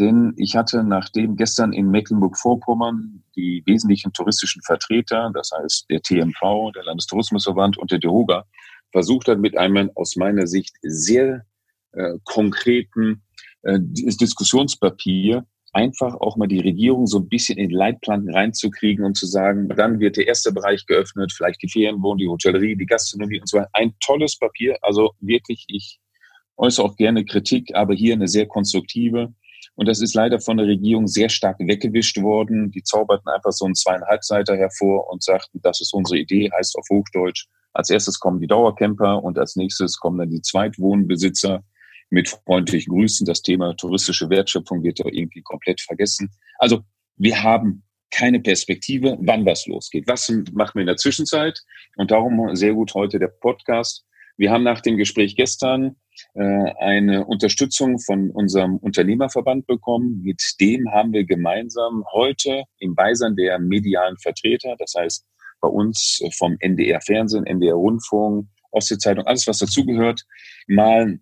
denn 0.00 0.32
ich 0.36 0.56
hatte 0.56 0.82
nachdem 0.82 1.36
gestern 1.36 1.72
in 1.72 1.90
Mecklenburg-Vorpommern 1.90 3.22
die 3.36 3.62
wesentlichen 3.66 4.12
touristischen 4.12 4.62
Vertreter, 4.62 5.30
das 5.32 5.50
heißt 5.56 5.86
der 5.90 6.00
TMV, 6.00 6.72
der 6.74 6.84
Landestourismusverband 6.84 7.78
und 7.78 7.92
der 7.92 7.98
DEHOGA, 7.98 8.44
versucht 8.94 9.26
hat, 9.26 9.40
mit 9.40 9.58
einem 9.58 9.90
aus 9.96 10.14
meiner 10.14 10.46
Sicht 10.46 10.76
sehr 10.82 11.44
äh, 11.92 12.14
konkreten 12.22 13.22
äh, 13.62 13.80
Diskussionspapier 13.80 15.44
einfach 15.72 16.14
auch 16.20 16.36
mal 16.36 16.46
die 16.46 16.60
Regierung 16.60 17.08
so 17.08 17.18
ein 17.18 17.28
bisschen 17.28 17.58
in 17.58 17.70
Leitplanken 17.70 18.32
reinzukriegen 18.32 19.04
und 19.04 19.16
zu 19.16 19.26
sagen, 19.26 19.68
dann 19.68 19.98
wird 19.98 20.16
der 20.16 20.28
erste 20.28 20.52
Bereich 20.52 20.86
geöffnet, 20.86 21.32
vielleicht 21.36 21.60
die 21.60 21.68
Ferienwohnung, 21.68 22.18
die 22.18 22.28
Hotellerie, 22.28 22.76
die 22.76 22.86
Gastronomie 22.86 23.40
und 23.40 23.48
so 23.48 23.58
weiter. 23.58 23.70
Ein 23.72 23.94
tolles 23.98 24.38
Papier. 24.38 24.78
Also 24.82 25.10
wirklich, 25.18 25.64
ich 25.66 25.98
äußere 26.56 26.86
auch 26.86 26.94
gerne 26.94 27.24
Kritik, 27.24 27.74
aber 27.74 27.94
hier 27.94 28.14
eine 28.14 28.28
sehr 28.28 28.46
konstruktive. 28.46 29.34
Und 29.74 29.88
das 29.88 30.00
ist 30.00 30.14
leider 30.14 30.38
von 30.38 30.56
der 30.56 30.68
Regierung 30.68 31.08
sehr 31.08 31.28
stark 31.28 31.58
weggewischt 31.58 32.22
worden. 32.22 32.70
Die 32.70 32.84
zauberten 32.84 33.28
einfach 33.28 33.50
so 33.50 33.64
einen 33.64 33.74
zweieinhalb 33.74 34.22
Seiter 34.22 34.56
hervor 34.56 35.10
und 35.10 35.24
sagten, 35.24 35.60
das 35.64 35.80
ist 35.80 35.92
unsere 35.92 36.20
Idee, 36.20 36.48
heißt 36.56 36.76
auf 36.76 36.86
Hochdeutsch. 36.88 37.48
Als 37.74 37.90
erstes 37.90 38.20
kommen 38.20 38.40
die 38.40 38.46
Dauercamper 38.46 39.22
und 39.22 39.38
als 39.38 39.56
nächstes 39.56 39.98
kommen 39.98 40.18
dann 40.18 40.30
die 40.30 40.40
Zweitwohnbesitzer 40.40 41.64
mit 42.10 42.28
freundlichen 42.28 42.94
Grüßen. 42.94 43.26
Das 43.26 43.42
Thema 43.42 43.74
touristische 43.76 44.30
Wertschöpfung 44.30 44.82
wird 44.82 45.00
ja 45.00 45.06
irgendwie 45.10 45.42
komplett 45.42 45.80
vergessen. 45.80 46.30
Also 46.58 46.82
wir 47.16 47.42
haben 47.42 47.82
keine 48.10 48.40
Perspektive, 48.40 49.18
wann 49.20 49.44
was 49.44 49.66
losgeht. 49.66 50.06
Was 50.06 50.28
machen 50.52 50.74
wir 50.74 50.82
in 50.82 50.86
der 50.86 50.96
Zwischenzeit? 50.96 51.60
Und 51.96 52.12
darum 52.12 52.54
sehr 52.54 52.74
gut 52.74 52.94
heute 52.94 53.18
der 53.18 53.28
Podcast. 53.28 54.04
Wir 54.36 54.50
haben 54.50 54.62
nach 54.62 54.80
dem 54.80 54.96
Gespräch 54.96 55.36
gestern 55.36 55.96
äh, 56.34 56.42
eine 56.78 57.24
Unterstützung 57.26 57.98
von 57.98 58.30
unserem 58.30 58.76
Unternehmerverband 58.76 59.66
bekommen. 59.66 60.22
Mit 60.22 60.42
dem 60.60 60.90
haben 60.92 61.12
wir 61.12 61.24
gemeinsam 61.24 62.04
heute 62.12 62.64
im 62.78 62.94
Beisein 62.94 63.36
der 63.36 63.58
medialen 63.58 64.16
Vertreter, 64.18 64.76
das 64.78 64.94
heißt 64.96 65.24
bei 65.64 65.70
uns 65.70 66.22
vom 66.36 66.56
NDR 66.60 67.00
Fernsehen, 67.00 67.46
NDR 67.46 67.74
Rundfunk, 67.74 68.48
Ostsee-Zeitung, 68.70 69.26
alles 69.26 69.46
was 69.46 69.58
dazugehört, 69.58 70.22
mal 70.66 71.18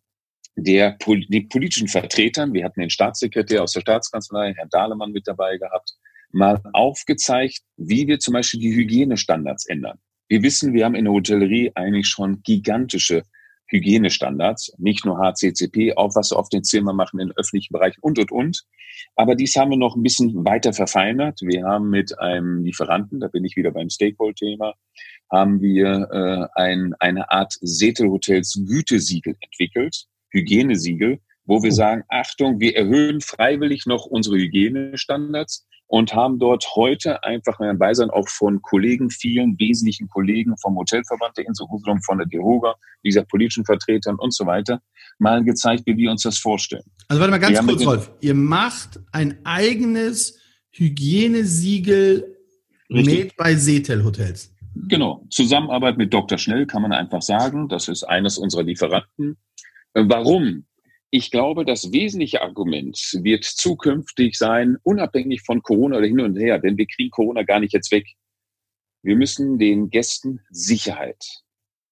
der 0.56 0.98
die 1.28 1.42
politischen 1.42 1.86
Vertretern, 1.86 2.52
wir 2.52 2.64
hatten 2.64 2.80
den 2.80 2.90
Staatssekretär 2.90 3.62
aus 3.62 3.72
der 3.72 3.80
Staatskanzlei, 3.82 4.52
Herrn 4.54 4.68
Dahlemann 4.68 5.12
mit 5.12 5.28
dabei 5.28 5.56
gehabt, 5.58 5.94
mal 6.32 6.60
aufgezeigt, 6.72 7.60
wie 7.76 8.06
wir 8.08 8.18
zum 8.18 8.34
Beispiel 8.34 8.60
die 8.60 8.74
Hygienestandards 8.74 9.66
ändern. 9.66 9.98
Wir 10.28 10.42
wissen, 10.42 10.72
wir 10.72 10.84
haben 10.84 10.96
in 10.96 11.04
der 11.04 11.14
Hotellerie 11.14 11.70
eigentlich 11.74 12.08
schon 12.08 12.42
gigantische 12.42 13.22
Hygienestandards, 13.72 14.72
nicht 14.78 15.04
nur 15.04 15.18
HCCP, 15.18 15.94
auch 15.96 16.14
was 16.14 16.30
wir 16.30 16.38
auf 16.38 16.50
den 16.50 16.62
Zimmer 16.62 16.92
machen 16.92 17.18
in 17.18 17.32
öffentlichen 17.32 17.72
Bereichen 17.72 18.00
und, 18.02 18.18
und, 18.18 18.30
und. 18.30 18.62
Aber 19.16 19.34
dies 19.34 19.56
haben 19.56 19.70
wir 19.70 19.78
noch 19.78 19.96
ein 19.96 20.02
bisschen 20.02 20.44
weiter 20.44 20.72
verfeinert. 20.72 21.40
Wir 21.42 21.64
haben 21.64 21.88
mit 21.88 22.18
einem 22.18 22.62
Lieferanten, 22.62 23.20
da 23.20 23.28
bin 23.28 23.44
ich 23.44 23.56
wieder 23.56 23.70
beim 23.70 23.88
Stakeholder-Thema, 23.88 24.74
haben 25.30 25.60
wir 25.62 26.08
äh, 26.12 26.60
ein, 26.60 26.94
eine 27.00 27.30
Art 27.30 27.54
Setel-Hotels 27.60 28.62
Gütesiegel 28.66 29.36
entwickelt. 29.40 30.04
Hygienesiegel, 30.30 31.20
wo 31.44 31.62
wir 31.62 31.72
oh. 31.72 31.74
sagen, 31.74 32.04
Achtung, 32.08 32.60
wir 32.60 32.76
erhöhen 32.76 33.20
freiwillig 33.20 33.86
noch 33.86 34.06
unsere 34.06 34.36
Hygienestandards 34.36 35.66
und 35.92 36.14
haben 36.14 36.38
dort 36.38 36.74
heute 36.74 37.22
einfach 37.22 37.60
ein 37.60 37.78
Beisein 37.78 38.08
auch 38.08 38.26
von 38.26 38.62
Kollegen, 38.62 39.10
vielen 39.10 39.58
wesentlichen 39.58 40.08
Kollegen 40.08 40.56
vom 40.56 40.74
Hotelverband 40.74 41.36
der 41.36 41.46
Insel 41.46 41.66
Usedom, 41.70 42.00
von 42.00 42.16
der 42.16 42.26
DEHOGA, 42.26 42.74
dieser 43.04 43.24
politischen 43.24 43.66
Vertretern 43.66 44.16
und 44.16 44.32
so 44.32 44.46
weiter, 44.46 44.80
mal 45.18 45.44
gezeigt, 45.44 45.82
wie 45.84 45.94
wir 45.98 46.10
uns 46.10 46.22
das 46.22 46.38
vorstellen. 46.38 46.84
Also 47.08 47.20
warte 47.20 47.30
mal 47.30 47.36
ganz 47.36 47.60
kurz, 47.66 47.84
Rolf. 47.84 48.10
Ihr 48.22 48.32
macht 48.32 49.00
ein 49.12 49.38
eigenes 49.44 50.38
Hygienesiegel 50.70 52.38
made 52.88 53.28
bei 53.36 53.54
Seetel 53.54 54.02
Hotels. 54.02 54.50
Genau. 54.88 55.26
Zusammenarbeit 55.28 55.98
mit 55.98 56.14
Dr. 56.14 56.38
Schnell 56.38 56.64
kann 56.64 56.80
man 56.80 56.92
einfach 56.92 57.20
sagen. 57.20 57.68
Das 57.68 57.88
ist 57.88 58.04
eines 58.04 58.38
unserer 58.38 58.62
Lieferanten. 58.62 59.36
Warum? 59.92 60.64
Ich 61.14 61.30
glaube, 61.30 61.66
das 61.66 61.92
wesentliche 61.92 62.40
Argument 62.40 62.98
wird 63.20 63.44
zukünftig 63.44 64.38
sein, 64.38 64.78
unabhängig 64.82 65.42
von 65.42 65.62
Corona 65.62 65.98
oder 65.98 66.06
hin 66.06 66.20
und 66.20 66.36
her, 66.38 66.58
denn 66.58 66.78
wir 66.78 66.86
kriegen 66.86 67.10
Corona 67.10 67.42
gar 67.42 67.60
nicht 67.60 67.74
jetzt 67.74 67.92
weg. 67.92 68.06
Wir 69.02 69.14
müssen 69.14 69.58
den 69.58 69.90
Gästen 69.90 70.40
Sicherheit 70.48 71.22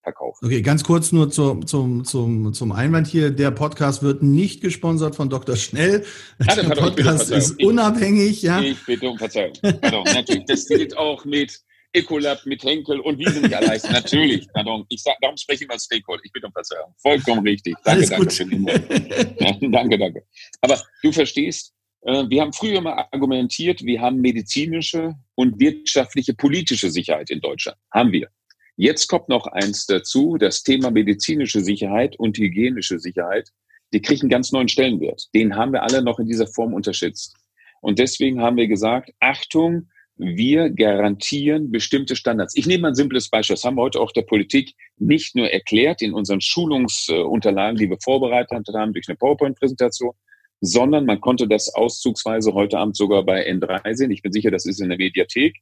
verkaufen. 0.03 0.47
Okay, 0.47 0.63
ganz 0.63 0.85
kurz 0.85 1.13
nur 1.13 1.31
zu, 1.31 1.57
zum, 1.61 2.07
zum, 2.07 2.55
zum 2.55 2.73
Einwand 2.73 3.09
hier. 3.09 3.31
Der 3.31 3.51
Podcast 3.51 4.03
wird 4.03 4.23
nicht 4.23 4.63
gesponsert 4.63 5.17
von 5.17 5.29
Dr. 5.29 5.55
Schnell. 5.55 6.07
Ah, 6.39 6.55
der 6.55 6.71
Podcast 6.71 7.31
ist 7.31 7.63
unabhängig, 7.63 8.41
ja. 8.41 8.63
Ich 8.63 8.83
bitte 8.87 9.11
um 9.11 9.19
Verzeihung. 9.19 9.53
Pardon, 9.83 10.05
natürlich. 10.05 10.47
Das 10.47 10.67
gilt 10.67 10.97
auch 10.97 11.27
mit 11.27 11.61
Ecolab 11.93 12.45
mit 12.47 12.63
Henkel 12.63 13.01
und 13.01 13.19
wie 13.19 13.29
sie 13.29 13.41
nicht 13.41 13.55
alle 13.55 13.69
heißen. 13.69 13.93
Natürlich, 13.93 14.47
pardon. 14.53 14.85
Ich 14.89 15.03
sag, 15.03 15.17
darum 15.21 15.37
spreche 15.37 15.65
ich 15.65 15.69
mal 15.69 15.79
Stakeholder. 15.79 16.23
Ich 16.25 16.33
bitte 16.33 16.47
um 16.47 16.53
Verzeihung. 16.53 16.95
Vollkommen 16.99 17.47
richtig. 17.47 17.75
Danke, 17.85 18.15
Alles 18.15 18.37
danke. 18.37 18.57
Gut. 18.57 19.41
Ja, 19.41 19.57
danke, 19.61 19.99
danke. 19.99 20.25
Aber 20.61 20.81
du 21.03 21.13
verstehst, 21.13 21.73
äh, 22.03 22.25
wir 22.29 22.43
haben 22.43 22.53
früher 22.53 22.81
mal 22.81 23.07
argumentiert, 23.11 23.83
wir 23.83 24.01
haben 24.01 24.21
medizinische 24.21 25.15
und 25.35 25.59
wirtschaftliche 25.59 26.35
politische 26.35 26.91
Sicherheit 26.91 27.31
in 27.31 27.41
Deutschland. 27.41 27.79
Haben 27.93 28.13
wir. 28.13 28.29
Jetzt 28.77 29.09
kommt 29.09 29.29
noch 29.29 29.47
eins 29.47 29.87
dazu, 29.87 30.39
das 30.39 30.63
Thema 30.63 30.91
medizinische 30.91 31.61
Sicherheit 31.61 32.17
und 32.19 32.39
hygienische 32.39 32.99
Sicherheit. 32.99 33.51
Die 33.93 34.01
kriegen 34.01 34.23
einen 34.23 34.31
ganz 34.31 34.53
neuen 34.53 34.69
Stellenwert. 34.69 35.29
Den 35.35 35.57
haben 35.57 35.73
wir 35.73 35.83
alle 35.83 36.03
noch 36.03 36.19
in 36.19 36.27
dieser 36.27 36.47
Form 36.47 36.73
unterschätzt. 36.73 37.37
Und 37.83 37.99
deswegen 37.99 38.41
haben 38.41 38.57
wir 38.57 38.69
gesagt, 38.69 39.13
Achtung, 39.21 39.89
wir 40.21 40.69
garantieren 40.69 41.71
bestimmte 41.71 42.15
Standards. 42.15 42.55
Ich 42.55 42.67
nehme 42.67 42.89
ein 42.89 42.95
simples 42.95 43.31
Beispiel. 43.31 43.55
Das 43.55 43.65
haben 43.65 43.77
wir 43.77 43.83
heute 43.83 44.01
auch 44.01 44.13
der 44.13 44.23
Politik 44.23 44.75
nicht 44.99 45.35
nur 45.35 45.51
erklärt 45.51 46.03
in 46.03 46.13
unseren 46.13 46.43
Schulungsunterlagen, 46.43 47.79
die 47.79 47.89
wir 47.89 47.97
vorbereitet 48.03 48.69
haben 48.75 48.93
durch 48.93 49.09
eine 49.09 49.17
PowerPoint-Präsentation, 49.17 50.13
sondern 50.61 51.07
man 51.07 51.23
konnte 51.23 51.49
das 51.49 51.75
auszugsweise 51.75 52.53
heute 52.53 52.79
Abend 52.79 52.97
sogar 52.97 53.25
bei 53.25 53.49
N3 53.49 53.95
sehen. 53.95 54.11
Ich 54.11 54.21
bin 54.21 54.33
sicher, 54.33 54.51
das 54.51 54.67
ist 54.67 54.81
in 54.81 54.91
der 54.91 54.99
Mediathek. 54.99 55.57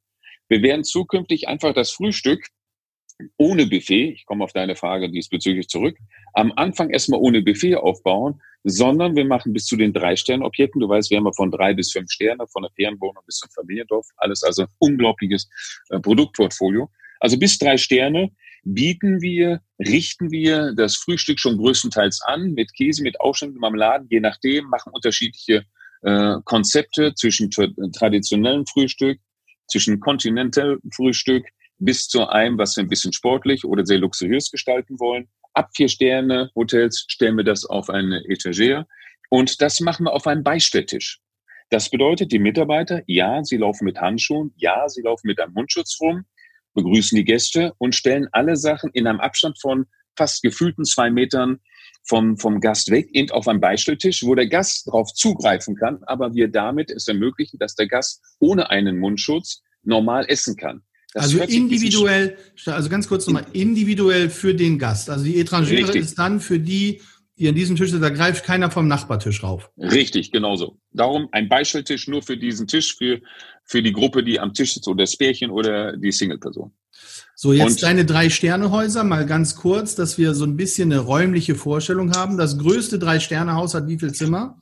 Wir 0.49 0.61
werden 0.62 0.82
zukünftig 0.82 1.47
einfach 1.47 1.72
das 1.72 1.93
Frühstück 1.93 2.45
ohne 3.37 3.66
Buffet, 3.66 4.12
ich 4.12 4.26
komme 4.26 4.45
auf 4.45 4.53
deine 4.53 4.76
Frage 4.76 5.11
diesbezüglich 5.11 5.68
zurück, 5.68 5.97
am 6.35 6.53
Anfang 6.57 6.91
erstmal 6.91 7.20
ohne 7.20 7.43
Buffet 7.43 7.76
aufbauen, 7.76 8.41
sondern 8.64 9.16
wir 9.16 9.24
machen 9.24 9.52
bis 9.52 9.66
zu 9.66 9.76
den 9.76 9.92
drei 9.92 10.16
Sternobjekten. 10.16 10.80
Du 10.80 10.88
weißt, 10.88 11.11
wir 11.11 11.18
haben 11.18 11.26
ja 11.26 11.32
von 11.32 11.50
drei 11.50 11.74
bis 11.74 11.92
fünf 11.92 12.11
Sterne, 12.11 12.46
von 12.48 12.62
der 12.62 12.72
Ferienwohnung 12.72 13.22
bis 13.26 13.36
zum 13.36 13.50
Familiendorf, 13.50 14.06
alles 14.16 14.42
also 14.42 14.66
unglaubliches 14.78 15.48
äh, 15.90 16.00
Produktportfolio. 16.00 16.90
Also 17.20 17.38
bis 17.38 17.59
drei 17.59 17.76
Sterne 17.76 18.30
bieten 18.64 19.20
wir, 19.20 19.61
richten 19.78 20.30
wir 20.30 20.72
das 20.74 20.96
Frühstück 20.96 21.38
schon 21.38 21.56
größtenteils 21.56 22.20
an 22.26 22.52
mit 22.52 22.74
Käse, 22.74 23.02
mit 23.02 23.20
Aufschnitt, 23.20 23.56
Marmeladen, 23.56 24.06
je 24.11 24.20
nachdem, 24.20 24.66
machen 24.66 24.92
unterschiedliche 24.92 25.64
äh, 26.02 26.34
Konzepte 26.44 27.14
zwischen 27.14 27.50
traditionellem 27.50 28.66
Frühstück, 28.66 29.18
zwischen 29.68 30.00
Continental 30.00 30.78
Frühstück 30.94 31.46
bis 31.78 32.09
zu 32.09 32.26
einem, 32.28 32.59
was 32.59 32.76
wir 32.76 32.84
ein 32.84 32.88
bisschen 32.88 33.12
sportlich 33.12 33.64
oder 33.64 33.86
sehr 33.86 33.98
luxuriös 33.98 34.50
gestalten 34.50 34.98
wollen. 34.98 35.28
Ab 35.59 35.70
vier 35.74 35.88
Sterne 35.88 36.52
Hotels 36.54 37.04
stellen 37.09 37.36
wir 37.36 37.42
das 37.42 37.64
auf 37.64 37.90
eine 37.90 38.22
Etagere 38.28 38.86
und 39.28 39.61
das 39.61 39.80
machen 39.80 40.04
wir 40.04 40.12
auf 40.12 40.28
einen 40.28 40.44
Beistelltisch. 40.44 41.18
Das 41.68 41.90
bedeutet, 41.90 42.30
die 42.30 42.38
Mitarbeiter, 42.38 43.02
ja, 43.09 43.42
sie 43.42 43.56
laufen 43.56 43.84
mit 43.84 44.00
Handschuhen, 44.00 44.54
ja, 44.54 44.88
sie 44.88 45.02
laufen 45.02 45.26
mit 45.26 45.40
einem 45.40 45.54
Mundschutz 45.54 45.98
rum, 46.00 46.26
begrüßen 46.74 47.16
die 47.16 47.24
Gäste 47.24 47.74
und 47.78 47.96
stellen 47.96 48.28
alle 48.30 48.54
Sachen 48.54 48.90
in 48.92 49.09
einem 49.09 49.18
Abstand 49.18 49.61
von 49.61 49.86
fast 50.16 50.42
gefühlten 50.42 50.84
zwei 50.84 51.11
Metern 51.11 51.59
vom, 52.04 52.38
vom 52.38 52.61
Gast 52.61 52.92
weg, 52.92 53.09
eben 53.12 53.32
auf 53.32 53.48
einem 53.48 53.61
Beistelltisch, 53.61 54.22
wo 54.22 54.36
der 54.36 54.46
Gast 54.46 54.86
darauf 54.86 55.12
zugreifen 55.12 55.74
kann, 55.74 56.04
aber 56.04 56.34
wir 56.34 56.46
damit 56.46 56.92
es 56.92 57.09
ermöglichen, 57.09 57.59
dass 57.59 57.74
der 57.74 57.88
Gast 57.88 58.22
ohne 58.38 58.70
einen 58.70 59.00
Mundschutz 59.00 59.64
normal 59.82 60.24
essen 60.28 60.54
kann. 60.54 60.84
Das 61.14 61.24
also 61.24 61.38
individuell, 61.38 62.36
also 62.66 62.88
ganz 62.90 63.09
kurz 63.09 63.26
nochmal, 63.26 63.46
individuell 63.52 64.28
für 64.28 64.54
den 64.54 64.78
Gast. 64.78 65.09
Also 65.09 65.24
die 65.24 65.40
Etrangere 65.40 65.96
ist 65.96 66.18
dann 66.18 66.38
für 66.40 66.59
die, 66.59 67.00
die 67.38 67.48
an 67.48 67.54
diesem 67.54 67.76
Tisch 67.76 67.90
sind, 67.90 68.02
da 68.02 68.11
greift 68.11 68.44
keiner 68.44 68.70
vom 68.70 68.88
Nachbartisch 68.88 69.42
rauf. 69.42 69.70
Richtig, 69.78 70.32
genauso. 70.32 70.78
Darum 70.92 71.28
ein 71.32 71.48
Beistelltisch 71.48 72.09
nur 72.09 72.22
für 72.22 72.36
diesen 72.36 72.66
Tisch, 72.66 72.96
für, 72.96 73.20
für 73.64 73.82
die 73.82 73.92
Gruppe, 73.92 74.22
die 74.22 74.38
am 74.38 74.52
Tisch 74.52 74.74
sitzt 74.74 74.88
oder 74.88 75.04
das 75.04 75.16
Pärchen 75.16 75.50
oder 75.50 75.96
die 75.96 76.12
Single-Person. 76.12 76.72
So, 77.34 77.52
jetzt 77.52 77.70
Und 77.70 77.82
deine 77.84 78.04
drei 78.04 78.28
Sternehäuser, 78.28 79.04
mal 79.04 79.24
ganz 79.24 79.54
kurz, 79.54 79.94
dass 79.94 80.18
wir 80.18 80.34
so 80.34 80.44
ein 80.44 80.56
bisschen 80.56 80.92
eine 80.92 81.00
räumliche 81.00 81.54
Vorstellung 81.54 82.12
haben. 82.12 82.36
Das 82.36 82.59
größte 82.59 82.98
Drei-Sterne-Haus 82.98 83.74
hat 83.74 83.86
wie 83.86 83.98
viel 83.98 84.12
Zimmer? 84.12 84.61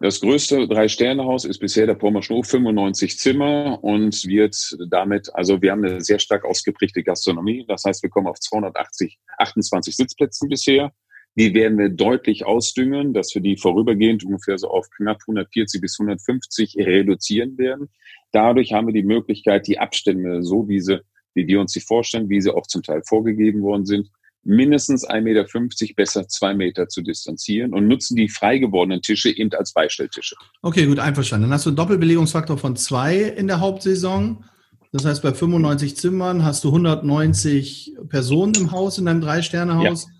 Das 0.00 0.20
größte 0.20 0.66
Drei-Sterne-Haus 0.66 1.44
ist 1.44 1.60
bisher 1.60 1.86
der 1.86 1.94
Pommerschnow, 1.94 2.44
95 2.44 3.18
Zimmer 3.18 3.82
und 3.82 4.26
wird 4.26 4.76
damit, 4.90 5.32
also 5.34 5.62
wir 5.62 5.70
haben 5.70 5.84
eine 5.84 6.00
sehr 6.00 6.18
stark 6.18 6.44
ausgeprägte 6.44 7.02
Gastronomie. 7.02 7.64
Das 7.68 7.84
heißt, 7.84 8.02
wir 8.02 8.10
kommen 8.10 8.26
auf 8.26 8.40
280, 8.40 9.18
28 9.38 9.96
Sitzplätzen 9.96 10.48
bisher. 10.48 10.92
Die 11.36 11.54
werden 11.54 11.78
wir 11.78 11.88
deutlich 11.88 12.44
ausdüngen, 12.44 13.12
dass 13.12 13.34
wir 13.34 13.42
die 13.42 13.56
vorübergehend 13.56 14.24
ungefähr 14.24 14.58
so 14.58 14.68
auf 14.68 14.88
knapp 14.90 15.18
140 15.22 15.80
bis 15.80 15.98
150 15.98 16.76
reduzieren 16.76 17.56
werden. 17.56 17.88
Dadurch 18.32 18.72
haben 18.72 18.88
wir 18.88 18.94
die 18.94 19.04
Möglichkeit, 19.04 19.66
die 19.66 19.78
Abstände, 19.78 20.42
so 20.42 20.68
wie 20.68 20.80
sie, 20.80 21.00
wie 21.34 21.46
wir 21.46 21.60
uns 21.60 21.72
sie 21.72 21.80
vorstellen, 21.80 22.28
wie 22.28 22.40
sie 22.40 22.54
auch 22.54 22.66
zum 22.66 22.82
Teil 22.82 23.02
vorgegeben 23.04 23.62
worden 23.62 23.86
sind, 23.86 24.10
mindestens 24.44 25.08
1,50 25.08 25.22
Meter, 25.22 25.94
besser 25.96 26.28
zwei 26.28 26.54
Meter 26.54 26.88
zu 26.88 27.02
distanzieren 27.02 27.72
und 27.72 27.88
nutzen 27.88 28.16
die 28.16 28.28
frei 28.28 28.58
gewordenen 28.58 29.02
Tische 29.02 29.30
eben 29.36 29.52
als 29.52 29.72
Beistelltische. 29.72 30.36
Okay, 30.62 30.86
gut, 30.86 30.98
einverstanden. 30.98 31.48
Dann 31.48 31.54
hast 31.54 31.66
du 31.66 31.70
einen 31.70 31.76
Doppelbelegungsfaktor 31.76 32.58
von 32.58 32.76
zwei 32.76 33.18
in 33.18 33.46
der 33.46 33.60
Hauptsaison. 33.60 34.44
Das 34.92 35.04
heißt, 35.04 35.22
bei 35.22 35.32
95 35.32 35.96
Zimmern 35.96 36.44
hast 36.44 36.62
du 36.64 36.68
190 36.68 37.94
Personen 38.08 38.54
im 38.54 38.70
Haus, 38.70 38.98
in 38.98 39.06
deinem 39.06 39.20
Drei-Sterne-Haus. 39.20 40.04
Ja. 40.04 40.10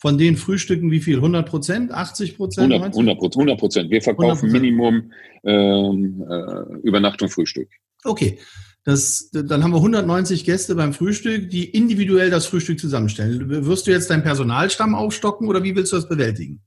Von 0.00 0.16
denen 0.16 0.36
frühstücken 0.36 0.92
wie 0.92 1.00
viel? 1.00 1.16
100 1.16 1.48
Prozent? 1.48 1.92
80 1.92 2.36
Prozent? 2.36 2.72
100 2.72 3.58
Prozent. 3.58 3.90
Wir 3.90 4.00
verkaufen 4.00 4.48
100%. 4.48 4.52
Minimum 4.52 5.12
ähm, 5.44 6.24
äh, 6.28 6.86
Übernachtung, 6.86 7.28
Frühstück. 7.28 7.68
Okay. 8.04 8.38
Das, 8.84 9.30
dann 9.32 9.62
haben 9.62 9.72
wir 9.72 9.78
190 9.78 10.44
Gäste 10.44 10.74
beim 10.74 10.92
Frühstück, 10.92 11.50
die 11.50 11.68
individuell 11.68 12.30
das 12.30 12.46
Frühstück 12.46 12.80
zusammenstellen. 12.80 13.66
Wirst 13.66 13.86
du 13.86 13.90
jetzt 13.90 14.08
deinen 14.10 14.22
Personalstamm 14.22 14.94
aufstocken 14.94 15.48
oder 15.48 15.62
wie 15.62 15.76
willst 15.76 15.92
du 15.92 15.96
das 15.96 16.08
bewältigen? 16.08 16.62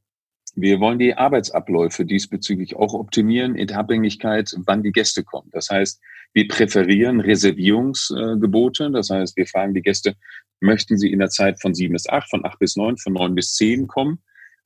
Wir 0.55 0.79
wollen 0.79 0.99
die 0.99 1.15
Arbeitsabläufe 1.15 2.05
diesbezüglich 2.05 2.75
auch 2.75 2.93
optimieren 2.93 3.55
in 3.55 3.71
Abhängigkeit, 3.71 4.53
wann 4.65 4.83
die 4.83 4.91
Gäste 4.91 5.23
kommen. 5.23 5.49
Das 5.51 5.69
heißt, 5.69 6.01
wir 6.33 6.47
präferieren 6.47 7.21
Reservierungsgebote. 7.21 8.91
Das 8.91 9.09
heißt, 9.09 9.37
wir 9.37 9.47
fragen 9.47 9.73
die 9.73 9.81
Gäste, 9.81 10.15
möchten 10.59 10.97
sie 10.97 11.11
in 11.11 11.19
der 11.19 11.29
Zeit 11.29 11.61
von 11.61 11.73
sieben 11.73 11.93
bis 11.93 12.07
acht, 12.07 12.29
von 12.29 12.45
acht 12.45 12.59
bis 12.59 12.75
neun, 12.75 12.97
von 12.97 13.13
neun 13.13 13.33
bis 13.33 13.55
zehn 13.55 13.87
kommen? 13.87 14.19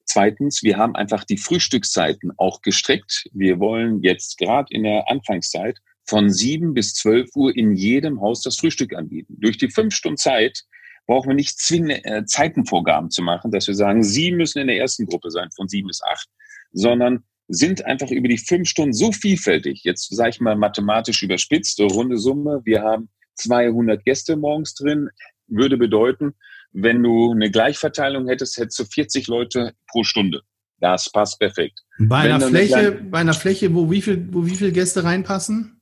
Zweitens, 0.06 0.62
wir 0.62 0.78
haben 0.78 0.96
einfach 0.96 1.24
die 1.24 1.38
Frühstückszeiten 1.38 2.32
auch 2.38 2.62
gestreckt. 2.62 3.28
Wir 3.34 3.60
wollen 3.60 4.04
jetzt 4.04 4.38
gerade 4.38 4.68
in 4.70 4.84
der 4.84 5.10
Anfangszeit 5.10 5.80
von 6.06 6.30
sieben 6.30 6.74
bis 6.74 6.94
zwölf 6.94 7.30
Uhr 7.36 7.56
in 7.56 7.76
jedem 7.76 8.22
Haus 8.22 8.42
das 8.42 8.58
Frühstück 8.58 8.94
anbieten. 8.94 9.36
Durch 9.40 9.58
die 9.58 9.70
fünf 9.70 9.96
Stunden 9.96 10.18
Zeit 10.18 10.64
brauchen 11.08 11.30
wir 11.30 11.36
nicht 11.36 11.60
zwingende 11.60 12.04
äh, 12.04 12.26
Zeitenvorgaben 12.26 13.10
zu 13.10 13.22
machen, 13.22 13.52
dass 13.52 13.68
wir 13.68 13.76
sagen, 13.76 14.04
Sie 14.04 14.32
müssen 14.32 14.60
in 14.60 14.68
der 14.68 14.78
ersten 14.78 15.06
Gruppe 15.06 15.32
sein, 15.32 15.50
von 15.56 15.68
sieben 15.68 15.88
bis 15.88 16.02
acht, 16.04 16.28
sondern 16.72 17.24
sind 17.48 17.86
einfach 17.86 18.10
über 18.10 18.28
die 18.28 18.40
fünf 18.40 18.68
Stunden 18.68 18.94
so 18.94 19.12
vielfältig. 19.12 19.82
Jetzt 19.84 20.14
sage 20.16 20.32
ich 20.32 20.40
mal 20.40 20.56
mathematisch 20.56 21.22
überspitzt, 21.22 21.80
runde 21.80 22.18
Summe. 22.18 22.62
Wir 22.66 22.82
haben 22.82 23.10
200 23.36 24.04
Gäste 24.04 24.36
morgens 24.36 24.74
drin, 24.74 25.10
würde 25.48 25.78
bedeuten, 25.78 26.34
wenn 26.72 27.04
du 27.04 27.32
eine 27.32 27.52
Gleichverteilung 27.52 28.28
hättest, 28.28 28.58
hättest 28.58 28.80
du 28.80 28.86
40 28.86 29.28
Leute 29.28 29.74
pro 29.88 30.04
Stunde. 30.04 30.42
Das 30.80 31.10
passt 31.10 31.40
perfekt. 31.40 31.80
Bei 32.00 32.18
einer 32.18 32.42
Fläche, 32.42 32.92
bei 32.92 33.20
einer 33.20 33.34
Fläche, 33.34 33.74
wo 33.74 33.90
wie 33.90 34.02
viel, 34.02 34.28
wo 34.32 34.46
wie 34.46 34.56
viele 34.56 34.74
Gäste 34.74 35.04
reinpassen? 35.04 35.75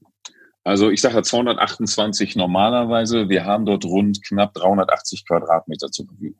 Also 0.64 0.90
ich 0.90 1.02
sage 1.02 1.22
228 1.22 2.36
normalerweise. 2.36 3.30
Wir 3.30 3.46
haben 3.46 3.66
dort 3.66 3.84
rund 3.86 4.24
knapp 4.24 4.54
380 4.54 5.26
Quadratmeter 5.28 5.92
zur 5.92 6.06
Verfügung. 6.06 6.40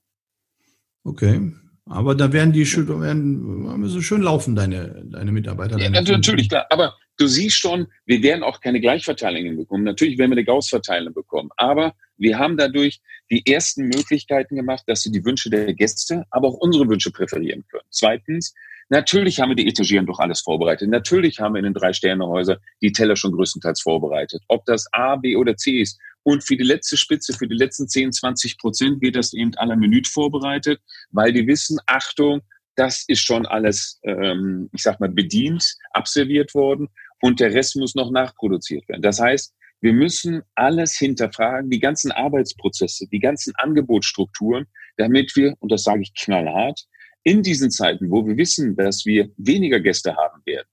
Okay. 1.04 1.54
Aber 1.86 2.16
da 2.16 2.32
werden 2.32 2.54
die 2.54 2.66
schön, 2.66 2.88
werden, 3.02 3.90
so 3.90 4.02
schön 4.02 4.22
laufen, 4.22 4.56
deine, 4.56 5.04
deine 5.06 5.34
Mitarbeiter. 5.34 5.78
Deine 5.78 5.96
ja, 5.96 6.02
natürlich, 6.02 6.48
klar. 6.48 6.66
Aber 6.70 6.96
du 7.18 7.28
siehst 7.28 7.58
schon, 7.58 7.88
wir 8.06 8.24
werden 8.24 8.42
auch 8.44 8.62
keine 8.62 8.80
Gleichverteilungen 8.80 9.58
bekommen. 9.58 9.84
Natürlich 9.84 10.18
werden 10.18 10.32
wir 10.32 10.38
eine 10.38 10.46
Gaussverteilung 10.46 11.14
bekommen. 11.14 11.50
Aber 11.58 11.94
wir 12.16 12.40
haben 12.40 12.56
dadurch 12.56 13.02
die 13.30 13.46
ersten 13.46 13.84
Möglichkeiten 13.88 14.56
gemacht, 14.56 14.84
dass 14.88 15.02
sie 15.02 15.12
die 15.12 15.26
Wünsche 15.26 15.50
der 15.50 15.74
Gäste, 15.74 16.24
aber 16.30 16.48
auch 16.48 16.58
unsere 16.58 16.88
Wünsche 16.88 17.12
präferieren 17.12 17.66
können. 17.70 17.84
Zweitens, 17.90 18.54
Natürlich 18.90 19.40
haben 19.40 19.50
wir 19.50 19.56
die 19.56 19.68
Etagieren 19.68 20.06
doch 20.06 20.20
alles 20.20 20.42
vorbereitet. 20.42 20.90
Natürlich 20.90 21.40
haben 21.40 21.54
wir 21.54 21.60
in 21.60 21.66
den 21.66 21.74
drei 21.74 21.94
Sternehäuser 21.94 22.60
die 22.82 22.92
Teller 22.92 23.16
schon 23.16 23.32
größtenteils 23.32 23.82
vorbereitet. 23.82 24.44
Ob 24.48 24.66
das 24.66 24.88
A, 24.92 25.16
B 25.16 25.36
oder 25.36 25.56
C 25.56 25.82
ist. 25.82 26.00
Und 26.24 26.44
für 26.44 26.56
die 26.56 26.64
letzte 26.64 26.98
Spitze, 26.98 27.34
für 27.34 27.48
die 27.48 27.56
letzten 27.56 27.88
10, 27.88 28.12
20 28.12 28.58
Prozent 28.58 29.02
wird 29.02 29.16
das 29.16 29.34
eben 29.34 29.54
aller 29.56 29.76
Minute 29.76 30.10
vorbereitet, 30.10 30.82
weil 31.12 31.34
die 31.34 31.46
wissen, 31.48 31.80
Achtung, 31.86 32.42
das 32.76 33.04
ist 33.08 33.20
schon 33.20 33.46
alles, 33.46 34.00
ähm, 34.04 34.70
ich 34.74 34.84
sag 34.84 35.00
mal, 35.00 35.10
bedient, 35.10 35.76
abserviert 35.92 36.54
worden 36.56 36.88
und 37.22 37.40
der 37.40 37.54
Rest 37.54 37.76
muss 37.76 37.94
noch 37.94 38.10
nachproduziert 38.10 38.88
werden. 38.88 39.02
Das 39.02 39.20
heißt, 39.20 39.54
wir 39.82 39.94
müssen 39.94 40.44
alles 40.56 40.98
hinterfragen, 40.98 41.70
die 41.70 41.80
ganzen 41.80 42.12
Arbeitsprozesse, 42.12 43.08
die 43.12 43.20
ganzen 43.20 43.54
Angebotsstrukturen, 43.58 44.66
damit 44.96 45.36
wir, 45.36 45.56
und 45.60 45.72
das 45.72 45.84
sage 45.84 46.04
ich 46.04 46.14
knallhart, 46.16 46.86
in 47.24 47.42
diesen 47.42 47.72
Zeiten, 47.72 48.12
wo 48.12 48.26
wir 48.26 48.38
wissen, 48.38 48.76
dass 48.76 49.06
wir 49.06 49.30
weniger 49.38 49.80
Gäste 49.80 50.16
haben 50.16 50.42
werden, 50.46 50.68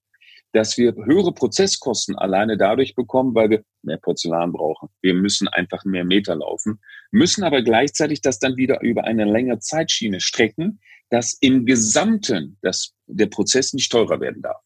dass 0.53 0.77
wir 0.77 0.95
höhere 0.95 1.33
Prozesskosten 1.33 2.17
alleine 2.17 2.57
dadurch 2.57 2.95
bekommen, 2.95 3.35
weil 3.35 3.51
wir 3.51 3.65
mehr 3.83 3.99
Porzellan 3.99 4.53
brauchen. 4.53 4.89
Wir 5.01 5.15
müssen 5.15 5.49
einfach 5.49 5.85
mehr 5.85 6.05
Meter 6.05 6.35
laufen, 6.35 6.81
müssen 7.13 7.45
aber 7.45 7.63
gleichzeitig 7.63 8.21
das 8.21 8.39
dann 8.39 8.57
wieder 8.57 8.81
über 8.83 9.05
eine 9.05 9.25
längere 9.25 9.61
Zeitschiene 9.61 10.21
strecken, 10.21 10.81
dass 11.09 11.37
im 11.41 11.67
Gesamten 11.67 12.59
das, 12.63 12.95
der 13.07 13.27
Prozess 13.27 13.73
nicht 13.73 13.91
teurer 13.91 14.21
werden 14.21 14.43
darf. 14.43 14.61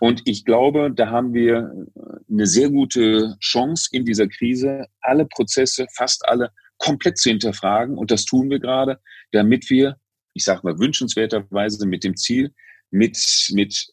Und 0.00 0.22
ich 0.24 0.44
glaube, 0.44 0.90
da 0.92 1.10
haben 1.10 1.32
wir 1.32 1.72
eine 2.28 2.46
sehr 2.46 2.70
gute 2.70 3.36
Chance 3.38 3.88
in 3.92 4.04
dieser 4.04 4.26
Krise, 4.26 4.86
alle 5.00 5.26
Prozesse, 5.26 5.86
fast 5.94 6.26
alle, 6.26 6.50
komplett 6.78 7.18
zu 7.18 7.30
hinterfragen. 7.30 7.96
Und 7.96 8.10
das 8.10 8.24
tun 8.24 8.50
wir 8.50 8.58
gerade, 8.58 8.98
damit 9.30 9.70
wir 9.70 9.96
ich 10.34 10.44
sage 10.44 10.60
mal, 10.64 10.78
wünschenswerterweise 10.78 11.86
mit 11.86 12.04
dem 12.04 12.16
Ziel, 12.16 12.52
mit, 12.90 13.48
mit 13.52 13.88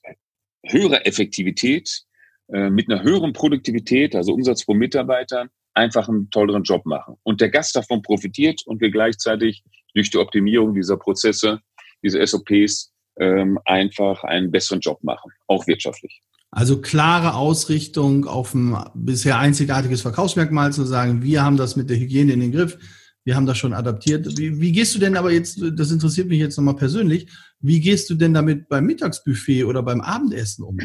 höherer 0.66 1.06
Effektivität, 1.06 2.04
äh, 2.52 2.70
mit 2.70 2.90
einer 2.90 3.04
höheren 3.04 3.34
Produktivität, 3.34 4.16
also 4.16 4.34
Umsatz 4.34 4.66
pro 4.66 4.74
Mitarbeiter, 4.74 5.48
einfach 5.74 6.10
einen 6.10 6.30
tolleren 6.30 6.64
Job 6.64 6.86
machen. 6.86 7.16
Und 7.24 7.42
der 7.42 7.50
Gast 7.50 7.76
davon 7.76 8.02
profitiert 8.02 8.62
und 8.66 8.82
wir 8.82 8.92
gleichzeitig 8.92 9.64
durch 9.94 10.10
die 10.10 10.18
Optimierung 10.18 10.74
dieser 10.74 10.98
Prozesse, 10.98 11.60
diese 12.04 12.26
SOPs, 12.26 12.92
ähm, 13.20 13.60
einfach 13.66 14.24
einen 14.24 14.52
besseren 14.52 14.80
Job 14.80 15.04
machen, 15.04 15.32
auch 15.48 15.68
wirtschaftlich. 15.68 16.22
Also 16.52 16.82
klare 16.82 17.36
Ausrichtung 17.36 18.26
auf 18.26 18.56
ein 18.56 18.76
bisher 18.96 19.38
einzigartiges 19.38 20.02
Verkaufsmerkmal 20.02 20.74
zu 20.74 20.84
sagen, 20.84 21.22
wir 21.22 21.44
haben 21.44 21.58
das 21.58 21.76
mit 21.76 21.90
der 21.90 21.98
Hygiene 21.98 22.34
in 22.34 22.40
den 22.40 22.52
Griff, 22.52 22.78
wir 23.26 23.36
haben 23.36 23.46
das 23.46 23.58
schon 23.58 23.74
adaptiert. 23.74 24.38
Wie, 24.38 24.60
wie 24.60 24.72
gehst 24.72 24.96
du 24.96 25.00
denn 25.00 25.18
aber 25.18 25.32
jetzt, 25.32 25.62
das 25.74 25.92
interessiert 25.92 26.28
mich 26.28 26.40
jetzt 26.40 26.58
nochmal 26.58 26.76
persönlich, 26.76 27.28
wie 27.60 27.80
gehst 27.80 28.10
du 28.10 28.16
denn 28.16 28.34
damit 28.34 28.70
beim 28.70 28.86
Mittagsbuffet 28.86 29.66
oder 29.66 29.84
beim 29.84 30.02
Abendessen 30.02 30.64
um? 30.64 30.78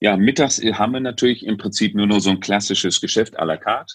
Ja, 0.00 0.16
mittags 0.16 0.58
haben 0.58 0.92
wir 0.92 1.00
natürlich 1.00 1.46
im 1.46 1.56
Prinzip 1.56 1.94
nur 1.94 2.06
noch 2.06 2.20
so 2.20 2.30
ein 2.30 2.40
klassisches 2.40 3.00
Geschäft 3.00 3.38
à 3.38 3.44
la 3.44 3.56
carte, 3.56 3.94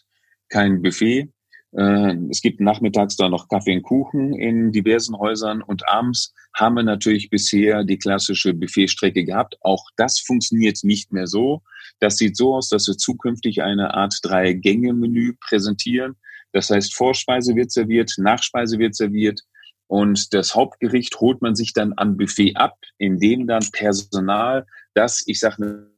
kein 0.49 0.82
Buffet. 0.82 1.32
Äh, 1.76 2.15
es 2.30 2.41
gibt 2.41 2.61
nachmittags 2.61 3.17
da 3.17 3.28
noch 3.28 3.49
Kaffee 3.49 3.76
und 3.76 3.84
Kuchen 3.84 4.34
in 4.34 4.71
diversen 4.71 5.17
Häusern 5.17 5.61
und 5.61 5.88
abends 5.88 6.34
haben 6.53 6.76
wir 6.76 6.84
natürlich 6.84 7.30
bisher 7.30 7.84
die 7.84 7.97
klassische 7.97 8.53
Buffetstrecke 8.53 9.26
gehabt. 9.26 9.57
Auch 9.61 9.84
das 9.97 10.19
funktioniert 10.19 10.80
nicht 10.84 11.11
mehr 11.11 11.28
so. 11.28 11.61
Das 11.99 12.17
sieht 12.17 12.38
so 12.38 12.55
aus, 12.55 12.69
dass 12.69 12.88
wir 12.88 12.97
zukünftig 12.97 13.61
eine 13.61 13.93
Art 13.93 14.17
Drei-Gänge-Menü 14.23 15.34
präsentieren. 15.41 16.15
Das 16.56 16.70
heißt, 16.70 16.95
Vorspeise 16.95 17.53
wird 17.53 17.70
serviert, 17.70 18.14
Nachspeise 18.18 18.80
wird 18.80 18.95
serviert 18.95 19.41
und 19.88 20.34
das 20.34 20.56
Hauptgericht 20.56 21.20
holt 21.20 21.41
man 21.41 21.53
sich 21.53 21.74
dann 21.74 21.91
am 21.97 22.16
Buffet 22.16 22.56
ab, 22.56 22.78
indem 22.97 23.45
dann 23.45 23.70
Personal 23.74 24.66
das, 24.93 25.22
ich 25.28 25.41
sage 25.41 25.91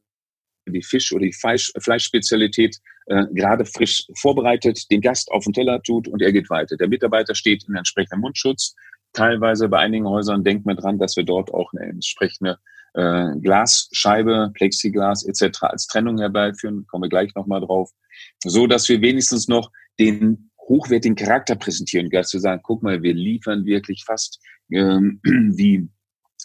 die 0.66 0.82
Fisch- 0.82 1.12
oder 1.12 1.26
die 1.26 1.32
Fleisch, 1.32 1.72
Fleischspezialität 1.78 2.76
äh, 3.06 3.26
gerade 3.32 3.66
frisch 3.66 4.08
vorbereitet, 4.16 4.90
den 4.90 5.00
Gast 5.00 5.30
auf 5.30 5.44
den 5.44 5.52
Teller 5.52 5.80
tut 5.80 6.08
und 6.08 6.20
er 6.22 6.32
geht 6.32 6.50
weiter. 6.50 6.76
Der 6.76 6.88
Mitarbeiter 6.88 7.36
steht 7.36 7.64
in 7.68 7.76
entsprechendem 7.76 8.22
Mundschutz. 8.22 8.74
Teilweise 9.12 9.68
bei 9.68 9.78
einigen 9.78 10.08
Häusern 10.08 10.42
denkt 10.42 10.66
man 10.66 10.76
dran, 10.76 10.98
dass 10.98 11.16
wir 11.16 11.24
dort 11.24 11.54
auch 11.54 11.72
eine 11.72 11.88
entsprechende 11.88 12.58
äh, 12.94 13.28
Glasscheibe, 13.40 14.50
Plexiglas 14.54 15.24
etc. 15.24 15.62
als 15.62 15.86
Trennung 15.86 16.18
herbeiführen. 16.18 16.84
Kommen 16.88 17.04
wir 17.04 17.10
gleich 17.10 17.32
nochmal 17.36 17.60
drauf. 17.60 17.92
So 18.42 18.66
dass 18.66 18.88
wir 18.88 19.00
wenigstens 19.00 19.46
noch 19.46 19.70
den 19.98 20.50
hochwertigen 20.60 21.16
Charakter 21.16 21.56
präsentieren, 21.56 22.10
dass 22.10 22.32
wir 22.32 22.40
sagen, 22.40 22.60
guck 22.62 22.82
mal, 22.82 23.02
wir 23.02 23.14
liefern 23.14 23.64
wirklich 23.64 24.04
fast 24.04 24.40
ähm, 24.70 25.20
wie 25.24 25.88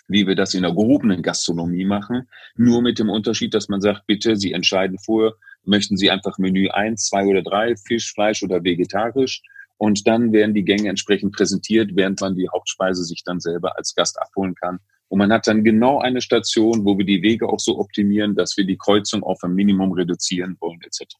wie 0.08 0.28
wir 0.28 0.36
das 0.36 0.54
in 0.54 0.64
der 0.64 0.72
gehobenen 0.72 1.22
Gastronomie 1.22 1.86
machen. 1.86 2.28
Nur 2.56 2.82
mit 2.82 2.99
dem 2.99 3.10
Unterschied, 3.10 3.54
dass 3.54 3.70
man 3.70 3.80
sagt, 3.80 4.06
bitte, 4.06 4.36
Sie 4.36 4.51
entscheiden 4.51 4.97
vorher, 4.97 5.34
möchten 5.64 5.97
Sie 5.97 6.10
einfach 6.10 6.38
Menü 6.38 6.68
eins, 6.70 7.08
zwei 7.08 7.26
oder 7.26 7.41
drei, 7.41 7.76
Fisch, 7.76 8.12
Fleisch 8.12 8.43
oder 8.43 8.64
vegetarisch. 8.64 9.41
Und 9.78 10.08
dann 10.08 10.32
werden 10.32 10.54
die 10.54 10.66
Gänge 10.66 10.89
entsprechend 10.89 11.34
präsentiert, 11.36 11.91
während 11.95 12.22
man 12.22 12.36
die 12.36 12.49
Hauptspeise 12.49 13.04
sich 13.04 13.24
dann 13.24 13.39
selber 13.39 13.78
als 13.78 13.95
Gast 13.95 14.22
abholen 14.22 14.56
kann. 14.56 14.80
Und 15.10 15.20
man 15.20 15.32
hat 15.32 15.47
dann 15.47 15.64
genau 15.64 15.99
eine 15.99 16.22
Station, 16.22 16.86
wo 16.86 16.97
wir 16.97 17.06
die 17.06 17.22
Wege 17.22 17.47
auch 17.47 17.60
so 17.60 17.80
optimieren, 17.80 18.36
dass 18.36 18.58
wir 18.58 18.66
die 18.66 18.78
Kreuzung 18.78 19.24
auf 19.24 19.43
ein 19.43 19.54
Minimum 19.54 19.91
reduzieren 19.91 20.58
wollen, 20.60 20.80
etc. 20.82 21.16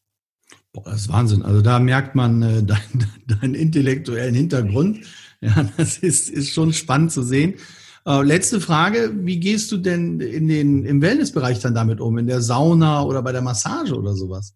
Boah, 0.74 0.82
das 0.86 1.02
ist 1.02 1.08
Wahnsinn. 1.08 1.42
Also 1.42 1.62
da 1.62 1.78
merkt 1.78 2.14
man 2.16 2.42
äh, 2.42 2.62
deinen 2.62 3.06
dein 3.26 3.54
intellektuellen 3.54 4.34
Hintergrund. 4.34 5.06
Ja, 5.40 5.68
das 5.76 5.98
ist, 5.98 6.30
ist 6.30 6.52
schon 6.52 6.72
spannend 6.72 7.12
zu 7.12 7.22
sehen. 7.22 7.54
Äh, 8.06 8.22
letzte 8.22 8.60
Frage, 8.60 9.12
wie 9.14 9.38
gehst 9.38 9.70
du 9.72 9.76
denn 9.76 10.20
in 10.20 10.48
den, 10.48 10.84
im 10.84 11.00
Wellnessbereich 11.00 11.60
dann 11.60 11.74
damit 11.74 12.00
um? 12.00 12.18
In 12.18 12.26
der 12.26 12.40
Sauna 12.40 13.02
oder 13.04 13.22
bei 13.22 13.32
der 13.32 13.40
Massage 13.42 13.94
oder 13.94 14.14
sowas? 14.14 14.54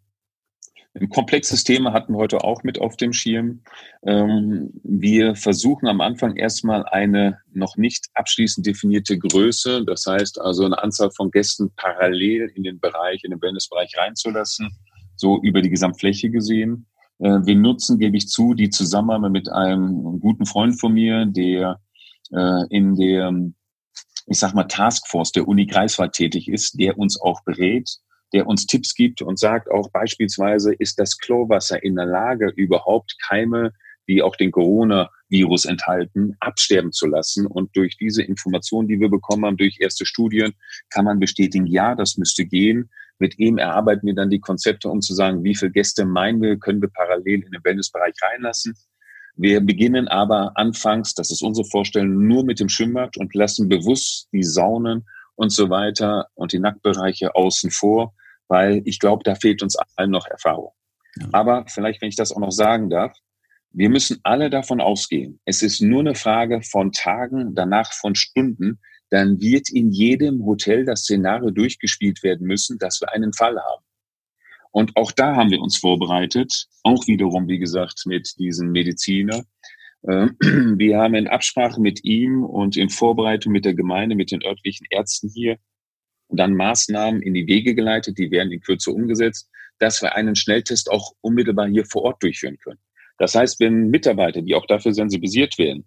Ein 0.94 1.08
komplexes 1.10 1.62
Thema 1.62 1.92
hatten 1.92 2.14
wir 2.14 2.18
heute 2.18 2.42
auch 2.42 2.64
mit 2.64 2.80
auf 2.80 2.96
dem 2.96 3.12
Schirm. 3.12 3.60
Ähm, 4.02 4.70
wir 4.82 5.36
versuchen 5.36 5.86
am 5.86 6.00
Anfang 6.00 6.36
erstmal 6.36 6.84
eine 6.86 7.38
noch 7.52 7.76
nicht 7.76 8.06
abschließend 8.14 8.66
definierte 8.66 9.16
Größe, 9.16 9.84
das 9.84 10.06
heißt 10.06 10.40
also 10.40 10.64
eine 10.64 10.82
Anzahl 10.82 11.10
von 11.12 11.30
Gästen 11.30 11.70
parallel 11.76 12.50
in 12.54 12.64
den 12.64 12.80
Bereich, 12.80 13.22
in 13.22 13.30
den 13.30 13.40
Wellnessbereich 13.40 13.92
reinzulassen, 13.96 14.70
so 15.18 15.40
über 15.42 15.62
die 15.62 15.70
Gesamtfläche 15.70 16.30
gesehen. 16.30 16.86
Äh, 17.18 17.40
wir 17.44 17.56
nutzen, 17.56 17.98
gebe 17.98 18.16
ich 18.16 18.28
zu, 18.28 18.54
die 18.54 18.70
Zusammenarbeit 18.70 19.32
mit 19.32 19.48
einem 19.50 20.20
guten 20.20 20.46
Freund 20.46 20.78
von 20.80 20.92
mir, 20.92 21.26
der 21.26 21.80
äh, 22.32 22.66
in 22.70 22.94
der, 22.94 23.32
ich 24.26 24.38
sag 24.38 24.54
mal, 24.54 24.64
Taskforce 24.64 25.32
der 25.32 25.48
Uni 25.48 25.66
Greifswald 25.66 26.12
tätig 26.12 26.48
ist, 26.48 26.78
der 26.78 26.98
uns 26.98 27.20
auch 27.20 27.42
berät, 27.44 27.88
der 28.32 28.46
uns 28.46 28.66
Tipps 28.66 28.94
gibt 28.94 29.22
und 29.22 29.38
sagt 29.38 29.70
auch 29.70 29.90
beispielsweise, 29.90 30.74
ist 30.74 30.98
das 30.98 31.18
Chlorwasser 31.18 31.82
in 31.82 31.96
der 31.96 32.06
Lage, 32.06 32.52
überhaupt 32.56 33.16
Keime, 33.26 33.72
die 34.08 34.22
auch 34.22 34.36
den 34.36 34.50
Corona-Virus 34.50 35.66
enthalten, 35.66 36.34
absterben 36.40 36.92
zu 36.92 37.06
lassen. 37.06 37.46
Und 37.46 37.76
durch 37.76 37.96
diese 37.98 38.22
Informationen, 38.22 38.88
die 38.88 39.00
wir 39.00 39.10
bekommen 39.10 39.44
haben, 39.44 39.56
durch 39.56 39.78
erste 39.80 40.06
Studien, 40.06 40.54
kann 40.90 41.04
man 41.04 41.20
bestätigen, 41.20 41.66
ja, 41.66 41.94
das 41.94 42.16
müsste 42.16 42.46
gehen. 42.46 42.90
Mit 43.18 43.38
ihm 43.38 43.58
erarbeiten 43.58 44.06
wir 44.06 44.14
dann 44.14 44.30
die 44.30 44.40
Konzepte, 44.40 44.88
um 44.88 45.00
zu 45.00 45.14
sagen, 45.14 45.42
wie 45.44 45.54
viele 45.54 45.72
Gäste 45.72 46.04
meinen 46.04 46.40
wir, 46.40 46.58
können 46.58 46.80
wir 46.80 46.90
parallel 46.90 47.44
in 47.44 47.50
den 47.50 47.64
Wellnessbereich 47.64 48.14
reinlassen. 48.22 48.74
Wir 49.34 49.60
beginnen 49.60 50.08
aber 50.08 50.52
anfangs, 50.56 51.14
das 51.14 51.30
ist 51.30 51.42
unsere 51.42 51.66
Vorstellung, 51.68 52.26
nur 52.26 52.44
mit 52.44 52.58
dem 52.58 52.68
Schwimmbad 52.68 53.16
und 53.16 53.34
lassen 53.34 53.68
bewusst 53.68 54.28
die 54.32 54.42
Saunen 54.42 55.06
und 55.36 55.50
so 55.50 55.70
weiter 55.70 56.26
und 56.34 56.52
die 56.52 56.58
Nacktbereiche 56.58 57.34
außen 57.34 57.70
vor, 57.70 58.14
weil 58.48 58.82
ich 58.84 58.98
glaube, 58.98 59.22
da 59.24 59.36
fehlt 59.36 59.62
uns 59.62 59.76
allen 59.96 60.10
noch 60.10 60.26
Erfahrung. 60.26 60.72
Ja. 61.20 61.28
Aber 61.32 61.64
vielleicht, 61.68 62.02
wenn 62.02 62.08
ich 62.08 62.16
das 62.16 62.32
auch 62.32 62.40
noch 62.40 62.50
sagen 62.50 62.90
darf, 62.90 63.16
wir 63.70 63.90
müssen 63.90 64.18
alle 64.24 64.50
davon 64.50 64.80
ausgehen. 64.80 65.40
Es 65.44 65.62
ist 65.62 65.80
nur 65.80 66.00
eine 66.00 66.14
Frage 66.14 66.62
von 66.62 66.90
Tagen, 66.90 67.54
danach 67.54 67.92
von 67.92 68.14
Stunden. 68.14 68.80
Dann 69.11 69.40
wird 69.40 69.70
in 69.70 69.90
jedem 69.90 70.44
Hotel 70.44 70.84
das 70.84 71.02
Szenario 71.02 71.50
durchgespielt 71.50 72.22
werden 72.22 72.46
müssen, 72.46 72.78
dass 72.78 73.00
wir 73.00 73.12
einen 73.12 73.32
Fall 73.32 73.59
haben. 73.59 73.84
Und 74.70 74.96
auch 74.96 75.12
da 75.12 75.34
haben 75.34 75.50
wir 75.50 75.61
uns 75.61 75.78
vorbereitet, 75.78 76.66
auch 76.82 77.06
wiederum, 77.06 77.48
wie 77.48 77.59
gesagt, 77.59 78.02
mit 78.04 78.34
diesem 78.38 78.70
Mediziner. 78.70 79.44
Ähm, 80.06 80.36
wir 80.78 80.98
haben 80.98 81.14
in 81.14 81.26
Absprache 81.26 81.80
mit 81.80 82.04
ihm 82.04 82.44
und 82.44 82.76
in 82.76 82.90
Vorbereitung 82.90 83.52
mit 83.52 83.64
der 83.64 83.74
Gemeinde, 83.74 84.14
mit 84.14 84.30
den 84.30 84.44
örtlichen 84.44 84.86
Ärzten 84.90 85.30
hier 85.30 85.59
dann 86.30 86.54
Maßnahmen 86.54 87.22
in 87.22 87.34
die 87.34 87.46
Wege 87.46 87.74
geleitet, 87.74 88.18
die 88.18 88.30
werden 88.30 88.52
in 88.52 88.61
Kürze 88.61 88.90
umgesetzt, 88.90 89.48
dass 89.78 90.02
wir 90.02 90.14
einen 90.14 90.36
Schnelltest 90.36 90.90
auch 90.90 91.12
unmittelbar 91.20 91.68
hier 91.68 91.84
vor 91.84 92.02
Ort 92.02 92.22
durchführen 92.22 92.59
können. 92.59 92.80
Das 93.18 93.34
heißt, 93.34 93.59
wenn 93.61 93.88
Mitarbeiter, 93.88 94.42
die 94.42 94.54
auch 94.54 94.66
dafür 94.66 94.92
sensibilisiert 94.92 95.59
werden, 95.59 95.84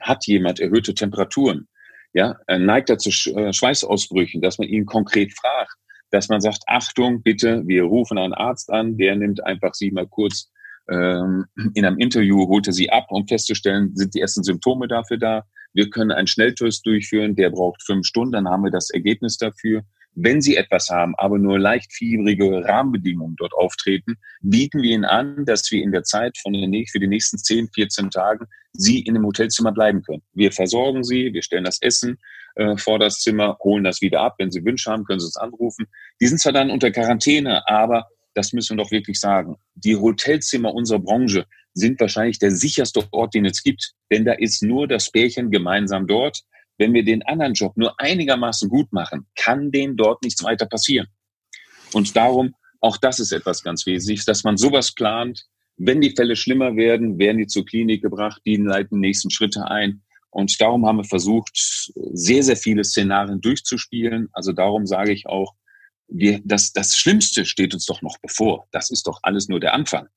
hat 0.00 0.26
jemand 0.26 0.60
erhöhte 0.60 0.94
Temperaturen, 0.94 1.68
ja, 2.14 2.38
neigt 2.48 2.90
er 2.90 2.98
zu 2.98 3.10
äh, 3.36 3.52
Schweißausbrüchen, 3.52 4.40
dass 4.40 4.58
man 4.58 4.68
ihn 4.68 4.86
konkret 4.86 5.32
fragt, 5.34 5.74
dass 6.10 6.28
man 6.28 6.40
sagt, 6.40 6.62
Achtung, 6.66 7.22
bitte, 7.22 7.62
wir 7.66 7.82
rufen 7.82 8.18
einen 8.18 8.34
Arzt 8.34 8.70
an, 8.70 8.96
der 8.96 9.16
nimmt 9.16 9.44
einfach 9.44 9.74
sie 9.74 9.90
mal 9.90 10.06
kurz 10.06 10.50
ähm, 10.88 11.46
in 11.74 11.84
einem 11.84 11.98
Interview, 11.98 12.46
holte 12.48 12.72
sie 12.72 12.90
ab, 12.90 13.06
um 13.10 13.26
festzustellen, 13.26 13.94
sind 13.96 14.14
die 14.14 14.20
ersten 14.20 14.44
Symptome 14.44 14.86
dafür 14.86 15.18
da. 15.18 15.44
Wir 15.72 15.90
können 15.90 16.12
einen 16.12 16.28
Schnelltest 16.28 16.86
durchführen, 16.86 17.34
der 17.34 17.50
braucht 17.50 17.82
fünf 17.82 18.06
Stunden, 18.06 18.32
dann 18.32 18.48
haben 18.48 18.62
wir 18.62 18.70
das 18.70 18.90
Ergebnis 18.90 19.36
dafür. 19.36 19.82
Wenn 20.14 20.40
Sie 20.40 20.56
etwas 20.56 20.90
haben, 20.90 21.14
aber 21.16 21.38
nur 21.38 21.58
leicht 21.58 21.92
fiebrige 21.92 22.64
Rahmenbedingungen 22.64 23.36
dort 23.36 23.52
auftreten, 23.54 24.16
bieten 24.42 24.82
wir 24.82 24.90
Ihnen 24.92 25.04
an, 25.04 25.44
dass 25.44 25.70
wir 25.70 25.82
in 25.82 25.92
der 25.92 26.04
Zeit 26.04 26.38
von 26.38 26.52
den, 26.52 26.86
für 26.86 27.00
die 27.00 27.08
nächsten 27.08 27.38
10, 27.38 27.68
14 27.74 28.10
Tagen 28.10 28.46
Sie 28.72 29.00
in 29.00 29.14
dem 29.14 29.24
Hotelzimmer 29.24 29.72
bleiben 29.72 30.02
können. 30.02 30.22
Wir 30.32 30.52
versorgen 30.52 31.04
Sie, 31.04 31.32
wir 31.32 31.42
stellen 31.42 31.64
das 31.64 31.80
Essen 31.80 32.18
äh, 32.56 32.76
vor 32.76 32.98
das 32.98 33.20
Zimmer, 33.20 33.58
holen 33.62 33.84
das 33.84 34.00
wieder 34.00 34.20
ab. 34.20 34.36
Wenn 34.38 34.50
Sie 34.50 34.64
Wünsche 34.64 34.90
haben, 34.90 35.04
können 35.04 35.20
Sie 35.20 35.26
uns 35.26 35.36
anrufen. 35.36 35.86
Die 36.20 36.26
sind 36.26 36.40
zwar 36.40 36.52
dann 36.52 36.70
unter 36.70 36.90
Quarantäne, 36.90 37.68
aber 37.68 38.06
das 38.34 38.52
müssen 38.52 38.76
wir 38.76 38.84
doch 38.84 38.90
wirklich 38.90 39.20
sagen. 39.20 39.56
Die 39.74 39.96
Hotelzimmer 39.96 40.74
unserer 40.74 40.98
Branche 40.98 41.46
sind 41.72 42.00
wahrscheinlich 42.00 42.38
der 42.38 42.52
sicherste 42.52 43.04
Ort, 43.10 43.34
den 43.34 43.46
es 43.46 43.62
gibt. 43.62 43.92
Denn 44.10 44.24
da 44.24 44.32
ist 44.32 44.62
nur 44.62 44.86
das 44.86 45.10
Pärchen 45.10 45.50
gemeinsam 45.50 46.06
dort. 46.06 46.42
Wenn 46.78 46.92
wir 46.92 47.04
den 47.04 47.22
anderen 47.22 47.54
Job 47.54 47.76
nur 47.76 47.98
einigermaßen 48.00 48.68
gut 48.68 48.92
machen, 48.92 49.26
kann 49.36 49.70
denen 49.70 49.96
dort 49.96 50.22
nichts 50.22 50.42
weiter 50.42 50.66
passieren. 50.66 51.08
Und 51.92 52.16
darum, 52.16 52.54
auch 52.80 52.96
das 52.96 53.20
ist 53.20 53.32
etwas 53.32 53.62
ganz 53.62 53.86
Wesentliches, 53.86 54.24
dass 54.24 54.44
man 54.44 54.56
sowas 54.56 54.92
plant. 54.92 55.46
Wenn 55.76 56.00
die 56.00 56.14
Fälle 56.14 56.36
schlimmer 56.36 56.76
werden, 56.76 57.18
werden 57.18 57.38
die 57.38 57.46
zur 57.46 57.64
Klinik 57.64 58.02
gebracht, 58.02 58.42
die 58.44 58.56
leiten 58.56 59.00
nächsten 59.00 59.30
Schritte 59.30 59.66
ein. 59.68 60.02
Und 60.30 60.60
darum 60.60 60.84
haben 60.84 60.98
wir 60.98 61.04
versucht, 61.04 61.52
sehr, 61.54 62.42
sehr 62.42 62.56
viele 62.56 62.82
Szenarien 62.82 63.40
durchzuspielen. 63.40 64.28
Also 64.32 64.52
darum 64.52 64.86
sage 64.86 65.12
ich 65.12 65.26
auch, 65.26 65.54
wir, 66.08 66.40
das, 66.44 66.72
das 66.72 66.96
Schlimmste 66.96 67.44
steht 67.44 67.72
uns 67.72 67.86
doch 67.86 68.02
noch 68.02 68.18
bevor. 68.18 68.66
Das 68.72 68.90
ist 68.90 69.06
doch 69.06 69.20
alles 69.22 69.48
nur 69.48 69.60
der 69.60 69.74
Anfang. 69.74 70.08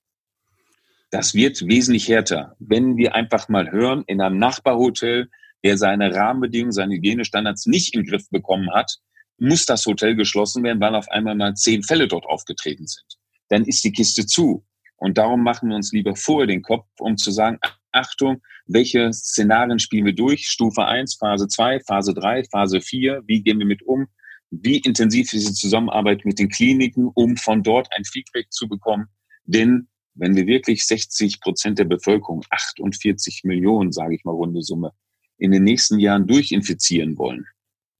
Das 1.12 1.34
wird 1.34 1.68
wesentlich 1.68 2.08
härter. 2.10 2.56
Wenn 2.60 2.98
wir 2.98 3.16
einfach 3.16 3.48
mal 3.48 3.72
hören, 3.72 4.04
in 4.08 4.20
einem 4.20 4.40
Nachbarhotel, 4.40 5.30
der 5.64 5.78
seine 5.78 6.14
Rahmenbedingungen, 6.14 6.72
seine 6.72 6.96
Hygienestandards 6.96 7.66
nicht 7.66 7.96
im 7.96 8.06
Griff 8.06 8.30
bekommen 8.30 8.72
hat, 8.74 8.98
muss 9.38 9.66
das 9.66 9.86
Hotel 9.86 10.16
geschlossen 10.16 10.64
werden, 10.64 10.80
weil 10.80 10.96
auf 10.96 11.10
einmal 11.10 11.36
mal 11.36 11.54
zehn 11.56 11.84
Fälle 11.84 12.08
dort 12.08 12.26
aufgetreten 12.26 12.88
sind. 12.88 13.06
Dann 13.50 13.66
ist 13.66 13.84
die 13.84 13.92
Kiste 13.92 14.26
zu. 14.26 14.66
Und 14.98 15.18
darum 15.18 15.44
machen 15.44 15.70
wir 15.70 15.76
uns 15.76 15.92
lieber 15.92 16.16
vorher 16.16 16.48
den 16.48 16.64
Kopf, 16.64 16.88
um 17.00 17.18
zu 17.18 17.32
sagen, 17.32 17.60
Achtung, 17.92 18.42
welche 18.66 19.12
Szenarien 19.14 19.80
spielen 19.80 20.06
wir 20.06 20.16
durch? 20.16 20.48
Stufe 20.48 20.86
1, 20.86 21.16
Phase 21.16 21.48
2, 21.48 21.82
Phase 21.82 22.14
3, 22.14 22.44
Phase 22.52 22.82
4, 22.82 23.24
wie 23.26 23.42
gehen 23.42 23.60
wir 23.60 23.66
mit 23.66 23.84
um? 23.84 24.08
Wie 24.50 24.78
intensiv 24.78 25.34
ist 25.34 25.48
die 25.48 25.54
Zusammenarbeit 25.54 26.26
mit 26.26 26.40
den 26.40 26.50
Kliniken, 26.50 27.10
um 27.14 27.38
von 27.38 27.64
dort 27.64 27.88
ein 27.96 28.06
Feedback 28.06 28.52
zu 28.52 28.68
bekommen? 28.68 29.08
Denn 29.46 29.88
wenn 30.16 30.36
wir 30.36 30.48
wirklich 30.48 30.86
60 30.86 31.42
Prozent 31.42 31.80
der 31.80 31.86
Bevölkerung, 31.86 32.44
48 32.50 33.42
Millionen, 33.44 33.92
sage 33.92 34.16
ich 34.16 34.24
mal 34.26 34.32
runde 34.32 34.64
Summe, 34.64 34.94
in 35.38 35.52
den 35.52 35.64
nächsten 35.64 36.00
Jahren 36.00 36.28
durchinfizieren 36.28 37.18
wollen, 37.18 37.46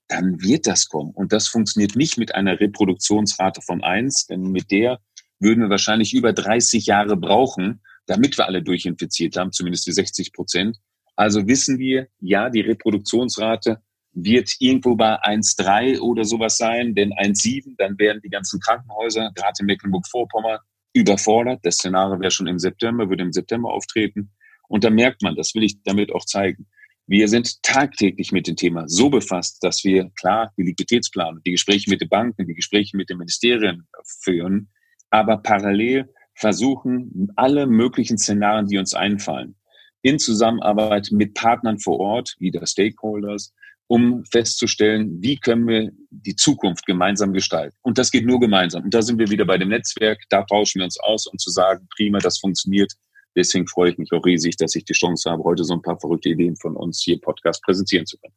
dann 0.08 0.40
wird 0.40 0.66
das 0.66 0.88
kommen. 0.88 1.12
Und 1.12 1.32
das 1.32 1.48
funktioniert 1.48 1.96
nicht 1.96 2.18
mit 2.18 2.34
einer 2.34 2.58
Reproduktionsrate 2.58 3.60
von 3.62 3.82
eins, 3.82 4.26
denn 4.26 4.42
mit 4.50 4.70
der 4.70 5.00
würden 5.38 5.62
wir 5.62 5.70
wahrscheinlich 5.70 6.14
über 6.14 6.32
30 6.32 6.86
Jahre 6.86 7.16
brauchen, 7.16 7.80
damit 8.06 8.38
wir 8.38 8.46
alle 8.46 8.62
durchinfiziert 8.62 9.36
haben, 9.36 9.52
zumindest 9.52 9.86
die 9.86 9.92
60 9.92 10.32
Prozent. 10.32 10.78
Also 11.14 11.46
wissen 11.46 11.78
wir, 11.78 12.08
ja, 12.20 12.48
die 12.48 12.60
Reproduktionsrate 12.60 13.82
wird 14.12 14.54
irgendwo 14.58 14.96
bei 14.96 15.22
1,3 15.22 16.00
oder 16.00 16.24
sowas 16.24 16.56
sein, 16.56 16.94
denn 16.94 17.12
1,7, 17.12 17.74
dann 17.76 17.98
werden 17.98 18.20
die 18.22 18.30
ganzen 18.30 18.60
Krankenhäuser, 18.60 19.30
gerade 19.34 19.54
in 19.60 19.66
Mecklenburg-Vorpommern, 19.66 20.58
überfordert. 20.94 21.60
Das 21.62 21.76
Szenario 21.76 22.18
wäre 22.20 22.30
schon 22.30 22.46
im 22.46 22.58
September, 22.58 23.08
würde 23.08 23.22
im 23.22 23.32
September 23.32 23.70
auftreten. 23.70 24.30
Und 24.68 24.84
da 24.84 24.90
merkt 24.90 25.22
man, 25.22 25.36
das 25.36 25.54
will 25.54 25.62
ich 25.62 25.82
damit 25.82 26.12
auch 26.12 26.24
zeigen. 26.24 26.66
Wir 27.10 27.26
sind 27.28 27.62
tagtäglich 27.62 28.32
mit 28.32 28.46
dem 28.46 28.56
Thema 28.56 28.84
so 28.86 29.08
befasst, 29.08 29.64
dass 29.64 29.82
wir 29.82 30.10
klar 30.20 30.52
die 30.58 30.62
Liquiditätsplanung, 30.62 31.42
die 31.42 31.52
Gespräche 31.52 31.88
mit 31.88 32.02
den 32.02 32.10
Banken, 32.10 32.46
die 32.46 32.52
Gespräche 32.52 32.98
mit 32.98 33.08
den 33.08 33.16
Ministerien 33.16 33.88
führen, 34.20 34.68
aber 35.08 35.38
parallel 35.38 36.12
versuchen, 36.34 37.30
alle 37.34 37.66
möglichen 37.66 38.18
Szenarien, 38.18 38.66
die 38.66 38.76
uns 38.76 38.92
einfallen, 38.92 39.56
in 40.02 40.18
Zusammenarbeit 40.18 41.08
mit 41.10 41.32
Partnern 41.32 41.78
vor 41.78 41.98
Ort, 41.98 42.36
wie 42.40 42.50
der 42.50 42.66
Stakeholders, 42.66 43.54
um 43.86 44.22
festzustellen, 44.26 45.22
wie 45.22 45.38
können 45.38 45.66
wir 45.66 45.90
die 46.10 46.36
Zukunft 46.36 46.84
gemeinsam 46.84 47.32
gestalten. 47.32 47.74
Und 47.80 47.96
das 47.96 48.10
geht 48.10 48.26
nur 48.26 48.38
gemeinsam. 48.38 48.84
Und 48.84 48.92
da 48.92 49.00
sind 49.00 49.18
wir 49.18 49.30
wieder 49.30 49.46
bei 49.46 49.56
dem 49.56 49.70
Netzwerk, 49.70 50.20
da 50.28 50.42
tauschen 50.42 50.80
wir 50.80 50.84
uns 50.84 51.00
aus, 51.00 51.26
um 51.26 51.38
zu 51.38 51.48
sagen, 51.48 51.88
prima, 51.96 52.18
das 52.18 52.38
funktioniert. 52.38 52.92
Deswegen 53.36 53.66
freue 53.66 53.90
ich 53.90 53.98
mich 53.98 54.12
auch 54.12 54.24
riesig, 54.24 54.56
dass 54.56 54.74
ich 54.74 54.84
die 54.84 54.94
Chance 54.94 55.30
habe, 55.30 55.44
heute 55.44 55.64
so 55.64 55.74
ein 55.74 55.82
paar 55.82 55.98
verrückte 55.98 56.28
Ideen 56.28 56.56
von 56.56 56.76
uns 56.76 57.00
hier 57.02 57.20
Podcast 57.20 57.62
präsentieren 57.62 58.06
zu 58.06 58.18
können. 58.18 58.34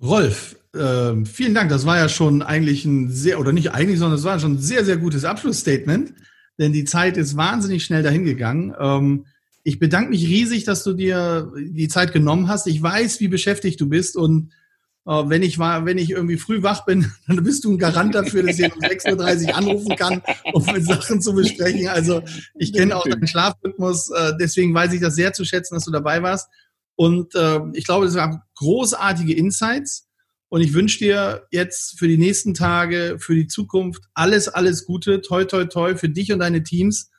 Rolf, 0.00 0.56
äh, 0.74 1.24
vielen 1.24 1.54
Dank. 1.54 1.70
Das 1.70 1.86
war 1.86 1.96
ja 1.96 2.08
schon 2.08 2.42
eigentlich 2.42 2.84
ein 2.84 3.10
sehr, 3.10 3.40
oder 3.40 3.52
nicht 3.52 3.72
eigentlich, 3.72 3.98
sondern 3.98 4.18
es 4.18 4.24
war 4.24 4.38
schon 4.38 4.54
ein 4.54 4.58
sehr, 4.58 4.84
sehr 4.84 4.96
gutes 4.96 5.24
Abschlussstatement, 5.24 6.14
denn 6.58 6.72
die 6.72 6.84
Zeit 6.84 7.16
ist 7.16 7.36
wahnsinnig 7.36 7.84
schnell 7.84 8.02
dahingegangen. 8.02 8.74
Ähm, 8.78 9.26
ich 9.64 9.78
bedanke 9.78 10.10
mich 10.10 10.26
riesig, 10.26 10.64
dass 10.64 10.84
du 10.84 10.94
dir 10.94 11.52
die 11.56 11.88
Zeit 11.88 12.12
genommen 12.12 12.48
hast. 12.48 12.66
Ich 12.68 12.80
weiß, 12.80 13.20
wie 13.20 13.28
beschäftigt 13.28 13.80
du 13.80 13.88
bist 13.88 14.16
und 14.16 14.52
wenn 15.08 15.42
ich 15.42 15.58
war, 15.58 15.86
wenn 15.86 15.96
ich 15.96 16.10
irgendwie 16.10 16.36
früh 16.36 16.62
wach 16.62 16.84
bin, 16.84 17.10
dann 17.26 17.42
bist 17.42 17.64
du 17.64 17.72
ein 17.72 17.78
Garant 17.78 18.14
dafür, 18.14 18.42
dass 18.42 18.58
ich 18.58 18.72
um 18.72 18.80
6.30 18.82 19.48
Uhr 19.48 19.56
anrufen 19.56 19.96
kann, 19.96 20.22
um 20.52 20.64
mit 20.66 20.84
Sachen 20.84 21.22
zu 21.22 21.32
besprechen. 21.32 21.88
Also 21.88 22.22
ich 22.54 22.72
kenne 22.72 22.94
auch 22.94 23.04
deinen 23.04 23.26
Schlafrhythmus, 23.26 24.10
äh, 24.10 24.32
deswegen 24.38 24.74
weiß 24.74 24.92
ich 24.92 25.00
das 25.00 25.14
sehr 25.14 25.32
zu 25.32 25.44
schätzen, 25.44 25.74
dass 25.74 25.84
du 25.84 25.90
dabei 25.90 26.22
warst. 26.22 26.48
Und 26.94 27.34
äh, 27.34 27.60
ich 27.72 27.86
glaube, 27.86 28.06
das 28.06 28.16
waren 28.16 28.42
großartige 28.56 29.34
Insights. 29.34 30.06
Und 30.50 30.62
ich 30.62 30.72
wünsche 30.72 30.98
dir 30.98 31.46
jetzt 31.50 31.98
für 31.98 32.08
die 32.08 32.16
nächsten 32.16 32.54
Tage, 32.54 33.16
für 33.18 33.34
die 33.34 33.46
Zukunft 33.46 34.04
alles, 34.14 34.48
alles 34.48 34.86
Gute, 34.86 35.20
toi, 35.20 35.44
toi, 35.44 35.66
toi 35.66 35.94
für 35.94 36.08
dich 36.08 36.32
und 36.32 36.38
deine 36.38 36.62
Teams. 36.62 37.10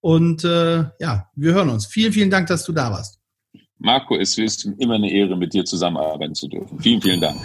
Und 0.00 0.44
äh, 0.44 0.84
ja, 1.00 1.28
wir 1.34 1.54
hören 1.54 1.68
uns. 1.68 1.86
Vielen, 1.86 2.12
vielen 2.12 2.30
Dank, 2.30 2.46
dass 2.46 2.64
du 2.64 2.72
da 2.72 2.90
warst. 2.90 3.18
Marco, 3.78 4.16
es 4.16 4.38
ist 4.38 4.64
immer 4.78 4.94
eine 4.94 5.10
Ehre, 5.10 5.36
mit 5.36 5.52
dir 5.52 5.64
zusammenarbeiten 5.64 6.34
zu 6.34 6.48
dürfen. 6.48 6.78
Vielen, 6.80 7.00
vielen 7.02 7.20
Dank. 7.20 7.38